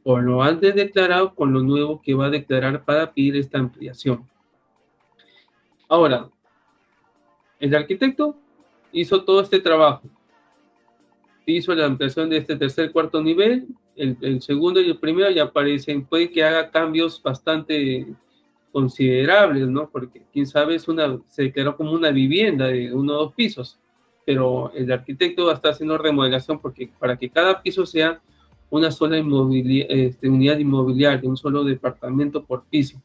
[0.04, 4.28] o lo antes declarado con lo nuevo que va a declarar para pedir esta ampliación.
[5.88, 6.30] Ahora,
[7.60, 8.36] el arquitecto
[8.92, 10.10] hizo todo este trabajo.
[11.46, 16.06] Hizo la ampliación de este tercer cuarto nivel, el, segundo y el primero ya aparecen,
[16.06, 18.08] puede que haga cambios bastante
[18.72, 19.90] considerables, ¿no?
[19.90, 23.78] Porque quién sabe, es una, se declaró como una vivienda de uno o dos pisos,
[24.26, 28.22] pero el arquitecto estar haciendo remodelación porque para que cada piso sea
[28.70, 33.00] una sola este, unidad inmobiliaria, un solo departamento por piso.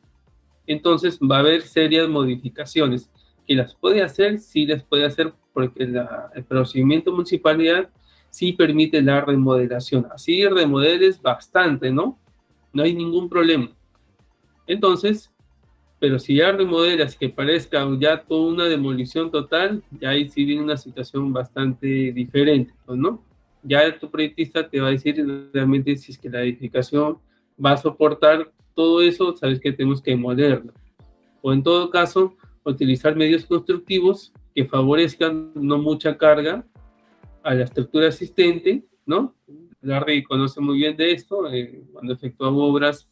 [0.66, 3.10] Entonces va a haber serias modificaciones
[3.46, 5.82] que las puede hacer, sí las puede hacer porque
[6.34, 7.90] el procedimiento municipalidad
[8.38, 10.06] sí permite la remodelación.
[10.14, 12.20] Así remodeles bastante, ¿no?
[12.72, 13.68] No hay ningún problema.
[14.64, 15.34] Entonces,
[15.98, 20.62] pero si ya remodelas que parezca ya toda una demolición total, ya ahí sí viene
[20.62, 23.24] una situación bastante diferente, ¿no?
[23.64, 25.16] Ya tu proyectista te va a decir
[25.52, 27.18] realmente si es que la edificación
[27.64, 30.72] va a soportar todo eso, sabes que tenemos que demolerlo.
[31.42, 36.64] O en todo caso, utilizar medios constructivos que favorezcan no mucha carga
[37.42, 39.34] a la estructura existente, ¿no?
[39.80, 43.08] Larry conoce muy bien de esto, eh, cuando efectúa obras,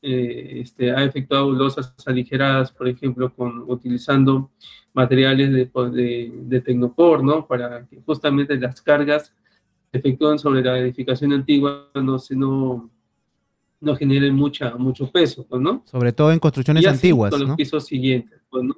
[0.00, 4.50] eh, este, ha efectuado losas aligeradas, por ejemplo, con, utilizando
[4.92, 7.46] materiales de, de, de Tecnopor, ¿no?
[7.46, 9.34] Para que justamente las cargas
[9.90, 12.90] se efectúan sobre la edificación antigua no, se, no,
[13.80, 15.82] no generen mucha, mucho peso, pues, ¿no?
[15.86, 18.76] Sobre todo en construcciones antiguas, con los pisos siguientes, pues, ¿no?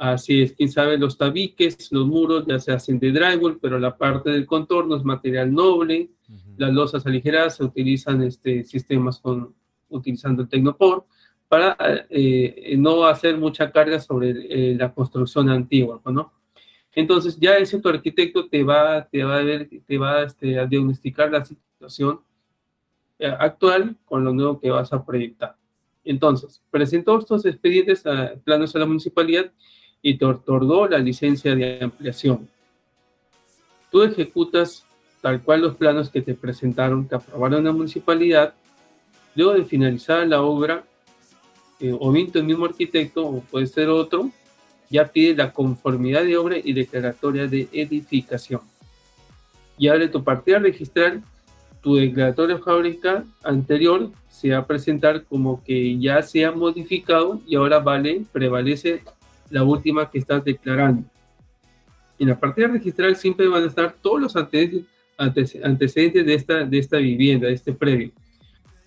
[0.00, 3.98] Así es, quién sabe, los tabiques, los muros ya se hacen de drywall, pero la
[3.98, 6.08] parte del contorno es material noble.
[6.56, 9.54] Las losas aligeradas se utilizan este, sistemas con,
[9.90, 11.04] utilizando el Tecnopor
[11.48, 11.76] para
[12.08, 16.32] eh, no hacer mucha carga sobre eh, la construcción antigua, ¿no?
[16.94, 20.64] Entonces ya ese tu arquitecto te va, te va a ver, te va este, a
[20.64, 22.20] diagnosticar la situación
[23.18, 25.56] eh, actual con lo nuevo que vas a proyectar.
[26.04, 29.52] Entonces, presentó estos expedientes a planos a la municipalidad
[30.02, 32.48] y te otorgó la licencia de ampliación.
[33.90, 34.84] Tú ejecutas
[35.20, 38.54] tal cual los planos que te presentaron, que aprobaron la municipalidad,
[39.34, 40.84] luego de finalizar la obra,
[41.80, 44.30] eh, o bien el mismo arquitecto, o puede ser otro,
[44.88, 48.60] ya pide la conformidad de obra y declaratoria de edificación.
[49.78, 51.22] Y ahora tu partida registral,
[51.80, 57.56] tu declaratoria fábrica anterior se va a presentar como que ya se ha modificado y
[57.56, 59.02] ahora vale, prevalece
[59.50, 61.04] la última que estás declarando.
[62.18, 66.96] En la partida registral siempre van a estar todos los antecedentes de esta, de esta
[66.98, 68.12] vivienda, de este previo.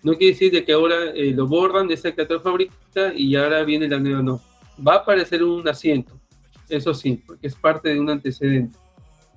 [0.03, 3.63] No quiere decir de que ahora eh, lo borran de esa declaratoria fábrica y ahora
[3.63, 4.41] viene la nueva, no.
[4.85, 6.19] Va a aparecer un asiento,
[6.69, 8.77] eso sí, porque es parte de un antecedente.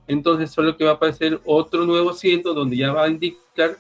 [0.08, 3.76] Entonces solo que va a aparecer otro nuevo asiento donde ya va a indicar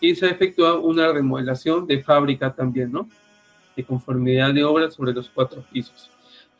[0.00, 3.08] que se ha efectuado una remodelación de fábrica también, ¿no?
[3.76, 6.10] De conformidad de obra sobre los cuatro pisos.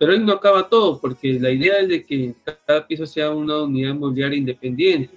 [0.00, 3.62] Pero ahí no acaba todo, porque la idea es de que cada piso sea una
[3.64, 5.14] unidad inmobiliaria independiente.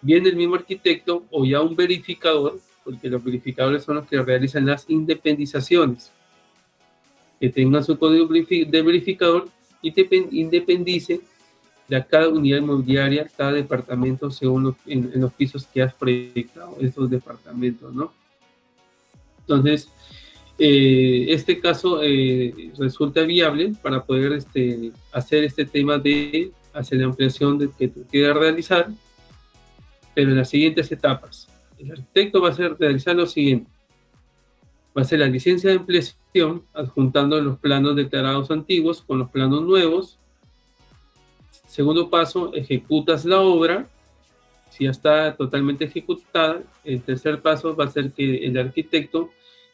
[0.00, 4.66] Viene el mismo arquitecto o ya un verificador, porque los verificadores son los que realizan
[4.66, 6.10] las independizaciones,
[7.38, 9.48] que tengan su código de verificador
[9.80, 11.20] y te independice
[11.86, 17.94] de cada unidad inmobiliaria, cada departamento según en, los pisos que has proyectado, estos departamentos,
[17.94, 18.12] ¿no?
[19.38, 19.88] Entonces,
[20.58, 27.06] eh, este caso eh, resulta viable para poder este, hacer este tema de hacer la
[27.06, 28.88] ampliación de, que tú quieras realizar,
[30.14, 31.48] pero en las siguientes etapas.
[31.78, 33.70] El arquitecto va a hacer, realizar lo siguiente.
[34.96, 39.62] Va a hacer la licencia de ampliación adjuntando los planos declarados antiguos con los planos
[39.62, 40.18] nuevos.
[41.66, 43.86] Segundo paso, ejecutas la obra.
[44.70, 49.30] Si ya está totalmente ejecutada, el tercer paso va a ser que el arquitecto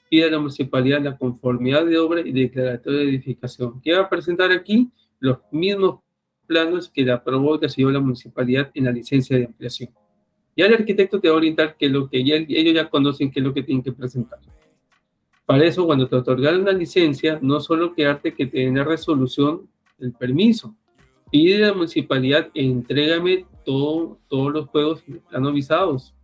[0.09, 3.81] pida a la municipalidad la conformidad de obra y declaratoria de edificación.
[3.83, 4.91] ¿Qué va a presentar aquí?
[5.21, 6.01] Los mismos
[6.47, 9.91] planos que la aprobó y recibió la municipalidad en la licencia de ampliación.
[10.57, 13.47] Ya el arquitecto te va a orientar que lo que ellos ya conocen qué es
[13.47, 14.41] lo que tienen que presentar.
[15.47, 19.69] Para eso, cuando te otorgaron la licencia, no solo quedarte que te den la resolución
[19.97, 20.77] del permiso,
[21.31, 26.15] pide a la municipalidad, entrégame todo, todos los juegos plano visados,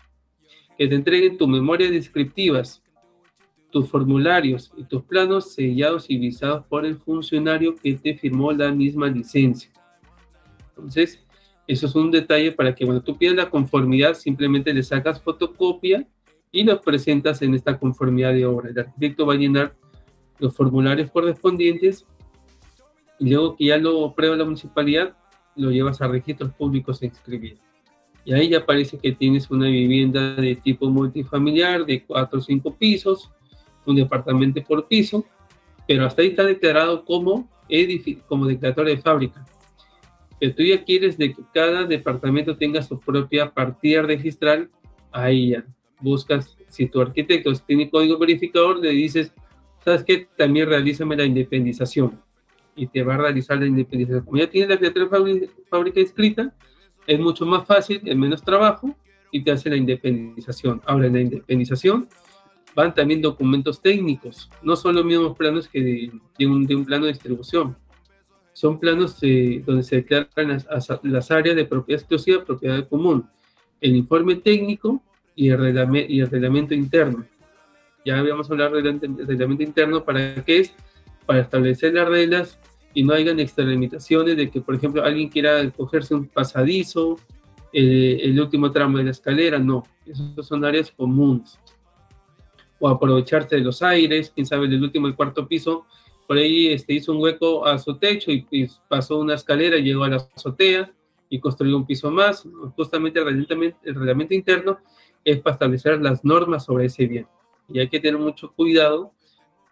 [0.77, 2.82] que te entreguen tus memorias descriptivas,
[3.75, 8.71] tus formularios y tus planos sellados y visados por el funcionario que te firmó la
[8.71, 9.69] misma licencia.
[10.69, 11.27] Entonces,
[11.67, 16.07] eso es un detalle para que cuando tú pidas la conformidad, simplemente le sacas fotocopia
[16.53, 18.71] y lo presentas en esta conformidad de obra.
[18.71, 19.75] El arquitecto va a llenar
[20.39, 22.07] los formularios correspondientes
[23.19, 25.17] y luego que ya lo aprueba la municipalidad,
[25.57, 27.59] lo llevas a registros públicos a inscribir.
[28.25, 32.73] Y ahí ya parece que tienes una vivienda de tipo multifamiliar de cuatro o cinco
[32.73, 33.33] pisos,
[33.86, 35.24] un departamento por piso,
[35.86, 37.48] pero hasta ahí está declarado como,
[38.27, 39.44] como declaratoria de fábrica.
[40.40, 44.70] Que tú ya quieres que cada departamento tenga su propia partida registral,
[45.12, 45.65] ahí ya
[46.01, 49.32] buscas, si tu arquitecto tiene código verificador, le dices,
[49.85, 50.28] ¿sabes qué?
[50.36, 52.20] También realízame la independización
[52.77, 54.24] y te va a realizar la independización.
[54.24, 55.09] Como ya tienes la criatura
[55.70, 56.55] fábrica, escrita,
[57.06, 58.94] es mucho más fácil, es menos trabajo
[59.31, 60.82] y te hace la independización.
[60.85, 62.09] Ahora, en la independización
[62.75, 65.81] van también documentos técnicos, no son los mismos planos que
[66.39, 67.77] de, un, de un, plano de distribución.
[68.53, 70.67] Son planos donde se declaran las,
[71.03, 73.29] las, áreas de propiedad exclusiva, propiedad común,
[73.81, 75.03] el informe técnico
[75.35, 77.25] y el, reglamento, y el reglamento interno.
[78.05, 80.73] Ya habíamos hablado del reglamento interno para qué es
[81.27, 82.59] para establecer las reglas
[82.93, 87.19] y no hayan extralimitaciones de que, por ejemplo, alguien quiera cogerse un pasadizo,
[87.73, 91.59] eh, el último tramo de la escalera, no, esos son áreas comunes.
[92.85, 95.86] O aprovecharse de los aires, quién sabe, del último y cuarto piso,
[96.27, 98.47] por ahí este, hizo un hueco a su techo y,
[98.89, 100.93] pasó una escalera, llegó a la azotea
[101.31, 102.47] y construyó un piso más.
[102.77, 104.78] Justamente el reglamento, el reglamento interno
[105.24, 107.27] es para establecer las normas sobre ese bien.
[107.70, 109.12] Y hay que tener mucho cuidado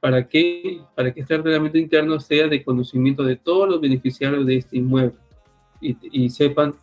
[0.01, 4.57] para que, para que este reglamento interno sea de conocimiento de todos los beneficiarios de
[4.57, 5.19] este inmueble
[5.83, 6.75] y, sepan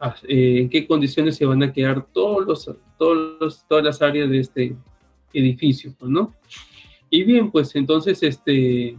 [0.00, 4.28] ah, eh, en qué condiciones se van a quedar todos los, todos todas las áreas
[4.28, 4.76] de este
[5.32, 6.34] edificio, pues, ¿no?
[7.10, 8.96] Y bien, pues entonces este, eh,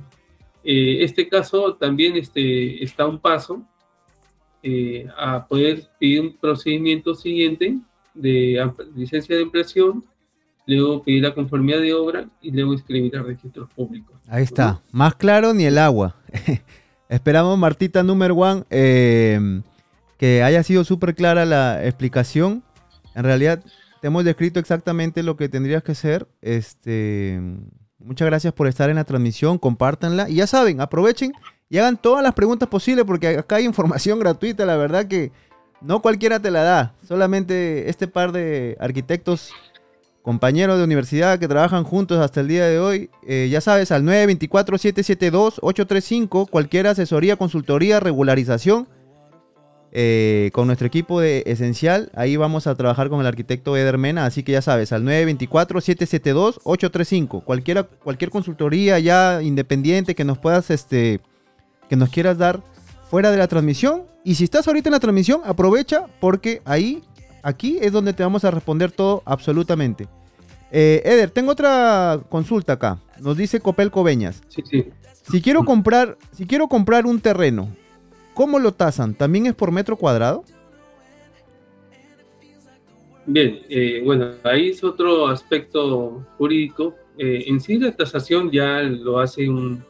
[1.03, 3.63] este caso también este, está un paso
[4.63, 7.77] eh, a poder pedir un procedimiento siguiente
[8.13, 10.03] de licencia de impresión
[10.69, 14.15] luego pedir la conformidad de obra y luego escribir a registros públicos.
[14.27, 16.15] Ahí está, más claro ni el agua.
[17.09, 19.63] Esperamos, Martita, número one, em,
[20.17, 22.63] que haya sido súper clara la explicación.
[23.15, 23.63] En realidad,
[24.01, 26.27] te hemos descrito exactamente lo que tendrías que hacer.
[26.41, 27.39] Este,
[27.97, 30.29] muchas gracias por estar en la transmisión, compártanla.
[30.29, 31.33] Y ya saben, aprovechen
[31.69, 35.31] y hagan todas las preguntas posibles porque acá hay información gratuita, la verdad que
[35.81, 36.95] no cualquiera te la da.
[37.07, 39.51] Solamente este par de arquitectos
[40.21, 44.03] compañeros de universidad que trabajan juntos hasta el día de hoy, eh, ya sabes, al
[44.03, 48.87] 924-772-835, cualquier asesoría, consultoría, regularización,
[49.91, 54.25] eh, con nuestro equipo de Esencial, ahí vamos a trabajar con el arquitecto Eder Mena,
[54.25, 61.21] así que ya sabes, al 924-772-835, cualquier, cualquier consultoría ya independiente que nos puedas, este,
[61.89, 62.61] que nos quieras dar
[63.09, 67.01] fuera de la transmisión, y si estás ahorita en la transmisión, aprovecha porque ahí
[67.43, 70.07] Aquí es donde te vamos a responder todo absolutamente.
[70.71, 72.99] Eh, Eder, tengo otra consulta acá.
[73.19, 74.41] Nos dice Copel Coveñas.
[74.49, 74.85] Sí, sí.
[75.31, 77.69] Si quiero comprar, si quiero comprar un terreno,
[78.39, 79.15] ¿cómo lo tasan?
[79.15, 80.45] ¿También es por metro cuadrado?
[83.25, 86.95] Bien, eh, bueno, ahí es otro aspecto jurídico.
[87.17, 89.83] Eh, en sí la tasación ya lo hace un,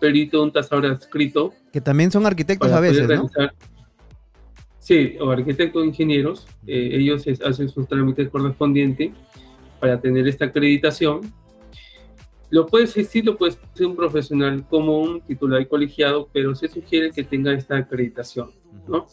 [0.00, 1.54] perito, un tasador adscrito.
[1.72, 3.30] Que también son arquitectos a veces, ¿no?
[4.80, 9.12] Sí, o arquitectos ingenieros, eh, ellos hacen sus trámites correspondientes
[9.78, 11.32] para tener esta acreditación.
[12.50, 17.10] Lo puede ser, lo puede ser un profesional como un titular colegiado, pero se sugiere
[17.10, 18.50] que tenga esta acreditación,
[18.88, 19.06] ¿no?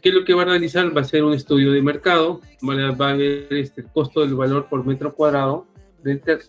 [0.00, 0.94] ¿Qué es lo que va a realizar?
[0.96, 4.68] Va a ser un estudio de mercado, va a ver este, el costo del valor
[4.68, 5.66] por metro cuadrado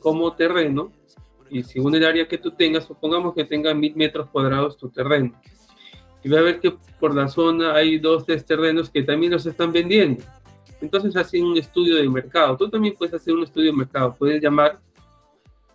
[0.01, 0.91] como terreno,
[1.49, 5.33] y según el área que tú tengas, supongamos que tenga mil metros cuadrados tu terreno
[6.25, 9.45] y va a ver que por la zona hay dos, tres terrenos que también los
[9.45, 10.23] están vendiendo.
[10.81, 12.57] Entonces hacen un estudio de mercado.
[12.57, 14.15] Tú también puedes hacer un estudio de mercado.
[14.17, 14.79] Puedes llamar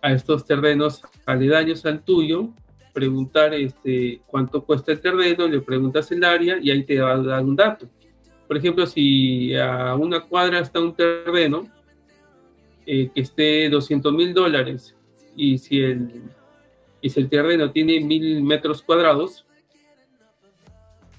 [0.01, 2.49] a estos terrenos aledaños al tuyo
[2.93, 7.17] preguntar este, cuánto cuesta el terreno, le preguntas el área y ahí te va a
[7.17, 7.87] dar un dato.
[8.47, 11.67] Por ejemplo, si a una cuadra está un terreno
[12.85, 14.95] eh, que esté 200 mil dólares
[15.35, 16.23] y si el,
[17.01, 19.45] y si el terreno tiene mil metros cuadrados,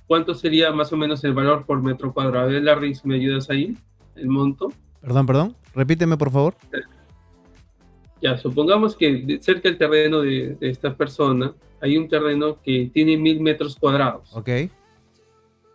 [0.06, 2.44] ¿cuánto sería más o menos el valor por metro cuadrado?
[2.44, 3.76] A ver, Larry, si me ayudas ahí,
[4.14, 4.70] el monto.
[5.00, 6.54] Perdón, perdón, repíteme por favor.
[8.22, 13.40] Ya, supongamos que cerca del terreno de, esta persona hay un terreno que tiene mil
[13.40, 14.30] metros cuadrados.
[14.34, 14.48] Ok.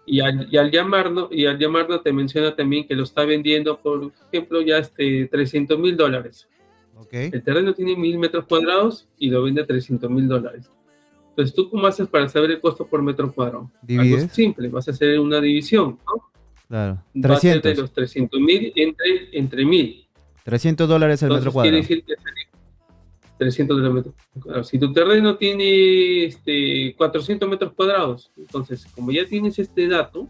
[0.05, 3.77] Y al, y al, llamarlo, y al llamarlo te menciona también que lo está vendiendo,
[3.77, 6.47] por ejemplo, ya este 300 mil dólares.
[6.95, 7.29] Okay.
[7.33, 10.71] El terreno tiene mil metros cuadrados y lo vende a 300 mil dólares.
[11.29, 13.69] Entonces, ¿tú cómo haces para saber el costo por metro cuadrado?
[13.81, 14.23] ¿Divides?
[14.23, 16.31] Algo simple, vas a hacer una división, ¿no?
[16.67, 17.03] Claro.
[17.21, 17.63] 300.
[17.63, 20.06] de los 300 mil entre, entre mil.
[20.47, 21.73] 300 dólares el metro cuadrado.
[21.73, 22.13] Quiere decir que
[23.37, 24.67] 300 metros cuadrados.
[24.69, 30.29] Si tu terreno tiene este, 400 metros cuadrados, entonces, como ya tienes este dato,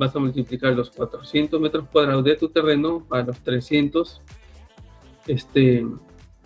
[0.00, 4.20] vas a multiplicar los 400 metros cuadrados de tu terreno a los 300,
[5.28, 5.86] este,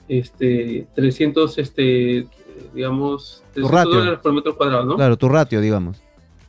[0.06, 2.26] este, 300, este,
[2.74, 4.96] digamos, 300 dólares por metro cuadrado, ¿no?
[4.96, 6.02] Claro, tu ratio, digamos.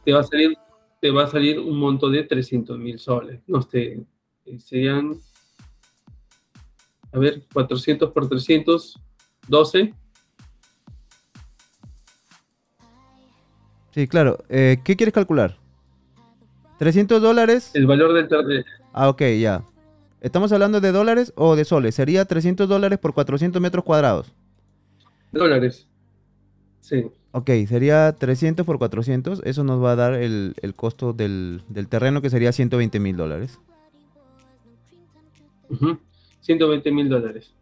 [0.04, 0.58] Te va a salir,
[1.00, 3.60] te va a salir un monto de 300 mil soles, ¿no?
[3.60, 4.04] Este,
[4.58, 5.18] serían
[7.12, 9.00] a ver, 400 por 300,
[9.48, 9.94] 12.
[13.92, 14.38] Sí, claro.
[14.50, 15.58] Eh, ¿Qué quieres calcular?
[16.80, 17.72] ¿300 dólares?
[17.74, 18.64] El valor del terreno.
[18.94, 19.64] Ah, ok, ya.
[20.22, 21.96] ¿Estamos hablando de dólares o de soles?
[21.96, 24.34] Sería 300 dólares por 400 metros cuadrados.
[25.32, 25.88] Dólares.
[26.82, 27.06] Sí.
[27.32, 29.42] Ok, sería 300 por 400.
[29.46, 33.18] Eso nos va a dar el, el costo del, del, terreno, que sería 120 mil
[33.18, 33.60] dólares.
[35.70, 35.98] Uh
[36.42, 37.54] 120 mil dólares.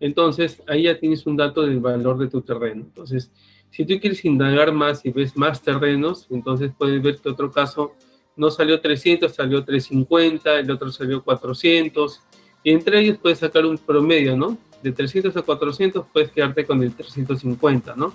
[0.00, 2.82] Entonces, ahí ya tienes un dato del valor de tu terreno.
[2.82, 3.30] Entonces,
[3.70, 7.92] si tú quieres indagar más y ves más terrenos, entonces puedes ver que otro caso
[8.36, 12.20] no salió 300, salió 350, el otro salió 400,
[12.62, 14.58] y entre ellos puedes sacar un promedio, ¿no?
[14.82, 18.12] De 300 a 400 puedes quedarte con el 350, ¿no?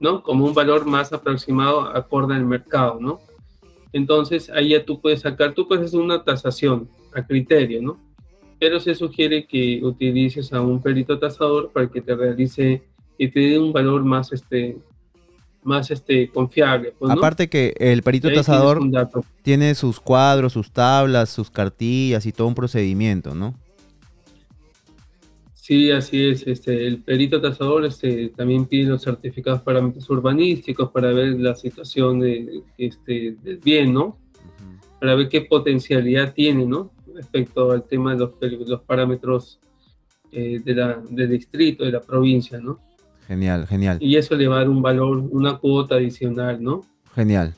[0.00, 0.22] ¿No?
[0.22, 3.20] Como un valor más aproximado acorde al mercado, ¿no?
[3.92, 8.07] Entonces, ahí ya tú puedes sacar, tú puedes hacer una tasación a criterio, ¿no?
[8.58, 12.82] Pero se sugiere que utilices a un perito tasador para que te realice
[13.16, 14.76] y te dé un valor más este
[15.62, 16.94] más este confiable.
[16.98, 18.80] Pues, Aparte que el perito tasador
[19.42, 23.54] tiene sus cuadros, sus tablas, sus cartillas y todo un procedimiento, ¿no?
[25.68, 26.46] Sí, así es.
[26.46, 32.20] Este, el perito tasador este, también pide los certificados parámetros urbanísticos para ver la situación
[32.20, 34.16] de, este, del bien, ¿no?
[34.98, 36.90] Para ver qué potencialidad tiene, ¿no?
[37.18, 38.32] Respecto al tema de los,
[38.66, 39.58] los parámetros
[40.30, 42.78] eh, de la, del distrito, de la provincia, ¿no?
[43.26, 43.98] Genial, genial.
[44.00, 46.84] Y eso le va a dar un valor, una cuota adicional, ¿no?
[47.14, 47.54] Genial.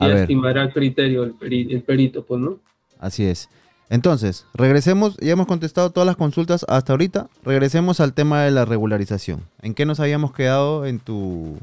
[0.00, 2.58] y estimará el criterio el, el perito, pues, ¿no?
[2.98, 3.48] Así es.
[3.90, 8.64] Entonces, regresemos, ya hemos contestado todas las consultas hasta ahorita, regresemos al tema de la
[8.64, 9.42] regularización.
[9.60, 11.58] ¿En qué nos habíamos quedado en tu,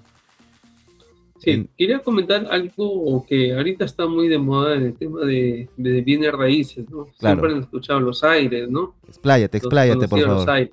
[1.44, 6.02] Sí, quería comentar algo que ahorita está muy de moda en el tema de, de
[6.02, 7.08] bienes raíces, ¿no?
[7.18, 8.94] Siempre han escuchado los aires, ¿no?
[9.08, 10.70] Expláyate, expláyate, por favor.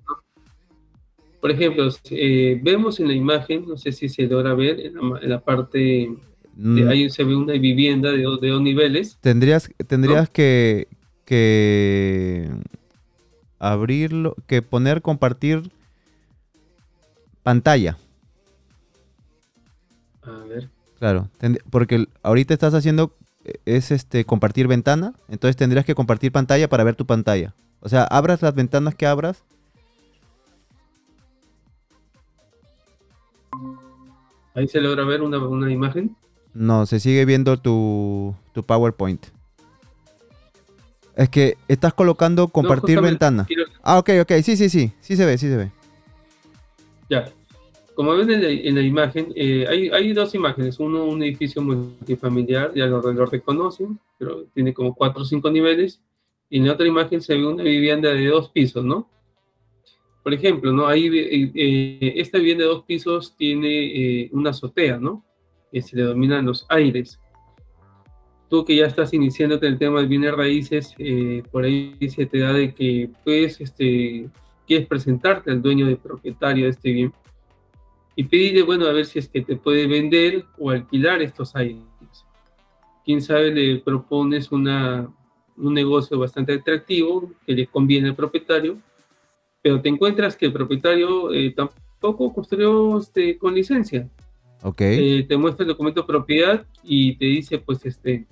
[1.40, 5.40] Por ejemplo, eh, vemos en la imagen, no sé si se logra ver, en la,
[5.40, 6.88] parte, de mm.
[6.88, 9.16] ahí se ve una vivienda de, de dos niveles.
[9.22, 10.88] Tendrías, tendrías que,
[11.24, 12.50] que
[13.58, 15.70] abrirlo, que poner, compartir
[17.42, 17.96] pantalla.
[20.98, 21.28] Claro,
[21.70, 23.12] porque ahorita estás haciendo
[23.44, 27.54] eh, es este compartir ventana, entonces tendrías que compartir pantalla para ver tu pantalla.
[27.80, 29.44] O sea, abras las ventanas que abras.
[34.54, 36.16] Ahí se logra ver una, imagen.
[36.52, 39.24] No, se sigue viendo tu, tu, PowerPoint.
[41.14, 43.46] Es que estás colocando compartir ventana.
[43.82, 45.70] Ah, ok, ok, sí, sí, sí, sí se ve, sí se ve.
[47.08, 47.26] Ya,
[47.98, 50.78] como ven en la, imagen, eh, hay, dos imágenes.
[50.78, 56.00] Uno, un edificio multifamiliar, ya lo, reconocen, pero tiene como cuatro o cinco niveles.
[56.48, 59.10] Y en la otra imagen se ve una vivienda de dos pisos, ¿no?
[60.22, 60.86] Por ejemplo, ¿no?
[60.86, 65.24] Ahí, eh, eh, esta vivienda de dos pisos tiene una azotea, ¿no?
[65.72, 67.18] Que se le dominan los aires.
[68.48, 70.94] Tú que ya estás iniciándote en el tema de bienes raíces,
[71.50, 74.30] por ahí se te da de que, pues, este,
[74.68, 77.12] quieres presentarte al dueño de propietario de este bien
[78.18, 81.84] y pedirle, bueno, a ver si es que te puede vender o alquilar estos aires.
[83.04, 85.08] Quién sabe, le propones una,
[85.56, 88.76] un negocio bastante atractivo que le conviene al propietario,
[89.62, 91.54] pero te encuentras que el propietario eh,
[92.00, 94.08] poco construyó este, con licencia.
[94.64, 94.80] Ok.
[94.80, 98.26] Eh, te muestra el documento de propiedad y te dice, pues, este,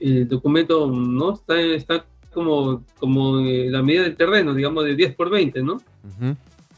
[0.00, 5.28] el documento no está, está como, como la medida del terreno, digamos, de 10 por
[5.28, 5.74] 20, ¿no?
[5.74, 6.34] Ujú.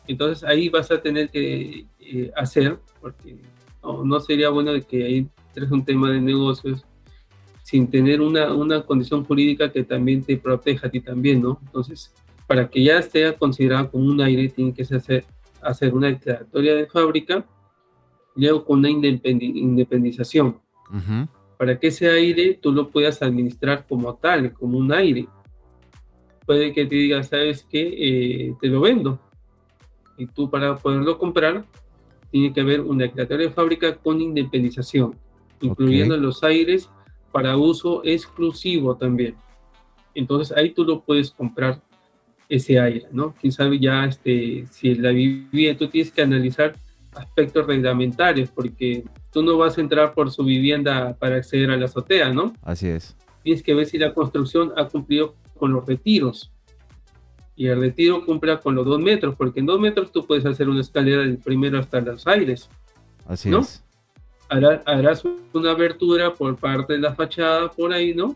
[0.06, 3.40] Entonces ahí vas a tener que eh, hacer, porque
[3.82, 6.84] no, no sería bueno de que ahí entres un tema de negocios
[7.62, 11.60] sin tener una, una condición jurídica que también te proteja a ti también, ¿no?
[11.66, 12.12] Entonces,
[12.46, 15.24] para que ya esté considerado como un aire, tiene que hacer,
[15.62, 17.46] hacer una declaratoria de fábrica,
[18.34, 20.58] luego con una independi- independización,
[21.56, 25.28] para que ese aire tú lo puedas administrar como tal, como un aire.
[26.44, 27.82] Puede que te diga, ¿sabes qué?
[28.48, 29.20] Eh, te lo vendo.
[30.20, 31.64] Y tú para poderlo comprar,
[32.30, 35.16] tiene que haber una declaratoria de fábrica con independización,
[35.62, 36.90] incluyendo los aires
[37.32, 39.34] para uso exclusivo también.
[40.14, 41.80] Entonces ahí tú lo puedes comprar
[42.50, 43.34] ese aire, ¿no?
[43.40, 46.74] Quién sabe ya este, si la vivienda, tú tienes que analizar
[47.14, 51.86] aspectos reglamentarios, porque tú no vas a entrar por su vivienda para acceder a la
[51.86, 52.52] azotea, ¿no?
[52.62, 53.16] Así es.
[53.42, 56.52] Tienes que ver si la construcción ha cumplido con los retiros.
[57.56, 60.68] Y el retiro cumpla con los dos metros, porque en dos metros tú puedes hacer
[60.68, 62.70] una escalera del primero hasta los aires.
[63.26, 63.60] Así ¿No?
[63.60, 63.84] es.
[64.48, 65.22] Hará- harás
[65.52, 68.34] una abertura por parte de la fachada por ahí, ¿no?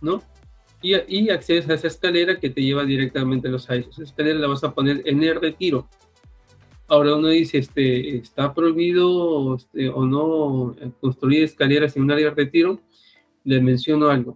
[0.00, 0.22] ¿No?
[0.82, 3.88] Y, y accedes a esa escalera que te lleva directamente a los aires.
[3.90, 5.88] Esa escalera la vas a poner en el retiro.
[6.88, 12.26] Ahora uno dice, este, ¿está prohibido este, o no eh, construir escaleras en un área
[12.28, 12.78] de retiro?
[13.42, 14.34] Les menciono algo.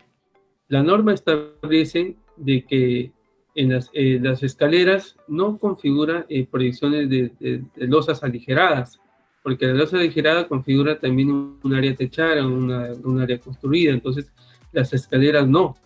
[0.68, 3.12] La norma establece de que
[3.54, 9.00] en las, eh, las escaleras no configura eh, proyecciones de, de- de losas aligeradas,
[9.42, 14.30] porque la losa aligerada configura también un, un área techada, una, un área construida, entonces
[14.72, 15.76] las escaleras no.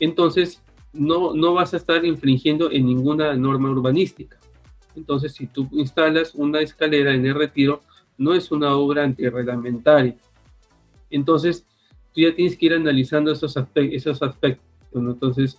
[0.00, 0.62] Entonces
[0.92, 4.36] no, no vas a estar infringiendo en ninguna norma urbanística.
[4.94, 7.80] Entonces si tú instalas una escalera en el retiro,
[8.18, 10.16] no es una obra antirreglamentaria.
[11.10, 11.66] Entonces
[12.14, 14.66] tú ya tienes que ir analizando esos, aspe- esos aspectos.
[14.92, 15.12] ¿no?
[15.12, 15.58] Entonces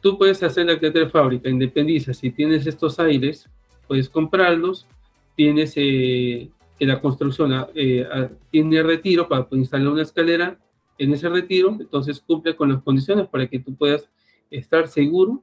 [0.00, 2.14] tú puedes hacer la actividad de fábrica, independiza.
[2.14, 3.48] Si tienes estos aires,
[3.86, 4.86] puedes comprarlos.
[5.34, 6.48] Tienes eh,
[6.78, 10.58] que la construcción ah, eh, ah, tiene retiro para poder instalar una escalera
[10.98, 14.08] en ese retiro, entonces cumple con las condiciones para que tú puedas
[14.50, 15.42] estar seguro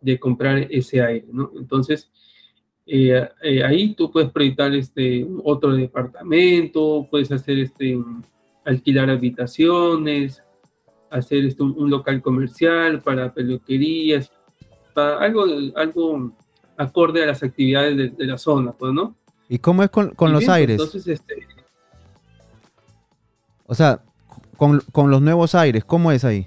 [0.00, 1.50] de comprar ese aire, ¿no?
[1.56, 2.10] Entonces,
[2.86, 7.98] eh, eh, ahí tú puedes proyectar este, otro departamento, puedes hacer este,
[8.64, 10.42] alquilar habitaciones,
[11.12, 14.30] hacer este, un, un local comercial para peluquerías,
[14.94, 15.44] para algo,
[15.76, 16.32] algo
[16.76, 19.14] acorde a las actividades de, de la zona, pues, ¿no?
[19.48, 20.80] ¿Y cómo es con, con Y los bien, pues, aires?
[20.80, 21.46] Entonces, este,
[23.66, 24.02] O sea,
[24.56, 26.46] con, con los nuevos aires, ¿cómo es ahí?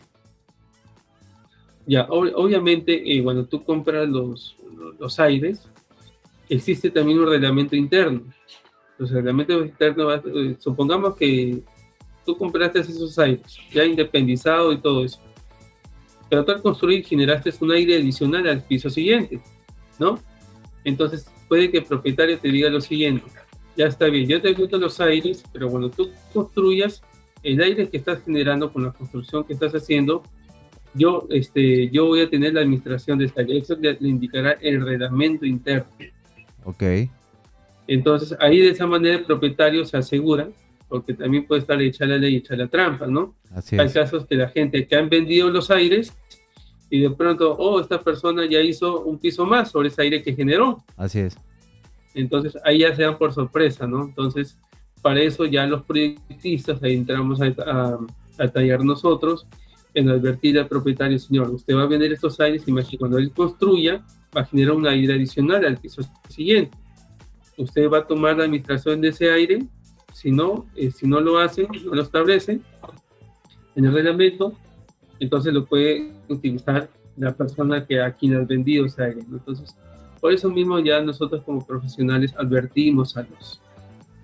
[1.87, 4.55] Ya, ob- obviamente, eh, cuando tú compras los,
[4.99, 5.67] los aires,
[6.49, 8.21] existe también un reglamento interno.
[8.97, 11.61] Los reglamentos internos, eh, supongamos que
[12.25, 15.19] tú compraste esos aires, ya independizado y todo eso.
[16.29, 19.39] Pero tú al construir generaste un aire adicional al piso siguiente,
[19.99, 20.19] ¿no?
[20.83, 23.25] Entonces, puede que el propietario te diga lo siguiente,
[23.77, 27.01] ya está bien, yo te gusto los aires, pero cuando tú construyas,
[27.43, 30.23] el aire que estás generando con la construcción que estás haciendo,
[30.95, 33.59] yo, este, yo voy a tener la administración de esta área.
[33.59, 35.87] Eso le, le indicará el reglamento interno.
[36.63, 36.83] Ok.
[37.87, 40.49] Entonces, ahí de esa manera el propietario se asegura,
[40.87, 43.35] porque también puede estar hecha la ley, hecha la trampa, ¿no?
[43.53, 43.93] Así Hay es.
[43.93, 46.13] casos que la gente que han vendido los aires
[46.89, 50.35] y de pronto, oh, esta persona ya hizo un piso más sobre ese aire que
[50.35, 50.83] generó.
[50.95, 51.37] Así es.
[52.13, 54.03] Entonces, ahí ya se dan por sorpresa, ¿no?
[54.05, 54.57] Entonces,
[55.01, 57.97] para eso ya los proyectistas, ahí entramos a, a,
[58.37, 59.45] a tallar nosotros,
[59.93, 64.03] en advertir al propietario, señor, usted va a vender estos aires, imagínate, cuando él construya,
[64.35, 66.77] va a generar un aire adicional al piso siguiente.
[67.57, 69.59] Usted va a tomar la administración de ese aire,
[70.15, 72.61] si no, eh, si no lo hace, no lo establece
[73.75, 74.53] en el reglamento,
[75.19, 79.19] entonces lo puede utilizar la persona que a quien has vendido ese aire.
[79.27, 79.35] ¿no?
[79.39, 79.75] Entonces,
[80.21, 83.61] por eso mismo ya nosotros como profesionales advertimos a los,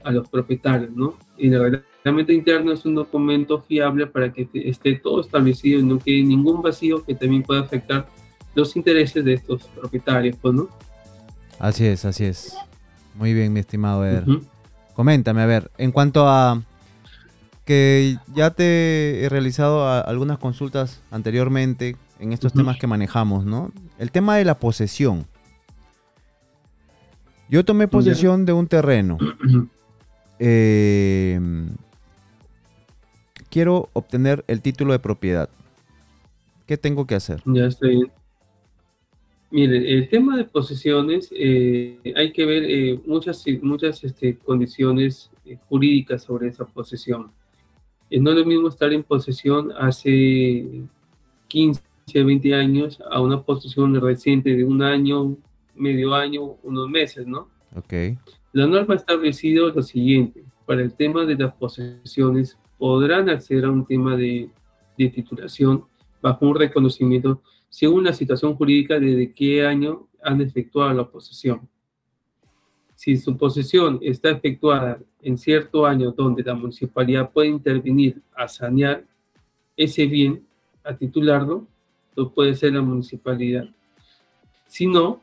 [0.05, 1.17] a los propietarios, ¿no?
[1.37, 5.99] Y el reglamento interno es un documento fiable para que esté todo establecido y no
[5.99, 8.07] quede ningún vacío que también pueda afectar
[8.55, 10.69] los intereses de estos propietarios, ¿no?
[11.59, 12.55] Así es, así es.
[13.13, 14.23] Muy bien, mi estimado Eder.
[14.23, 14.41] Ujú.
[14.95, 16.61] Coméntame, a ver, en cuanto a
[17.65, 23.71] que ya te he realizado algunas consultas anteriormente en estos temas que manejamos, ¿no?
[23.97, 25.25] El tema de la posesión.
[27.49, 29.17] Yo tomé posesión de un terreno.
[30.39, 31.39] Eh,
[33.49, 35.49] quiero obtener el título de propiedad.
[36.65, 37.41] ¿Qué tengo que hacer?
[37.45, 37.87] Ya está
[39.51, 39.71] bien.
[39.71, 45.57] Mire, el tema de posesiones, eh, hay que ver eh, muchas, muchas este, condiciones eh,
[45.67, 47.31] jurídicas sobre esa posesión.
[48.09, 50.83] no es lo mismo estar en posesión hace
[51.47, 51.81] 15,
[52.13, 55.35] 20 años a una posesión reciente de un año,
[55.75, 57.47] medio año, unos meses, ¿no?
[57.75, 57.93] Ok.
[58.53, 63.71] La norma ha establecido lo siguiente, para el tema de las posesiones podrán acceder a
[63.71, 64.49] un tema de,
[64.97, 65.85] de titulación
[66.21, 67.41] bajo un reconocimiento
[67.71, 71.67] según la situación jurídica desde qué año han efectuado la posesión.
[72.95, 79.05] Si su posesión está efectuada en cierto año donde la municipalidad puede intervenir a sanear
[79.77, 80.45] ese bien,
[80.83, 81.65] a titularlo,
[82.15, 83.67] lo puede ser la municipalidad.
[84.67, 85.21] Si no,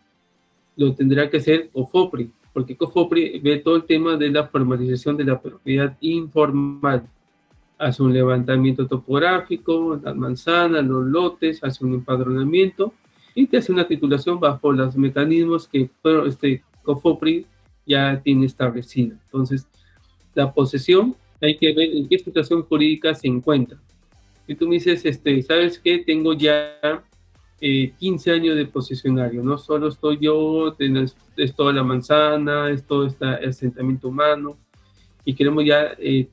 [0.74, 5.24] lo tendrá que hacer COFOPRI, porque COFOPRI ve todo el tema de la formalización de
[5.24, 7.08] la propiedad informal
[7.78, 12.92] hace un levantamiento topográfico, las manzanas, los lotes, hace un empadronamiento
[13.34, 15.88] y te hace una titulación bajo los mecanismos que
[16.26, 17.46] este COFOPRI
[17.86, 19.16] ya tiene establecido.
[19.26, 19.66] Entonces,
[20.34, 23.78] la posesión hay que ver en qué situación jurídica se encuentra.
[24.46, 25.98] Y tú me dices, este, ¿sabes qué?
[25.98, 27.02] Tengo ya
[27.60, 30.76] 15 eh, años de posesionario, no solo estoy yo,
[31.36, 34.56] es toda la manzana, es todo este asentamiento humano,
[35.24, 36.26] y queremos ya eh,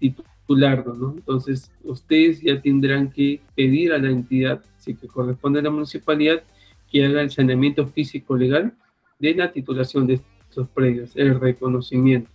[0.48, 1.14] ¿no?
[1.16, 6.44] Entonces, ustedes ya tendrán que pedir a la entidad, si que corresponde a la municipalidad,
[6.92, 8.74] que haga el saneamiento físico legal
[9.20, 12.30] de la titulación de estos predios, el reconocimiento.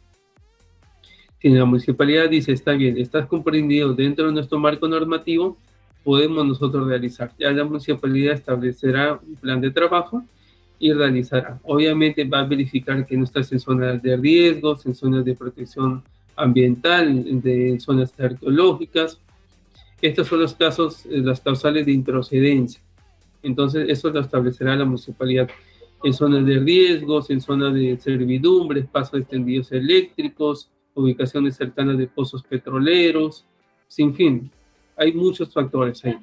[1.40, 5.56] Si la municipalidad dice, está bien, estás comprendido dentro de nuestro marco normativo,
[6.04, 7.32] podemos nosotros realizar.
[7.38, 10.22] Ya la municipalidad establecerá un plan de trabajo
[10.78, 11.58] y realizará.
[11.62, 16.02] Obviamente va a verificar que no estás en zonas de riesgos, en zonas de protección
[16.42, 19.20] ambiental, de zonas arqueológicas.
[20.00, 22.80] Estos son los casos, eh, las causales de improcedencia.
[23.42, 25.48] Entonces, eso lo establecerá la municipalidad
[26.02, 32.42] en zonas de riesgos, en zonas de servidumbres, pasos extendidos eléctricos, ubicaciones cercanas de pozos
[32.42, 33.44] petroleros,
[33.86, 34.50] sin fin.
[34.96, 36.18] Hay muchos factores ahí.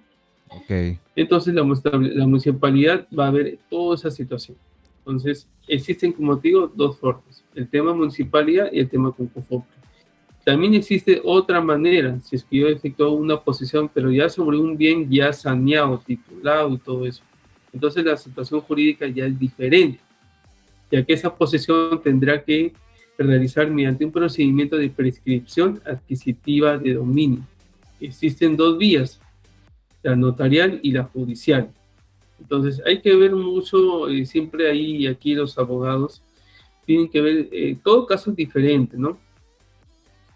[0.49, 0.99] Okay.
[1.15, 4.57] Entonces, la, la municipalidad va a ver toda esa situación.
[4.99, 9.29] Entonces, existen, como digo, dos formas, el tema municipalidad y el tema con
[10.47, 14.77] también existe otra manera, si es que yo efectúo una posición, pero ya sobre un
[14.77, 17.21] bien ya saneado, titulado y todo eso.
[17.73, 19.99] Entonces la situación jurídica ya es diferente,
[20.89, 22.71] ya que esa posesión tendrá que
[23.17, 27.45] realizar mediante un procedimiento de prescripción adquisitiva de dominio.
[27.99, 29.19] Existen dos vías,
[30.01, 31.69] la notarial y la judicial.
[32.39, 36.23] Entonces hay que ver mucho, eh, siempre ahí y aquí los abogados
[36.85, 39.26] tienen que ver, eh, todo caso es diferente, ¿no?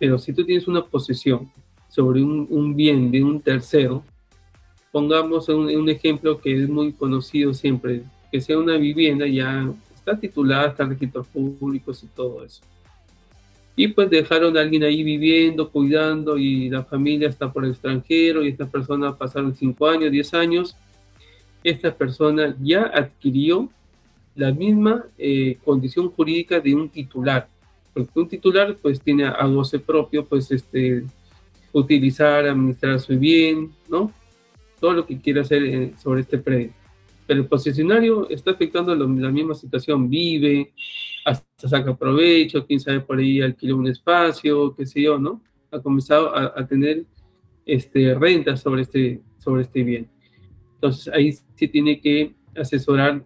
[0.02, 1.52] Pero si tú tienes una posesión
[1.88, 4.04] sobre un, bien de un tercero,
[4.92, 8.02] pongamos un, ejemplo que es muy conocido siempre,
[8.32, 12.64] que sea una vivienda ya está titulada, está registros públicos y todo eso.
[13.76, 18.44] Y pues dejaron a alguien ahí viviendo, cuidando y la familia está por el extranjero
[18.44, 20.76] y esta persona pasaron 5 años, 10 años.
[21.64, 23.70] Esta persona ya adquirió
[24.34, 27.51] la misma eh, condición jurídica de un titular
[27.94, 31.04] porque un titular pues tiene a goce propio, pues este,
[31.72, 34.12] utilizar, administrar su bien, ¿no?
[34.80, 36.72] Todo lo que quiera hacer eh, sobre este predio.
[37.28, 40.74] Pero el posesionario está afectando la misma situación, vive,
[41.24, 45.42] hasta saca provecho, quién sabe por ahí alquiló un espacio, qué sé yo, ¿no?
[45.72, 47.06] Ha comenzado a, tener
[47.66, 50.10] este, renta sobre este, sobre este bien.
[50.76, 53.24] Entonces ahí sí tiene que asesorar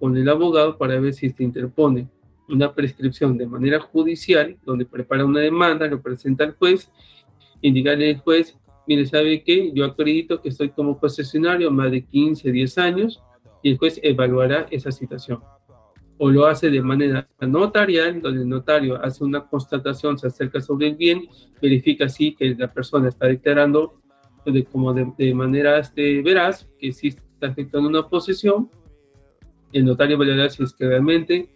[0.00, 2.08] con el abogado para ver si se interpone
[2.48, 6.90] una prescripción de manera judicial, donde prepara una demanda, lo presenta al juez,
[7.60, 8.56] indicarle al juez,
[8.86, 9.72] mire, ¿sabe qué?
[9.72, 13.22] Yo acredito que estoy como posesionario más de 15, 10 años,
[13.62, 15.40] y el juez evaluará esa situación.
[16.18, 20.88] O lo hace de manera notarial, donde el notario hace una constatación, se acerca sobre
[20.88, 21.22] el bien,
[21.60, 24.00] verifica si que la persona está declarando
[24.44, 28.70] de, como de, manera este, veraz que sí está afectando una posesión.
[29.72, 31.48] El notario valorará si es que realmente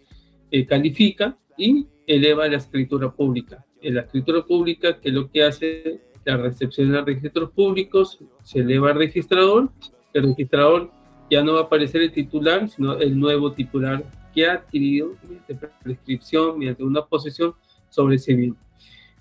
[0.51, 3.65] eh, califica y eleva la escritura pública.
[3.81, 8.91] En la escritura pública, que lo que hace la recepción de registros públicos, se eleva
[8.91, 9.69] al registrador,
[10.13, 10.91] el registrador
[11.29, 14.03] ya no va a aparecer el titular, sino el nuevo titular
[14.33, 17.53] que ha adquirido mediante prescripción, mediante una posesión
[17.89, 18.53] sobre ese.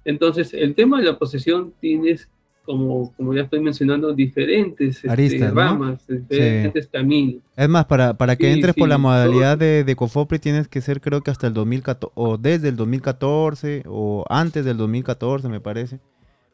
[0.05, 2.30] Entonces, el tema de la posesión tienes
[2.69, 7.43] como, como ya estoy mencionando, diferentes este, ramas, diferentes caminos.
[7.57, 11.01] Es más, para, para que entres por la modalidad de, de, COFOPRI tienes que ser
[11.01, 15.99] creo que hasta el 2014, o desde el 2014, o antes del 2014 me parece.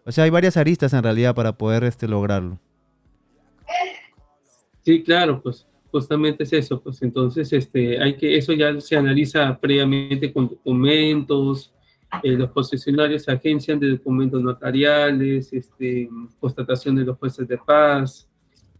[0.05, 2.61] O sea, hay varias aristas en realidad para poder este, lograrlo.
[4.85, 9.59] Sí, claro, pues justamente es eso, pues entonces este, hay que, eso ya se analiza
[9.59, 11.74] previamente con documentos,
[12.23, 16.09] eh, los concesionarios agencian de documentos notariales, este,
[16.41, 18.29] constatación de los jueces de paz,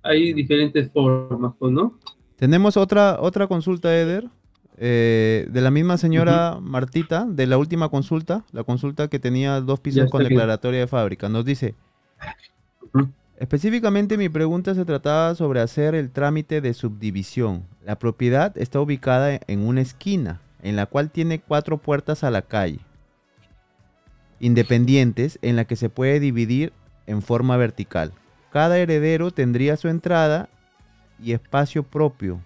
[0.03, 1.99] hay diferentes formas, pues, ¿no?
[2.37, 4.29] Tenemos otra, otra consulta, Eder,
[4.77, 9.81] eh, de la misma señora Martita, de la última consulta, la consulta que tenía dos
[9.81, 11.29] pisos con declaratoria de fábrica.
[11.29, 11.75] Nos dice,
[13.39, 17.65] específicamente mi pregunta se trataba sobre hacer el trámite de subdivisión.
[17.85, 22.43] La propiedad está ubicada en una esquina, en la cual tiene cuatro puertas a la
[22.43, 22.81] calle,
[24.41, 26.73] independientes, en la que se puede dividir
[27.07, 28.13] en forma vertical.
[28.53, 30.49] Cada heredero tendría su entrada
[31.23, 32.41] y espacio propio.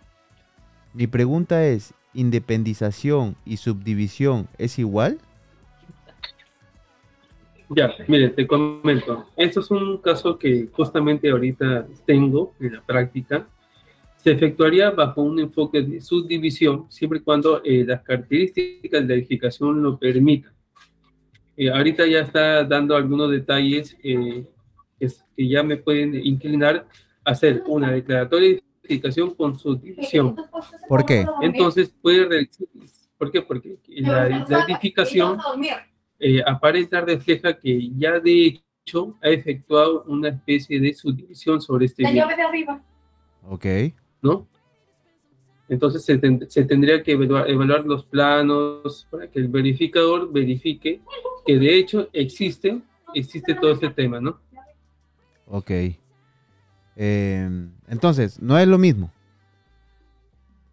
[0.94, 5.18] Mi pregunta es, ¿independización y subdivisión es igual?
[7.70, 9.26] Ya, mire, te comento.
[9.36, 13.46] Esto es un caso que justamente ahorita tengo en la práctica.
[14.16, 19.82] Se efectuaría bajo un enfoque de subdivisión siempre y cuando eh, las características de edificación
[19.82, 20.52] lo permitan.
[21.60, 24.46] Eh, ahorita ya está dando algunos detalles eh,
[25.36, 26.86] que ya me pueden inclinar
[27.24, 30.36] a hacer una declaratoria de edificación con subdivisión.
[30.88, 31.26] ¿Por qué?
[31.42, 32.68] Entonces puede realizar,
[33.18, 33.42] ¿por qué?
[33.42, 35.36] Porque la, la edificación
[36.20, 42.04] eh, aparenta refleja que ya de hecho ha efectuado una especie de subdivisión sobre este
[42.04, 42.80] La llave de arriba.
[43.48, 43.66] Ok.
[44.22, 44.46] ¿No?
[45.68, 46.18] Entonces se,
[46.48, 51.00] se tendría que evaluar, evaluar, los planos para que el verificador verifique
[51.44, 52.80] que de hecho existe,
[53.14, 54.38] existe todo este tema, ¿no?
[55.46, 55.70] Ok.
[56.96, 59.12] Eh, entonces, no es lo mismo.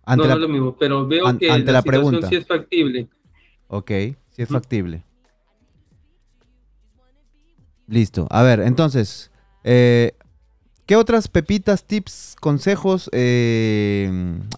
[0.05, 2.27] Ante no, la, no es lo mismo, pero veo an, que ante la, la pregunta.
[2.27, 3.07] sí es factible.
[3.67, 3.89] Ok,
[4.29, 5.03] sí es factible.
[7.87, 8.27] Listo.
[8.29, 9.31] A ver, entonces,
[9.63, 10.13] eh,
[10.85, 14.09] ¿qué otras pepitas, tips, consejos eh,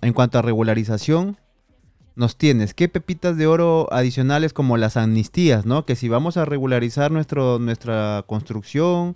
[0.01, 1.37] en cuanto a regularización
[2.15, 2.73] nos tienes?
[2.73, 5.85] ¿Qué pepitas de oro adicionales como las amnistías, no?
[5.85, 9.15] Que si vamos a regularizar nuestro, nuestra construcción,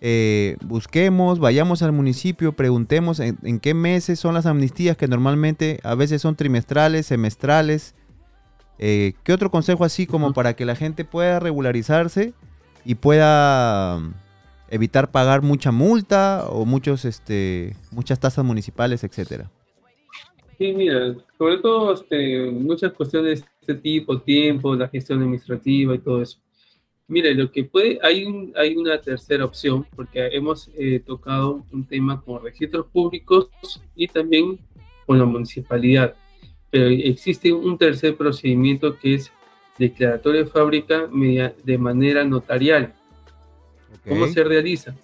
[0.00, 5.80] eh, busquemos, vayamos al municipio, preguntemos en, en, qué meses son las amnistías que normalmente
[5.82, 7.94] a veces son trimestrales, semestrales.
[8.78, 12.34] Eh, ¿Qué otro consejo así como para que la gente pueda regularizarse
[12.84, 14.00] y pueda
[14.68, 19.50] evitar pagar mucha multa o muchos, este, muchas tasas municipales, etcétera?
[20.58, 25.98] Sí, mira, sobre todo este, muchas cuestiones de este tipo, tiempo, la gestión administrativa y
[25.98, 26.38] todo eso.
[27.08, 31.86] Mire, lo que puede, hay, un, hay una tercera opción, porque hemos eh, tocado un
[31.86, 33.48] tema con registros públicos
[33.94, 34.58] y también
[35.06, 36.14] con la municipalidad.
[36.70, 39.32] Pero existe un tercer procedimiento que es
[39.78, 41.08] declaratoria de fábrica
[41.64, 42.94] de manera notarial.
[44.00, 44.12] Okay.
[44.12, 44.94] ¿Cómo se realiza?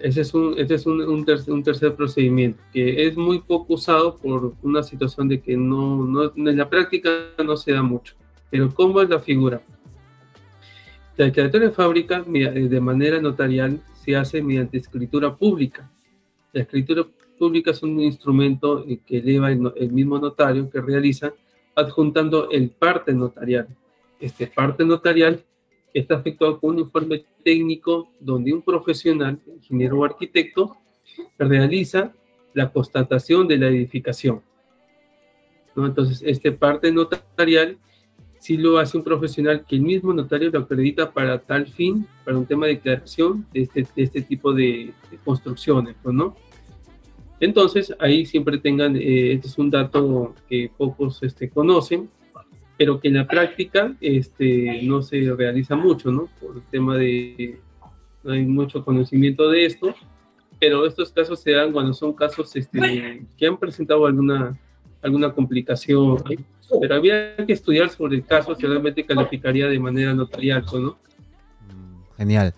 [0.00, 3.74] Ese es, un, ese es un, un, tercer, un, tercer, procedimiento que es muy poco
[3.74, 7.10] usado por una situación de que no, no, en la práctica
[7.44, 8.14] no se da mucho.
[8.50, 9.60] Pero ¿cómo es la figura?
[11.16, 15.90] La declaratoria de fábrica de manera notarial se hace mediante escritura pública.
[16.52, 17.06] La escritura
[17.38, 21.34] pública es un instrumento que eleva el, el mismo notario que realiza
[21.74, 23.68] adjuntando el parte notarial.
[24.18, 25.44] Este parte notarial
[25.92, 30.76] está efectuado con un informe técnico donde un profesional, ingeniero o arquitecto,
[31.38, 32.12] realiza
[32.54, 34.42] la constatación de la edificación.
[35.74, 35.86] ¿No?
[35.86, 37.78] Entonces, este parte notarial
[38.38, 42.36] sí lo hace un profesional que el mismo notario lo acredita para tal fin, para
[42.36, 46.36] un tema de declaración de este, de este tipo de, de construcciones, pues, ¿no?
[47.42, 52.08] Entonces, ahí siempre tengan, eh, este es un dato que pocos este, conocen,
[52.82, 56.28] pero que en la práctica este, no se realiza mucho, ¿no?
[56.40, 57.60] Por el tema de,
[58.24, 59.94] no hay mucho conocimiento de esto,
[60.58, 64.58] pero estos casos se dan cuando son casos este, que han presentado alguna,
[65.00, 66.24] alguna complicación,
[66.80, 70.98] pero había que estudiar sobre el caso si calificaría de manera notarial, ¿no?
[72.16, 72.52] Genial.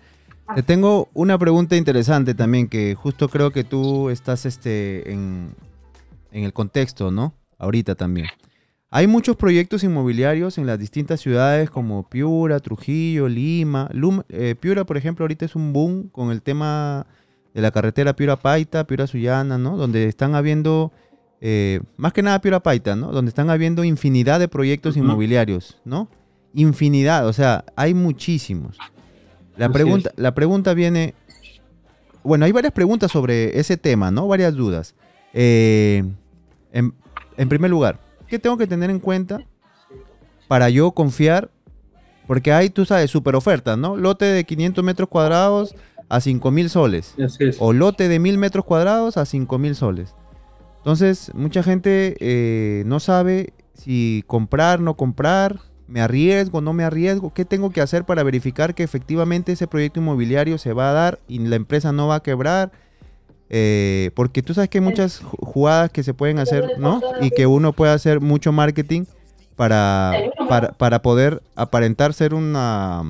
[0.55, 5.53] Te tengo una pregunta interesante también, que justo creo que tú estás este, en,
[6.31, 7.35] en, el contexto, ¿no?
[7.59, 8.25] Ahorita también.
[8.95, 13.89] Hay muchos proyectos inmobiliarios en las distintas ciudades como Piura, Trujillo, Lima.
[13.91, 17.05] Luma, eh, Piura, por ejemplo, ahorita es un boom con el tema
[17.53, 19.75] de la carretera Piura-Paita, Piura-Sullana, ¿no?
[19.75, 20.93] Donde están habiendo,
[21.41, 23.11] eh, más que nada Piura-Paita, ¿no?
[23.11, 25.03] Donde están habiendo infinidad de proyectos uh -huh.
[25.03, 26.07] inmobiliarios, ¿no?
[26.53, 28.77] Infinidad, o sea, hay muchísimos.
[29.57, 31.15] La pregunta, la pregunta viene.
[32.23, 34.25] Bueno, hay varias preguntas sobre ese tema, ¿no?
[34.29, 34.95] Varias dudas.
[35.33, 36.01] Eh,
[36.71, 36.93] en,
[37.35, 39.41] en, primer lugar, ¿qué tengo que tener en cuenta
[40.47, 41.49] para yo confiar?
[42.27, 43.95] Porque hay, tú sabes, super ofertas, ¿no?
[43.95, 45.75] Lote de 500 metros cuadrados
[46.09, 47.15] a 5 mil soles.
[47.59, 50.15] O lote de 1000 metros cuadrados a 5 mil soles.
[50.77, 57.33] Entonces, mucha gente eh, no sabe si comprar, no comprar, me arriesgo, no me arriesgo,
[57.33, 61.19] qué tengo que hacer para verificar que efectivamente ese proyecto inmobiliario se va a dar
[61.27, 62.71] y la empresa no va a quebrar.
[63.49, 67.01] Eh, porque tú sabes que hay muchas jugadas que se pueden hacer, ¿no?
[67.21, 69.05] Y que uno puede hacer mucho marketing
[69.55, 70.13] para,
[70.49, 73.03] para, para poder aparentar ser una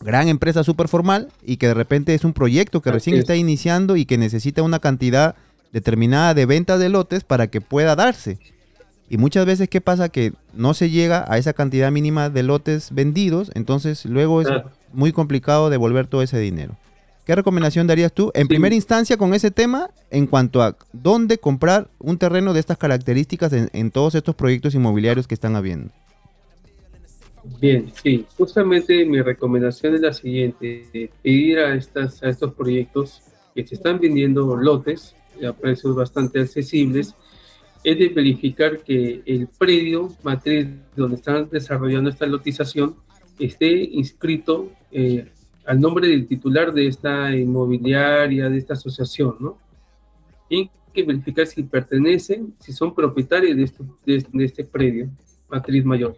[0.00, 3.96] gran empresa súper formal y que de repente es un proyecto que recién está iniciando
[3.96, 5.34] y que necesita una cantidad
[5.72, 8.38] determinada de ventas de lotes para que pueda darse.
[9.10, 10.10] Y muchas veces, ¿qué pasa?
[10.10, 14.48] Que no se llega a esa cantidad mínima de lotes vendidos, entonces luego es
[14.92, 16.76] muy complicado devolver todo ese dinero.
[17.28, 21.90] ¿Qué recomendación darías tú en primera instancia con ese tema en cuanto a dónde comprar
[21.98, 25.92] un terreno de estas características en, todos estos proyectos inmobiliarios que están habiendo?
[27.60, 33.20] Bien, sí, justamente mi recomendación es la siguiente, ir a, estas, a estos proyectos
[33.54, 35.14] que se están vendiendo lotes
[35.46, 37.14] a precios bastante accesibles,
[37.84, 42.96] es de verificar que el predio matriz donde están desarrollando esta lotización
[43.38, 45.28] esté inscrito eh,
[45.68, 49.58] al nombre del titular de esta inmobiliaria, de esta asociación, ¿no?
[50.48, 55.10] Y hay que verificar si pertenecen, si son propietarios de, esto, de, de este predio
[55.46, 56.16] matriz mayor.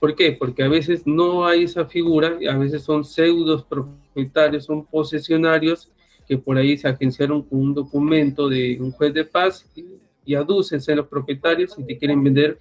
[0.00, 0.32] ¿Por qué?
[0.32, 5.90] Porque a veces no hay esa figura, a veces son pseudos propietarios, son posesionarios
[6.26, 10.78] que por ahí se agenciaron con un documento de un juez de paz y, aducen
[10.80, 12.58] ser los propietarios y te quieren vender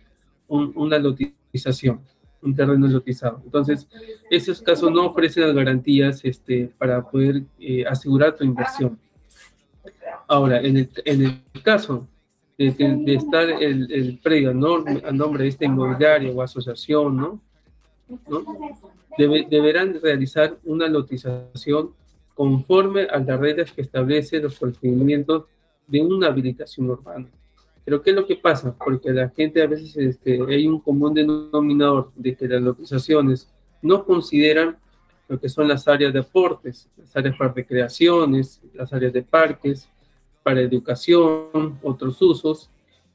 [0.48, 1.99] una lotización,
[2.42, 3.42] un terreno lotizado.
[3.44, 3.88] Entonces,
[4.30, 8.98] esos casos no ofrecen las garantías este, para poder eh, asegurar tu inversión.
[10.28, 12.08] Ahora, en el, caso
[12.58, 12.68] de,
[13.08, 17.42] estar el, el predio a nombre de esta inmobiliaria o asociación, ¿no?
[18.30, 18.44] ¿No?
[19.18, 21.92] deberán realizar una lotización
[22.36, 25.46] conforme a las reglas que establecen los procedimientos
[25.88, 27.28] de una habilitación urbana.
[27.88, 28.76] Pero ¿qué es lo que pasa?
[28.78, 33.50] Porque la gente a veces este, hay un común denominador de que las lotizaciones
[33.82, 34.76] no consideran
[35.30, 39.88] lo que son las áreas de aportes, las áreas para recreaciones, las áreas de parques,
[40.44, 42.70] para educación, otros usos.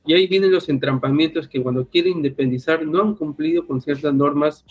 [0.07, 4.65] Y ahí vienen los entrampamientos que cuando quieren independizar no han cumplido con ciertas normas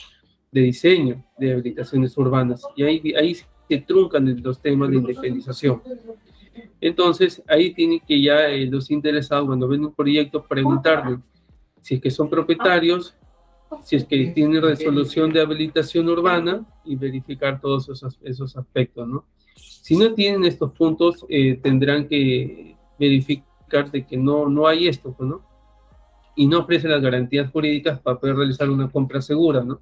[0.52, 2.64] de diseño de habilitaciones urbanas.
[2.76, 3.38] Y ahí, ahí
[3.70, 5.80] que truncan los temas de independización.
[6.80, 11.20] Entonces, ahí tienen que ya eh, los interesados, cuando ven un proyecto, preguntarle
[11.82, 13.16] si es que son propietarios,
[13.84, 19.26] si es que tienen resolución de habilitación urbana y verificar todos esos, esos aspectos, ¿no?
[19.56, 25.14] Si no tienen estos puntos, eh, tendrán que verificar de que no, no hay esto,
[25.14, 25.42] pues, ¿no?
[26.36, 29.82] Y no ofrecen las garantías jurídicas para poder realizar una compra segura, ¿no?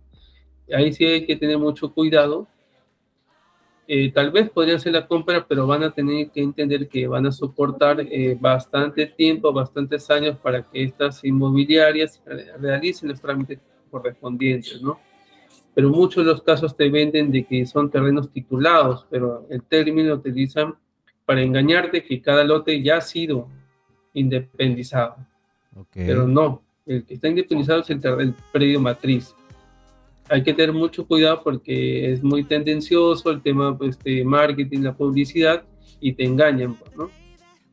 [0.73, 2.47] Ahí sí hay que tener mucho cuidado
[3.91, 7.25] eh, tal vez podrían hacer la compra, pero van a tener que entender que van
[7.25, 12.21] a soportar eh, bastante tiempo, bastantes años para que estas inmobiliarias
[12.59, 13.57] realicen los trámites
[13.89, 14.99] correspondientes, ¿no?
[15.73, 20.09] Pero muchos de los casos te venden de que son terrenos titulados, pero el término
[20.09, 20.75] lo utilizan
[21.25, 23.47] para engañarte que cada lote ya ha sido
[24.13, 25.15] independizado.
[25.91, 29.33] Pero no, el que está independizado es el, el predio matriz
[30.29, 34.95] hay que tener mucho cuidado porque es muy tendencioso el tema pues, de marketing, la
[34.95, 35.63] publicidad
[35.99, 37.09] y te engañan, pues, ¿no?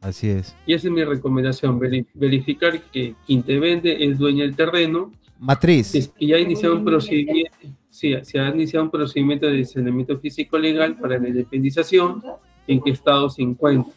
[0.00, 0.56] Así es.
[0.66, 1.80] Y esa es mi recomendación,
[2.14, 5.12] verificar que quien te vende es dueño del terreno.
[5.38, 5.94] Matriz.
[5.94, 7.56] Es que ya ha iniciado un procedimiento,
[7.90, 12.22] sí, se ha iniciado un procedimiento de saneamiento físico legal para la independización,
[12.66, 13.92] en qué estado se encuentra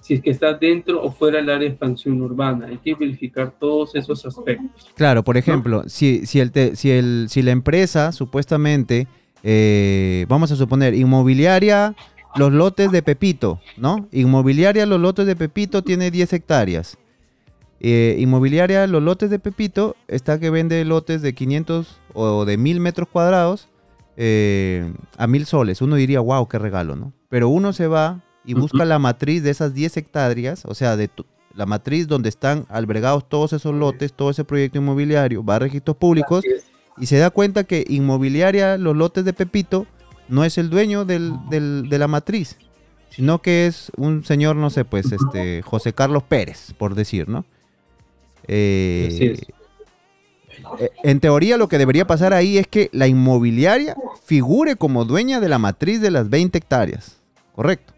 [0.00, 2.66] si es que está dentro o fuera del área de expansión urbana.
[2.66, 4.90] Hay que verificar todos esos aspectos.
[4.94, 9.06] Claro, por ejemplo, si, si, el si, el, si la empresa supuestamente,
[9.42, 11.94] eh, vamos a suponer, inmobiliaria,
[12.36, 14.08] los lotes de Pepito, ¿no?
[14.12, 16.98] Inmobiliaria, los lotes de Pepito tiene 10 hectáreas.
[17.80, 22.80] Eh, inmobiliaria, los lotes de Pepito, está que vende lotes de 500 o de 1000
[22.80, 23.68] metros cuadrados
[24.16, 25.80] eh, a 1000 soles.
[25.80, 27.12] Uno diría, wow, qué regalo, ¿no?
[27.28, 28.20] Pero uno se va
[28.50, 31.08] y busca la matriz de esas 10 hectáreas, o sea, de
[31.54, 35.96] la matriz donde están albergados todos esos lotes, todo ese proyecto inmobiliario, va a registros
[35.96, 36.44] públicos
[36.98, 39.86] y se da cuenta que inmobiliaria, los lotes de Pepito,
[40.28, 42.56] no es el dueño del, de la matriz,
[43.10, 47.44] sino que es un señor, no sé, pues, este, José Carlos Pérez, por decir, ¿no?
[48.48, 49.36] Eh,
[50.80, 53.94] eh, en teoría lo que debería pasar ahí es que la inmobiliaria
[54.24, 57.18] figure como dueña de la matriz de las 20 hectáreas,
[57.54, 57.92] ¿correcto?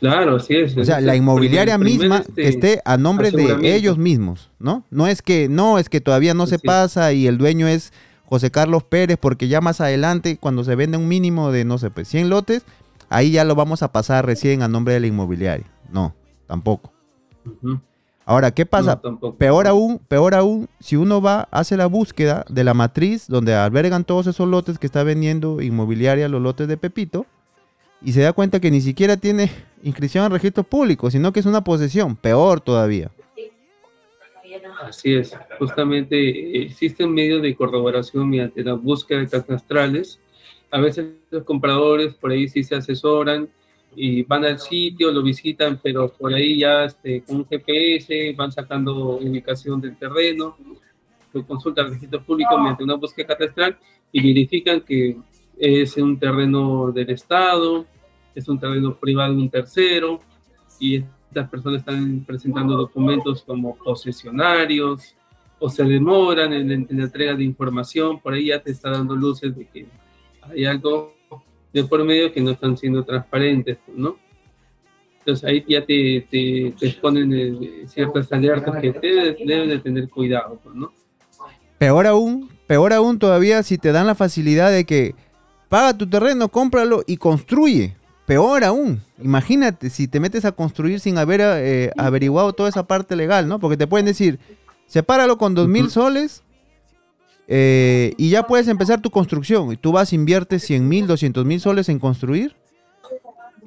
[0.00, 0.76] Claro, sí es.
[0.76, 4.84] O sea, la inmobiliaria misma que este, esté a nombre de ellos mismos, ¿no?
[4.90, 7.92] No es que no, es que todavía no se pasa y el dueño es
[8.26, 11.90] José Carlos Pérez porque ya más adelante cuando se vende un mínimo de no sé,
[11.90, 12.64] pues 100 lotes,
[13.08, 15.66] ahí ya lo vamos a pasar recién a nombre de la inmobiliaria.
[15.90, 16.14] No,
[16.46, 16.92] tampoco.
[18.26, 19.00] Ahora, ¿qué pasa?
[19.38, 24.04] peor aún, peor aún, si uno va, hace la búsqueda de la matriz donde albergan
[24.04, 27.26] todos esos lotes que está vendiendo inmobiliaria, los lotes de Pepito,
[28.04, 29.50] y se da cuenta que ni siquiera tiene
[29.82, 33.10] inscripción en registro público, sino que es una posesión, peor todavía.
[34.82, 40.20] Así es, justamente eh, existe un medio de corroboración mediante la búsqueda de catastrales.
[40.70, 43.48] A veces los compradores por ahí sí se asesoran
[43.96, 48.52] y van al sitio, lo visitan, pero por ahí ya este, con un GPS van
[48.52, 50.56] sacando ubicación del terreno,
[51.32, 53.76] lo consultan el registro público mediante una búsqueda catastral
[54.12, 55.16] y verifican que
[55.58, 57.86] es un terreno del Estado,
[58.40, 60.20] es un terreno privado de un tercero
[60.78, 60.96] y
[61.28, 65.14] estas personas están presentando documentos como posesionarios
[65.58, 69.14] o se demoran en, en la entrega de información, por ahí ya te está dando
[69.16, 69.86] luces de que
[70.42, 71.14] hay algo
[71.72, 74.16] de por medio que no están siendo transparentes, ¿no?
[75.18, 79.08] Entonces ahí ya te, te, te exponen eh, ciertas alertas que te
[79.44, 80.92] deben de tener cuidado, pues, ¿no?
[81.78, 85.14] Peor aún, peor aún todavía si te dan la facilidad de que
[85.68, 87.96] paga tu terreno, cómpralo y construye.
[88.26, 93.16] Peor aún, imagínate si te metes a construir sin haber eh, averiguado toda esa parte
[93.16, 93.58] legal, ¿no?
[93.58, 94.38] Porque te pueden decir,
[94.86, 96.42] sepáralo con dos mil soles
[97.48, 99.72] eh, y ya puedes empezar tu construcción.
[99.72, 102.56] Y tú vas, inviertes 100 mil, 200 mil soles en construir.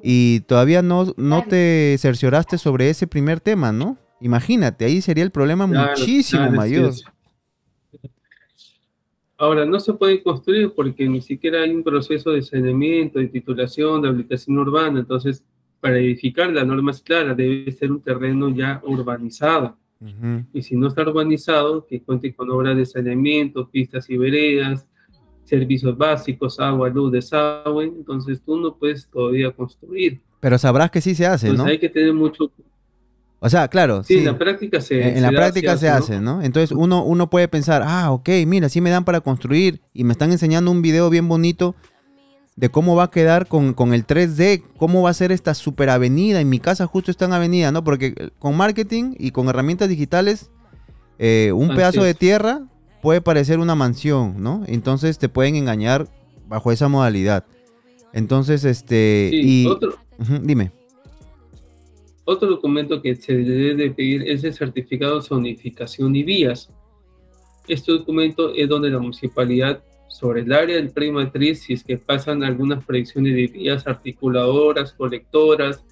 [0.02, 3.96] Y todavía no, no te cercioraste sobre ese primer tema, ¿no?
[4.20, 6.92] Imagínate, ahí sería el problema muchísimo mayor.
[9.40, 14.02] Ahora, no se puede construir porque ni siquiera hay un proceso de saneamiento, de titulación,
[14.02, 14.98] de habilitación urbana.
[14.98, 15.44] Entonces,
[15.80, 19.76] para edificar la norma es clara, debe ser un terreno ya urbanizado.
[20.52, 24.86] Y si no está urbanizado, que cuente con obras de saneamiento, pistas y veredas,
[25.44, 30.20] servicios básicos, agua, luz, desagüe, entonces tú no puedes todavía construir.
[30.40, 32.50] Pero sabrás que sí se hace, entonces, hay que tener mucho...
[33.40, 34.02] O sea, claro.
[34.02, 36.42] Sí, en la práctica se, En, la práctica se, hace, ¿no?
[36.42, 40.12] Entonces uno, uno puede pensar, ah, ok, mira, sí me dan para construir y me
[40.12, 41.76] están enseñando un video bien bonito
[42.56, 46.40] de cómo va a quedar con, el 3D, cómo va a ser esta super avenida.
[46.40, 47.84] En mi casa justo está en avenida, ¿no?
[47.84, 50.50] Porque con marketing y con herramientas digitales,
[51.20, 52.62] eh, un pedazo de tierra
[53.00, 54.64] puede parecer una mansión, ¿no?
[54.66, 56.08] Entonces te pueden engañar
[56.48, 57.44] bajo esa modalidad.
[58.12, 59.30] Entonces, este...
[59.32, 59.94] y, otro,
[60.42, 60.72] dime.
[62.30, 66.70] Otro documento que se debe pedir es el certificado de zonificación y vías.
[67.66, 71.96] Este documento es donde la municipalidad sobre el área del prima matriz si es que
[71.96, 75.82] pasan algunas predicciones de vías articuladoras, colectoras,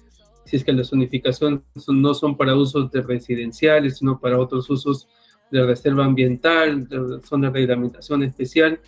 [0.45, 5.07] si es que las zonificaciones no son para usos de residenciales, sino para otros usos
[5.49, 6.87] de reserva ambiental,
[7.23, 8.79] zona de reglamentación especial.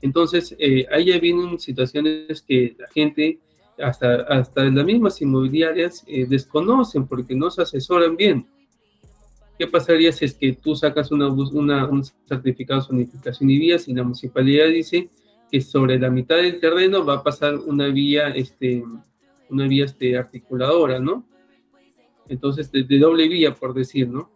[0.00, 3.40] Entonces, eh, ahí ya vienen situaciones que la gente,
[3.80, 8.46] hasta, hasta las mismas inmobiliarias, eh, desconocen porque no se asesoran bien.
[9.58, 13.94] ¿Qué pasaría si es que tú sacas una, un certificado de zonificación y vías y
[13.94, 15.08] la municipalidad dice
[15.50, 18.84] que sobre la mitad del terreno va a pasar una vía, este,
[19.50, 21.26] una vía este, articuladora, ¿no?
[22.28, 24.30] Entonces, de, doble vía, por decir, ¿no?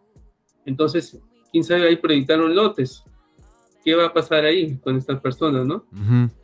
[0.65, 1.21] Entonces,
[1.53, 3.05] quién sabe, ahí proyectaron lotes.
[3.85, 5.87] ¿Qué va a pasar ahí con estas personas, no?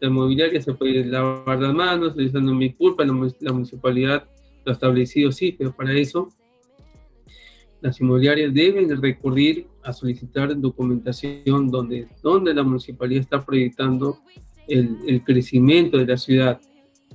[0.00, 4.28] La mobiliaria se puede lavar las manos, diciendo mi culpa, la, la municipalidad
[4.64, 6.28] lo ha establecido, sí, pero para eso
[7.80, 14.18] las inmobiliarias deben recurrir a solicitar documentación donde, donde la municipalidad está proyectando
[14.66, 16.60] el, crecimiento de la ciudad,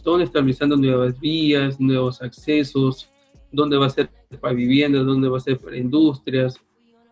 [0.03, 3.09] donde estabilizando nuevas vías, nuevos accesos,
[3.51, 4.09] dónde va a ser
[4.41, 6.59] para viviendas, dónde va a ser para industrias,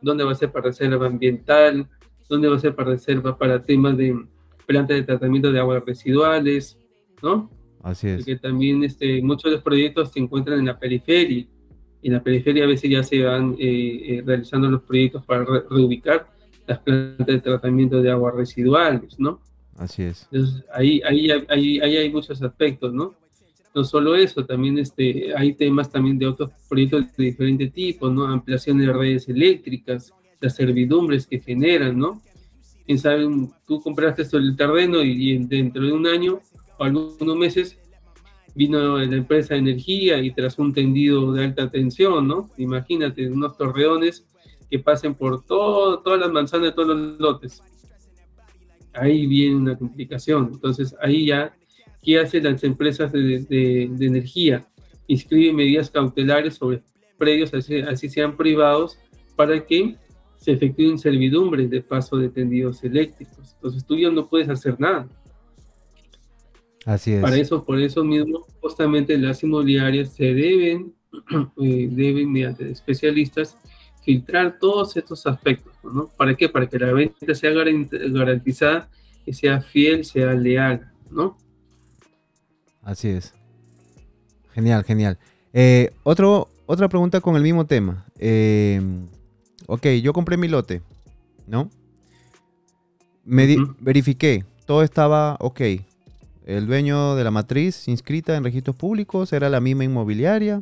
[0.02, 1.88] dónde va a ser para reserva ambiental,
[2.32, 4.26] dónde va a ser para reserva para temas de
[4.66, 6.78] plantas de tratamiento de aguas residuales,
[7.22, 7.50] ¿no?
[7.84, 8.18] Así es.
[8.18, 11.46] Porque también este, muchos de los proyectos se encuentran en la periferia
[12.04, 16.28] en la periferia a veces ya se van eh, eh, realizando los proyectos para reubicar
[16.68, 19.40] las plantas de tratamiento de aguas residuales, ¿no?
[19.78, 20.28] Así es.
[20.32, 23.16] Entonces, ahí, ahí, ahí, ahí hay muchos aspectos, ¿no?
[23.74, 28.26] No solo eso, también este, hay temas también de otros proyectos de diferente tipo, ¿no?
[28.26, 32.22] Ampliación de redes eléctricas, las servidumbres que generan, ¿no?
[32.86, 33.26] Quién sabe,
[33.66, 36.42] tú compraste esto el terreno y, y dentro de un año
[36.78, 37.78] o algunos meses
[38.56, 42.50] vino la empresa de energía y tras un tendido de alta tensión, ¿no?
[42.58, 44.26] Imagínate, unos torreones
[44.70, 47.64] que pasen por todo, todas las manzanas de todos los lotes.
[48.94, 50.50] Ahí viene una complicación.
[50.54, 51.56] Entonces, ahí ya,
[52.02, 54.66] ¿qué hacen las empresas de, energía?
[55.08, 56.82] Inscriben medidas cautelares sobre
[57.18, 58.98] predios, así, así sean privados,
[59.36, 59.96] para que
[60.42, 63.54] se efectúen servidumbres de paso de tendidos eléctricos.
[63.54, 65.08] Entonces, tú ya no puedes hacer nada.
[66.84, 67.22] Así es.
[67.22, 70.94] Para eso, por eso mismo, justamente las inmobiliarias se deben
[71.62, 73.56] eh, deben, mediante especialistas,
[74.04, 76.08] filtrar todos estos aspectos, ¿no?
[76.18, 76.50] ¿Para qué?
[76.50, 78.90] Para que la venta sea garantizada
[79.26, 81.38] y sea fiel, sea leal, ¿no?
[82.82, 83.34] Así es.
[84.54, 85.20] Genial, genial.
[85.54, 88.06] Eh, otro, otra pregunta con el mismo tema.
[88.18, 88.82] Eh,
[89.72, 90.82] ok, yo compré mi lote,
[91.48, 91.70] ¿no?
[93.24, 95.62] Me verifiqué, todo estaba ok.
[96.46, 100.62] El dueño de la matriz inscrita en registros públicos era la misma inmobiliaria.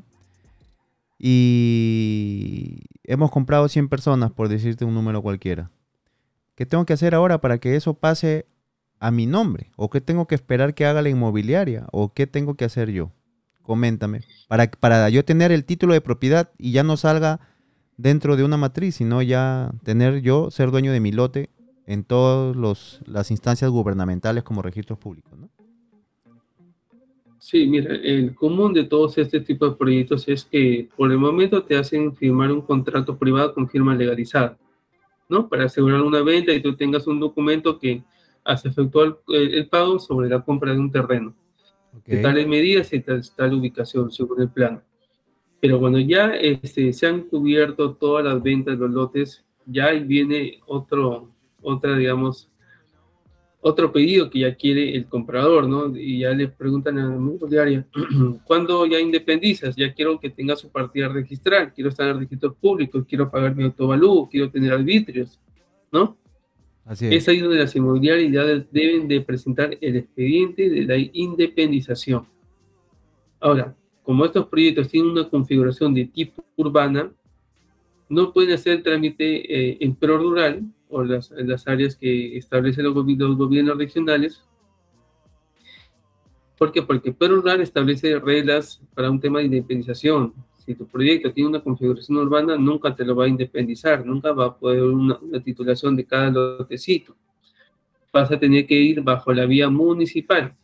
[1.17, 5.71] Y hemos comprado 100 personas, por decirte un número cualquiera.
[6.53, 8.45] ¿Qué tengo que hacer ahora para que eso pase
[8.99, 9.71] a mi nombre?
[9.75, 11.87] ¿O qué tengo que esperar que haga la inmobiliaria?
[11.91, 13.11] ¿O qué tengo que hacer yo?
[13.63, 14.21] Coméntame.
[14.47, 17.39] Para, para yo tener el título de propiedad y ya no salga
[17.99, 21.49] dentro de una matriz, sino ya tener yo, ser dueño de mi lote
[21.85, 25.49] en todas las instancias gubernamentales como registros públicos, ¿no?
[27.39, 31.63] Sí, mira, el común de todos este tipo de proyectos es que por el momento
[31.63, 34.57] te hacen firmar un contrato privado con firma legalizada,
[35.27, 35.49] ¿no?
[35.49, 38.03] Para asegurar una venta y tú tengas un documento que
[38.43, 41.33] has efectuado el, pago sobre la compra de un terreno.
[42.05, 44.81] De tales medidas y tal, tal, ubicación, según el plano.
[45.61, 51.29] Pero cuando ya este, se han cubierto todas las ventas los lotes, ya viene otro,
[51.61, 52.49] otra, digamos,
[53.61, 55.95] otro pedido que ya quiere el comprador, ¿no?
[55.95, 57.85] Y ya le preguntan a la inmobiliaria,
[58.45, 59.75] ¿cuándo ya independizas?
[59.75, 63.55] Ya quiero que tenga su partida registral, quiero estar en el registro público, quiero pagar
[63.55, 65.39] mi autovalú, quiero tener arbitrios,
[65.91, 66.17] ¿no?
[66.85, 67.15] Así es.
[67.15, 72.25] es ahí donde las inmobiliarias ya deben de presentar el expediente de la independización.
[73.41, 73.75] Ahora,
[74.09, 77.11] como estos proyectos tienen una configuración de tipo urbana,
[78.09, 82.95] no pueden hacer trámite eh, en pro rural o las, las áreas que establecen los,
[82.95, 84.41] gobiernos regionales.
[86.57, 86.81] ¿Por qué?
[86.81, 90.33] Porque pro rural establece reglas para un tema de independización.
[90.57, 94.47] Si tu proyecto tiene una configuración urbana, nunca te lo va a independizar, nunca va
[94.47, 97.15] a poder una, una titulación de cada lotecito.
[98.11, 100.55] Vas a tener que ir bajo la vía municipal.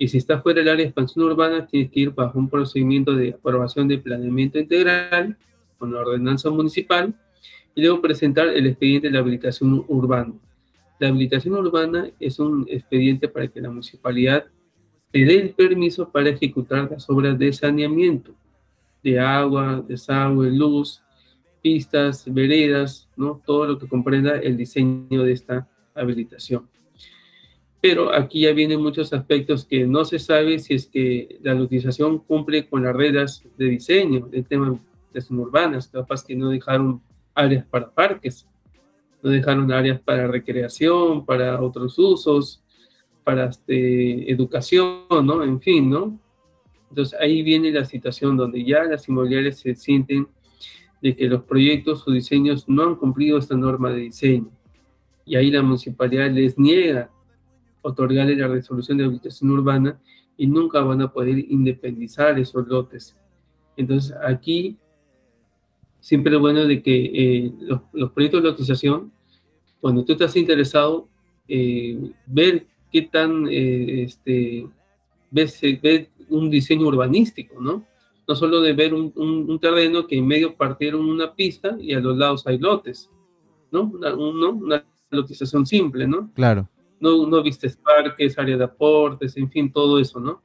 [0.00, 3.14] Y si está fuera del área de expansión urbana, tienes que ir bajo un procedimiento
[3.14, 5.36] de aprobación de planeamiento integral
[5.76, 7.12] con la ordenanza municipal
[7.74, 10.32] y luego presentar el expediente de la habilitación urbana.
[10.98, 14.46] La habilitación urbana es un expediente para que la municipalidad
[15.12, 18.32] le dé el permiso para ejecutar las obras de saneamiento,
[19.02, 21.02] de agua, desagüe, luz,
[21.60, 23.42] pistas, veredas, ¿no?
[23.44, 26.66] todo lo que comprenda el diseño de esta habilitación.
[27.80, 32.18] Pero aquí ya vienen muchos aspectos que no se sabe si es que la utilización
[32.18, 34.78] cumple con las reglas de diseño del tema
[35.30, 37.00] urbanas, capaz que no dejaron
[37.34, 38.46] áreas para parques,
[39.22, 42.62] no dejaron áreas para recreación, para otros usos,
[43.24, 45.42] para este, educación, ¿no?
[45.42, 46.18] En fin, ¿no?
[46.90, 50.26] Entonces ahí viene la situación donde ya las inmobiliarias se sienten
[51.00, 54.50] de que los proyectos o diseños no han cumplido esta norma de diseño.
[55.24, 57.10] Y ahí la municipalidad les niega
[57.82, 60.00] otorgarle la resolución de habitación urbana
[60.36, 63.16] y nunca van a poder independizar esos lotes.
[63.76, 64.76] Entonces aquí
[66.00, 67.52] siempre es bueno de que eh,
[67.92, 69.12] los, proyectos de lotización,
[69.80, 71.08] cuando tú estás interesado,
[71.46, 74.66] eh, ver qué tan, eh, este,
[75.30, 75.60] ves,
[76.28, 77.84] un diseño urbanístico, ¿no?
[78.26, 82.16] No solo de ver un, terreno que en medio partieron una pista y a los
[82.16, 83.10] lados hay lotes,
[83.72, 83.82] ¿no?
[83.82, 86.30] Una, una lotización simple, ¿no?
[86.34, 86.68] Claro.
[87.00, 90.42] No, no vistes parques, área de aportes, en fin, todo eso, ¿no?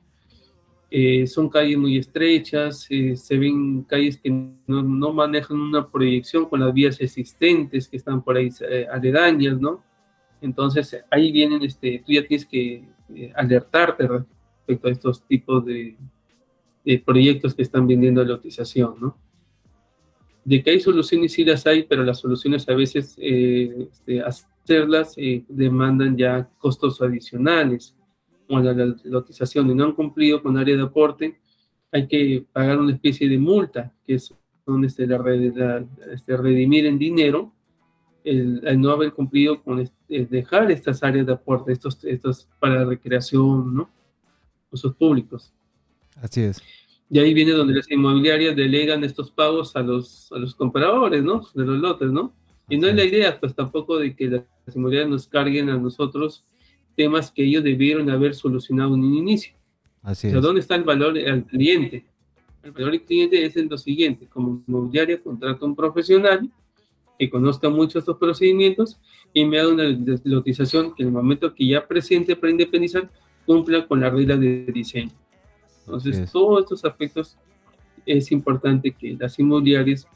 [0.97, 6.61] Eh, son calles muy estrechas, eh, se ven calles que no, manejan una proyección con
[6.61, 9.83] las vías existentes que están por ahí eh, aledañas, ¿no?
[10.39, 12.87] Entonces ahí vienen, este, tú ya tienes que
[13.35, 15.97] alertarte respecto a estos tipos de,
[17.03, 19.17] proyectos que están vendiendo la lotización, ¿no?
[20.45, 25.15] De que hay soluciones, sí las hay, pero las soluciones a veces este, hacerlas
[25.49, 27.95] demandan ya costos adicionales
[28.47, 31.39] o la, lotización y no han cumplido con área de aporte,
[31.91, 34.33] hay que pagar una especie de multa, que es
[34.65, 37.53] donde este, la, este, redimir en dinero
[38.23, 43.75] el, no haber cumplido con dejar estas áreas de aporte, estos, estos para la recreación,
[43.75, 43.89] ¿no?
[44.71, 45.53] Usos públicos.
[46.15, 46.61] Así es.
[47.09, 51.41] Y ahí viene donde las inmobiliarias delegan estos pagos a los, a los compradores, ¿no?
[51.53, 52.33] De los lotes, ¿no?
[52.67, 56.43] Y no es la idea, pues tampoco de que las inmobiliarias nos carguen a nosotros
[56.95, 59.55] temas que ellos debieron haber solucionado en un inicio.
[60.01, 62.05] Así o sea, ¿dónde está el valor al cliente?
[62.63, 66.49] El valor al cliente es en lo siguiente, como inmobiliaria contrata un profesional
[67.17, 68.99] que conozca mucho estos procedimientos
[69.33, 69.83] y me haga una
[70.23, 73.09] lotización que en el momento que ya presente para independizar
[73.45, 75.11] cumpla con la regla de diseño.
[75.85, 77.37] Entonces, todos estos aspectos
[78.05, 80.07] es importante que las inmobiliarias,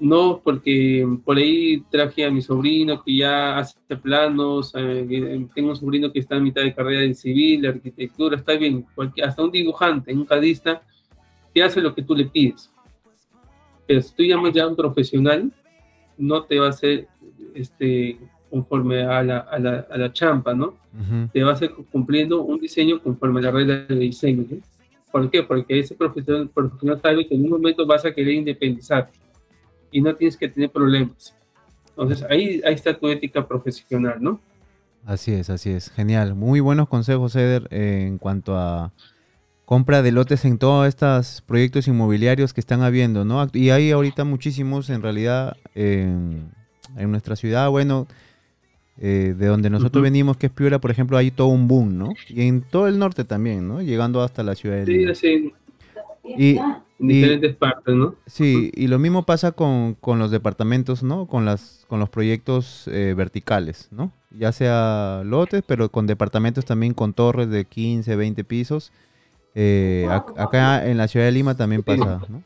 [0.00, 5.76] no porque por ahí traje a mi sobrino que ya hace planos, eh, tengo un
[5.76, 8.84] sobrino que está en mitad de carrera en civil, de arquitectura, está bien,
[9.24, 10.82] hasta un dibujante, un cadista,
[11.54, 12.70] que hace lo que tú le pides.
[13.86, 15.52] Pero si tú llamas ya a un profesional,
[16.16, 17.06] no te va a hacer
[17.54, 18.18] este,
[18.50, 20.76] conforme a la, a la, a la champa, ¿no?
[21.32, 24.44] Te va a hacer cumpliendo un diseño conforme a la regla de diseño.
[25.14, 25.44] ¿Por qué?
[25.44, 29.12] Porque ese profesional, profesional sabe que en un momento vas a querer independizar
[29.92, 31.32] y no tienes que tener problemas.
[31.90, 34.40] Entonces ahí, ahí está tu ética profesional, ¿no?
[35.04, 35.90] Así es, así es.
[35.90, 36.34] Genial.
[36.34, 38.90] Muy buenos consejos, Eder, en cuanto a
[39.64, 43.46] compra de lotes en todos estos proyectos inmobiliarios que están habiendo, ¿no?
[43.52, 46.50] Y hay ahorita muchísimos en realidad en,
[46.96, 48.08] nuestra ciudad, bueno,
[48.98, 52.10] eh, de donde nosotros venimos, que es Piura, por ejemplo, hay todo un boom, ¿no?
[52.28, 53.82] Y en todo el norte también, ¿no?
[53.82, 55.14] Llegando hasta la ciudad de Lima.
[55.14, 55.52] Sí,
[56.24, 56.34] sí.
[56.36, 56.58] Y,
[56.98, 58.14] diferentes partes, ¿no?
[58.26, 61.26] Sí, y lo mismo pasa con, los departamentos, ¿no?
[61.26, 64.12] Con, las, con los proyectos eh, verticales, ¿no?
[64.30, 68.92] Ya sea lotes, pero con departamentos también con torres de 15, 20 pisos
[69.54, 72.42] eh, acá en la ciudad de Lima también pasa, ¿no?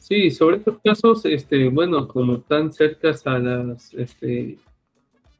[0.00, 4.58] Sí, sobre estos casos, este, bueno, como están cercas a las, este,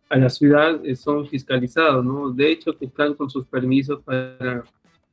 [0.08, 2.30] a la ciudad, eh, son fiscalizados, ¿no?
[2.30, 4.64] De hecho, que están con sus permisos para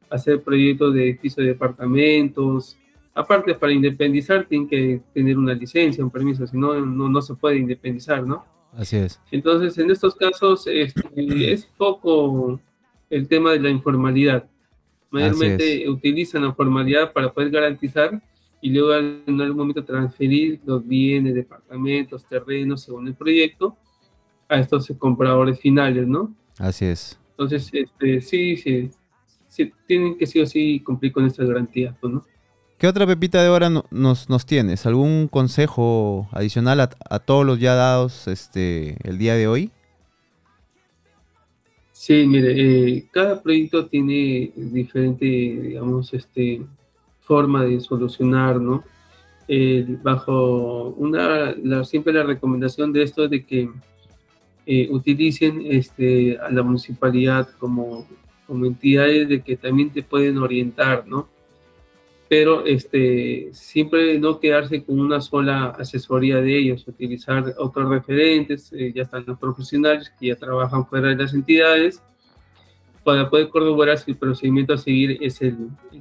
[0.09, 2.77] hacer proyectos de edificios de departamentos.
[3.15, 7.57] Aparte, para independizar tienen que tener una licencia, un permiso, si no, no, se puede
[7.57, 8.45] independizar, ¿no?
[8.73, 9.19] Así es.
[9.31, 11.03] Entonces, en estos casos, este,
[11.51, 12.59] es poco
[13.09, 14.47] el tema de la informalidad
[15.13, 18.19] mayormente utilizan la formalidad para poder garantizar
[18.59, 23.77] y luego en algún momento transferir los bienes, departamentos, terrenos, según el proyecto,
[24.53, 26.33] a estos compradores finales, ¿no?
[26.57, 27.19] Así es.
[27.31, 28.91] Entonces, este, sí, sí,
[29.47, 32.25] sí, tienen que sí o sí cumplir con estas garantías, pues, ¿no?
[32.77, 34.85] ¿Qué otra pepita de hora nos, nos tienes?
[34.85, 39.71] ¿Algún consejo adicional a, a, todos los ya dados este, el día de hoy?
[41.93, 46.61] Sí, mire, eh, cada proyecto tiene diferente, digamos, este,
[47.21, 48.83] forma de solucionar, ¿no?
[50.01, 51.53] bajo una,
[51.83, 53.69] siempre la recomendación de esto es de que
[54.65, 58.07] eh, utilicen este, a la municipalidad como,
[58.47, 61.27] como entidades de que también te pueden orientar, ¿no?
[62.29, 68.91] Pero este, siempre no quedarse con una sola asesoría de ellos, utilizar otros referentes, eh,
[68.95, 72.01] ya están los profesionales que ya trabajan fuera de las entidades,
[73.03, 75.57] para poder corroborar si el procedimiento a seguir es el,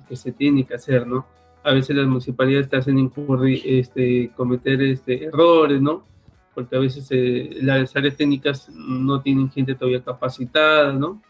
[0.08, 1.26] que se tiene que hacer, ¿no?
[1.64, 6.04] A veces las municipalidades te hacen incurrir, este, cometer este, errores, ¿no?
[6.54, 11.22] Porque a veces eh, las áreas técnicas no tienen gente todavía capacitada, ¿no?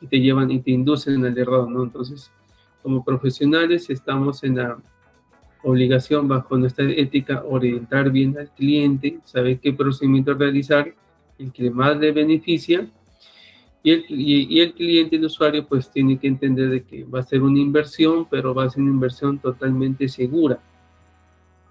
[0.00, 1.84] Y te llevan y te inducen al error, ¿no?
[1.84, 2.30] Entonces,
[2.82, 4.76] como profesionales estamos en la
[5.62, 10.92] obligación bajo nuestra ética orientar bien al cliente, saber qué procedimiento realizar,
[11.38, 12.88] el que más le beneficia,
[13.84, 17.24] y el, y, el cliente, el usuario, pues tiene que entender de que va a
[17.24, 20.60] ser una inversión, pero va a ser una inversión totalmente segura.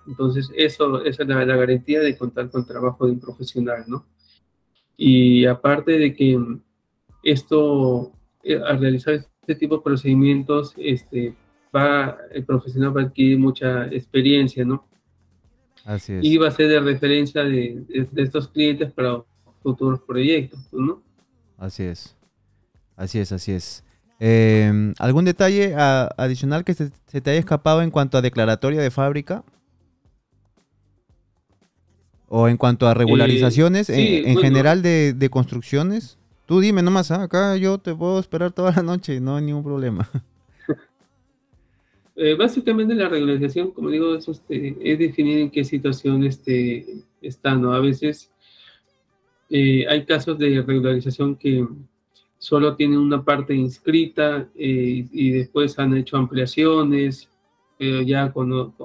[0.08, 4.06] Entonces, eso, esa es la, la garantía de contar con trabajo de un profesional, ¿no?
[4.98, 6.40] Y aparte de que
[7.24, 8.12] esto,
[8.44, 11.36] eh, al realizar este tipo de procedimientos, este,
[11.76, 14.88] va, el profesional va a adquirir mucha experiencia, ¿no?
[15.86, 16.24] Así es.
[16.24, 19.24] Y va a ser de referencia de, de, estos clientes para
[19.64, 21.02] futuros proyectos, ¿no?
[21.58, 22.16] Así es.
[22.96, 23.84] Así es, así es.
[24.20, 29.44] Em, ¿Algún detalle adicional que se, te haya escapado en cuanto a declaratoria de fábrica?
[32.34, 36.18] ¿O en cuanto a regularizaciones eh, en, general de, de construcciones?
[36.46, 37.24] Tú dime nomás, ¿ah?
[37.24, 40.10] acá yo te puedo esperar toda la noche, no hay ningún problema.
[42.14, 46.86] Eh, básicamente la regularización, como digo, es, este, es definir en qué situación este,
[47.22, 47.74] está, ¿no?
[47.74, 48.30] A veces
[49.50, 51.66] eh, hay casos de regularización que
[52.38, 57.30] solo tienen una parte inscrita y después han hecho ampliaciones,
[57.80, 58.76] pero ya con,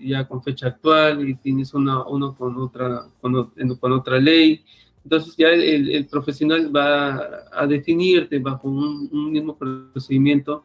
[0.00, 4.64] ya con fecha actual y tienes una, uno con otra, con, con otra ley.
[5.04, 10.64] Entonces ya el, profesional va a definirte bajo un, mismo procedimiento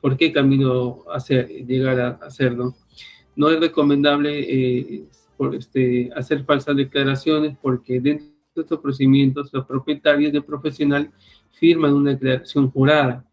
[0.00, 2.74] por qué camino hacer, llegar a hacerlo.
[3.34, 5.04] No es recomendable eh,
[5.36, 11.10] por este, hacer falsas declaraciones porque dentro de estos procedimientos los propietarios del profesional
[11.52, 13.24] firman una declaración jurada.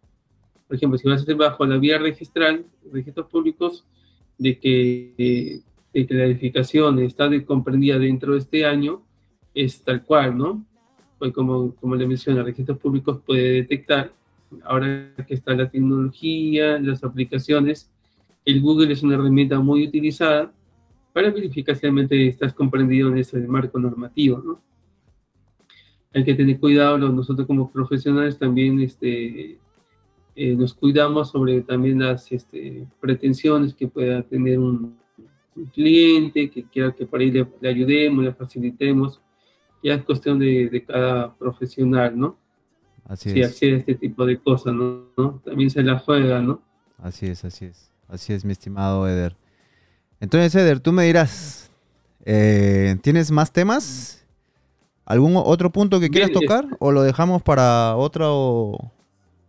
[0.67, 3.85] Por ejemplo, si vas a hacer bajo la vía registral, registros públicos,
[4.37, 5.61] de que,
[5.93, 9.01] de que la edificación está comprendida dentro de este año,
[9.53, 10.65] es tal cual, ¿no?
[11.19, 14.11] Pues como, como le menciona, registros públicos puede detectar,
[14.63, 17.89] ahora que está la tecnología, las aplicaciones,
[18.45, 20.51] el Google es una herramienta muy utilizada
[21.13, 24.61] para verificar si realmente estás comprendido en ese marco normativo, ¿no?
[26.13, 29.57] Hay que tener cuidado, nosotros como profesionales también este,
[30.35, 35.01] eh, nos cuidamos sobre también las este, pretensiones que pueda tener un,
[35.71, 39.21] cliente, que quiera que por ahí le, ayudemos, le facilitemos.
[39.83, 42.37] Ya es cuestión de, de cada profesional, ¿no?
[43.05, 45.41] Así si accede a este tipo de cosas, ¿no?
[45.45, 46.61] También se la juega, ¿no?
[46.97, 47.91] Así es, así es.
[48.07, 49.35] Así es, mi estimado Eder.
[50.19, 51.69] Entonces, Eder, tú me dirás,
[52.25, 54.25] eh, ¿tienes más temas?
[55.05, 58.27] ¿Algún otro punto que quieras tocar o lo dejamos para otra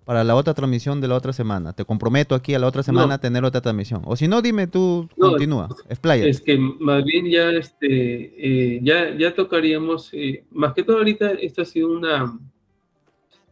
[0.05, 1.73] para la otra transmisión de la otra semana?
[1.73, 4.03] Te comprometo aquí a la otra semana a tener otra transmisión.
[4.05, 6.27] O si no, dime tú, continúa, explaya.
[6.27, 11.33] Es que más bien ya, este, eh, ya, ya tocaríamos, eh, más que todo ahorita,
[11.33, 12.39] esto ha sido una,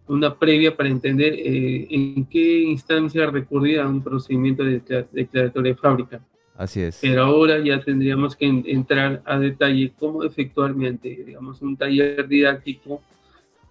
[0.08, 5.78] una previa para entender eh, en qué instancia recurrir a un procedimiento de declaratoria de
[5.78, 6.20] fábrica.
[6.54, 6.98] Así es.
[7.00, 13.00] Pero ahora ya tendríamos que entrar a detalle cómo efectuar mediante, digamos, un taller didáctico,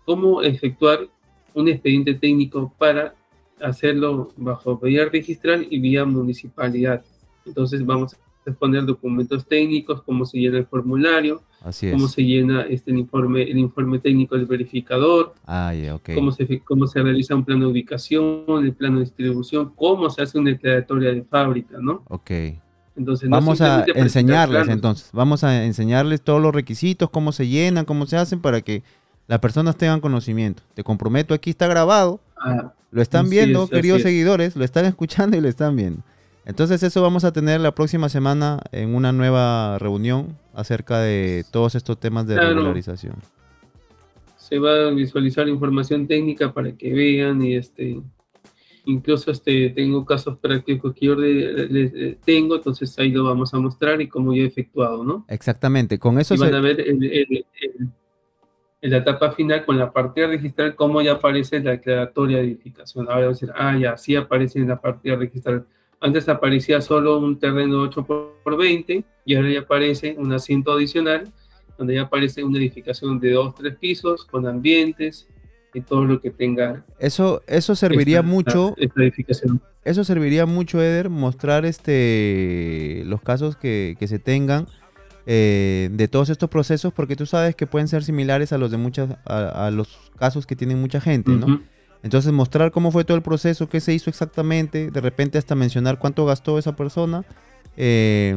[0.04, 1.08] cómo efectuar
[1.54, 3.14] un expediente técnico para
[3.62, 7.04] hacerlo bajo vía registral y vía municipalidad.
[7.46, 8.18] Entonces vamos a
[8.50, 11.44] exponer documentos técnicos, cómo se llena el formulario,
[11.92, 15.74] cómo se llena este, el, informe, el informe técnico del verificador, ah,
[16.16, 20.24] cómo, se, cómo se realiza un plano de ubicación, el plano de distribución, cómo se
[20.24, 22.04] hace una declaratoria de fábrica, ¿no?
[22.08, 22.32] Ok.
[22.96, 28.06] Entonces, vamos a enseñarles entonces, vamos a enseñarles todos los requisitos, cómo se llenan, cómo
[28.06, 28.84] se hacen para que
[29.32, 30.62] las personas tengan conocimiento.
[30.74, 35.40] Te comprometo, aquí está grabado, ah, lo están viendo, queridos seguidores, lo están escuchando y
[35.40, 36.04] lo están viendo.
[36.44, 41.76] Entonces eso vamos a tener la próxima semana en una nueva reunión acerca de todos
[41.76, 43.16] estos temas de regularización.
[44.36, 48.02] Se va a visualizar información técnica para que vean y este
[48.84, 51.16] incluso este tengo casos prácticos que yo
[52.26, 55.24] tengo, entonces ahí lo vamos a mostrar y cómo yo he efectuado, ¿no?
[55.30, 56.84] Exactamente, con eso y van a ver
[58.82, 63.08] en la etapa final con la partida registral cómo ya aparece la declaratoria de edificación.
[63.08, 65.66] Ahora vamos a decir, ah, ya, sí aparece en la partida registral
[66.02, 68.04] antes aparecía solo un terreno de 8
[68.44, 71.32] por 20 y ahora ya aparece un asiento adicional
[71.78, 75.28] donde ya aparece una edificación de 2, 3 pisos con ambientes
[75.76, 76.84] y todo lo que tenga.
[77.00, 78.74] Eso, eso serviría mucho.
[78.78, 79.62] Esta edificación.
[79.84, 84.68] Eso serviría mucho, Eder, mostrar este los casos que, se tengan
[85.26, 88.78] eh, de todos estos procesos, porque tú sabes que pueden ser similares a los de
[88.78, 91.62] muchas, a, los casos que tienen mucha gente, ¿no?
[92.04, 96.00] Entonces mostrar cómo fue todo el proceso, qué se hizo exactamente, de repente hasta mencionar
[96.00, 97.24] cuánto gastó esa persona
[97.78, 98.36] eh,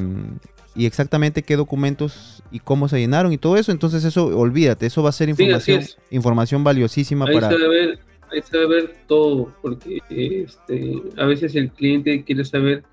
[0.75, 3.73] y exactamente qué documentos y cómo se llenaron y todo eso.
[3.73, 7.49] Entonces eso, olvídate, eso va a ser información, información valiosísima ahí para...
[7.49, 7.99] Se ver,
[8.31, 12.85] ahí se va a ver todo, porque este, a veces el cliente quiere saber,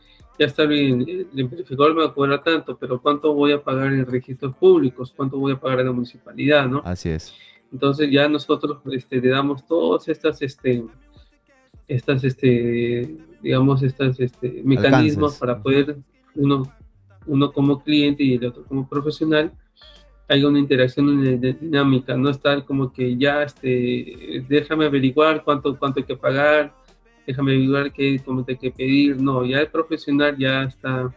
[0.41, 1.05] ya está bien,
[1.35, 5.13] el verificador me va a cobrar tanto, pero ¿cuánto voy a pagar en registros públicos?
[5.15, 6.67] ¿Cuánto voy a pagar en la municipalidad?
[6.67, 6.81] ¿no?
[6.83, 7.31] Así es.
[7.71, 10.83] Entonces ya nosotros este, le damos todos estas, este,
[11.87, 15.97] estas, este, digamos, estas, este, mecanismos para poder
[16.33, 16.63] uno,
[17.27, 19.51] uno como cliente y el otro como profesional
[20.27, 26.05] haya una interacción dinámica, no estar como que ya, este, déjame averiguar cuánto, cuánto hay
[26.05, 26.73] que pagar,
[27.25, 31.13] déjame averiguar qué cómo hay que pedir, no, ya el profesional ya está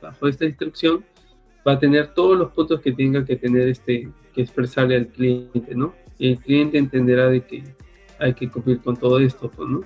[0.00, 1.04] bajo esta instrucción,
[1.66, 5.74] va a tener todos los puntos que tenga que tener este, que expresarle al cliente,
[5.74, 5.94] ¿no?
[6.18, 7.64] Y el cliente entenderá de que
[8.18, 9.82] hay que cumplir con todo esto, pues, ¿no?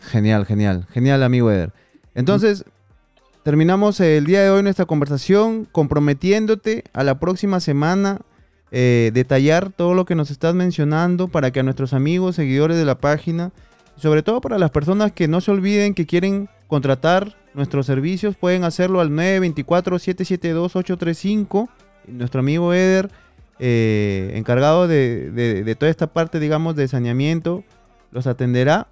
[0.00, 1.72] Genial, genial, genial, amigo Eder.
[2.14, 2.64] Entonces,
[3.42, 8.20] terminamos el día de hoy nuestra conversación comprometiéndote a la próxima semana
[8.72, 12.84] eh, detallar todo lo que nos estás mencionando para que a nuestros amigos, seguidores de
[12.84, 13.52] la página,
[14.00, 18.64] sobre todo para las personas que no se olviden que quieren contratar nuestros servicios, pueden
[18.64, 21.68] hacerlo al 924-772-835.
[22.06, 23.10] Nuestro amigo Eder
[23.58, 27.62] eh, encargado de, toda esta parte, digamos, de saneamiento,
[28.10, 28.88] los atenderá.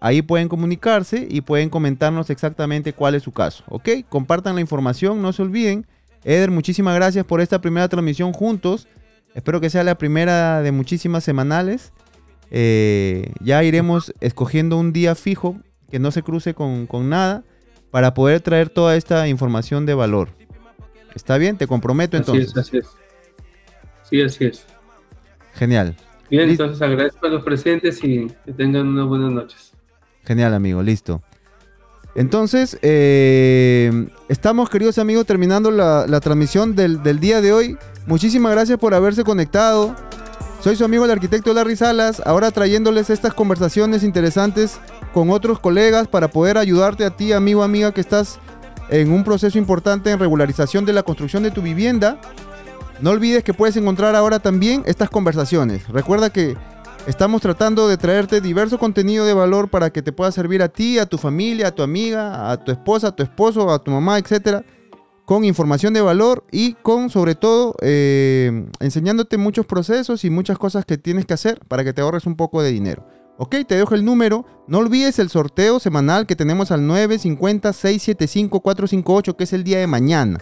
[0.00, 3.62] Ahí pueden comunicarse y pueden comentarnos exactamente cuál es su caso.
[3.68, 3.88] ¿Ok?
[4.08, 5.86] Compartan la información, no se olviden.
[6.24, 8.88] Eder, muchísimas gracias por esta primera transmisión juntos.
[9.34, 11.92] Espero que sea la primera de muchísimas semanales.
[12.50, 15.56] Eh, ya iremos escogiendo un día fijo
[15.90, 17.44] que no se cruce con, con nada
[17.90, 20.30] para poder traer toda esta información de valor.
[21.14, 21.56] ¿Está bien?
[21.56, 22.56] Te comprometo entonces.
[22.56, 22.86] Así es, así es.
[24.08, 24.66] Sí, así es.
[25.54, 25.96] Genial.
[26.30, 29.72] Bien, entonces agradezco a los presentes y que tengan unas buenas noches.
[30.24, 31.22] Genial, amigo, listo.
[32.14, 37.78] Entonces, eh, estamos, queridos amigos, terminando la, transmisión del, del, día de hoy.
[38.06, 39.94] Muchísimas gracias por haberse conectado.
[40.60, 44.80] Soy su amigo el arquitecto Larry Salas, ahora trayéndoles estas conversaciones interesantes
[45.14, 48.40] con otros colegas para poder ayudarte a ti, amigo, amiga, que estás
[48.90, 52.20] en un proceso importante en regularización de la construcción de tu vivienda,
[53.00, 55.86] no olvides que puedes encontrar ahora también estas conversaciones.
[55.88, 56.56] Recuerda que
[57.06, 60.98] estamos tratando de traerte diverso contenido de valor para que te pueda servir a ti,
[60.98, 64.18] a tu familia, a tu amiga, a tu esposa, a tu esposo, a tu mamá,
[64.18, 64.64] etcétera,
[65.28, 70.86] con información de valor y con, sobre todo, eh, enseñándote muchos procesos y muchas cosas
[70.86, 73.04] que tienes que hacer para que te ahorres un poco de dinero.
[73.36, 74.46] Ok, te dejo el número.
[74.68, 80.38] No olvides el sorteo semanal que tenemos al 950-675-458, que es el día de mañana.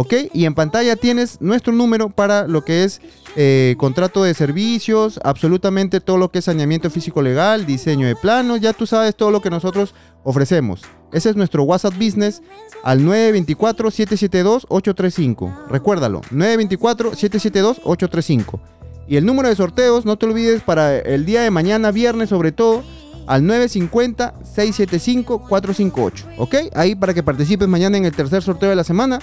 [0.00, 0.14] ¿Ok?
[0.32, 3.00] Y en pantalla tienes nuestro número para lo que es
[3.34, 8.60] eh, contrato de servicios, absolutamente todo lo que es saneamiento físico legal, diseño de planos,
[8.60, 10.82] ya tú sabes todo lo que nosotros ofrecemos.
[11.12, 12.42] Ese es nuestro WhatsApp Business
[12.84, 15.66] al 924-772-835.
[15.68, 18.60] Recuérdalo, 924-772-835.
[19.08, 22.52] Y el número de sorteos, no te olvides, para el día de mañana, viernes sobre
[22.52, 22.84] todo,
[23.26, 26.12] al 950-675-458.
[26.36, 26.54] ¿Ok?
[26.76, 29.18] Ahí para que participes mañana en el tercer sorteo de la semana.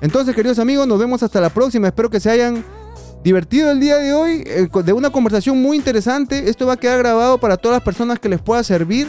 [0.00, 1.88] Entonces, queridos amigos, nos vemos hasta la próxima.
[1.88, 2.64] Espero que se hayan
[3.22, 6.48] divertido el día de hoy eh, de una conversación muy interesante.
[6.48, 9.08] Esto va a quedar grabado para todas las personas que les pueda servir.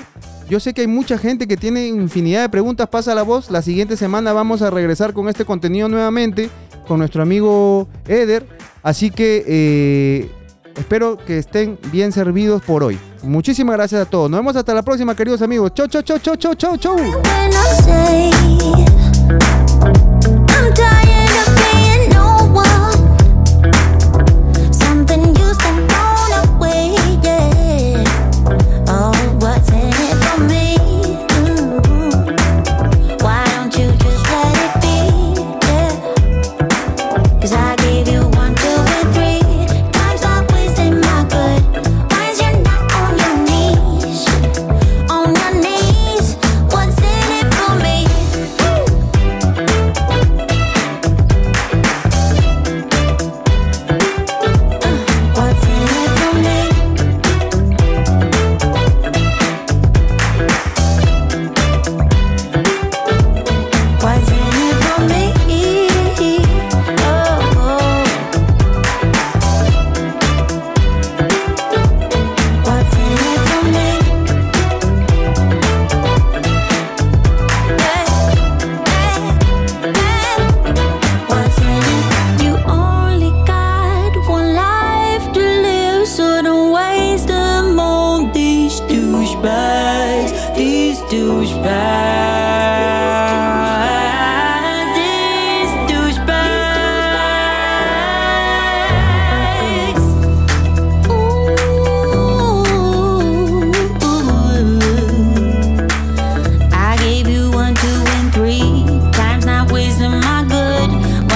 [0.49, 2.89] Yo sé que hay mucha gente que tiene infinidad de preguntas.
[2.89, 3.51] Pasa la voz.
[3.51, 6.49] La siguiente semana vamos a regresar con este contenido nuevamente
[6.87, 8.47] con nuestro amigo Eder.
[8.81, 10.31] Así que eh,
[10.75, 12.97] espero que estén bien servidos por hoy.
[13.21, 14.29] Muchísimas gracias a todos.
[14.29, 15.71] Nos vemos hasta la próxima, queridos amigos.
[15.75, 16.97] Chau, chau, chau, chau, chau, chau, chau.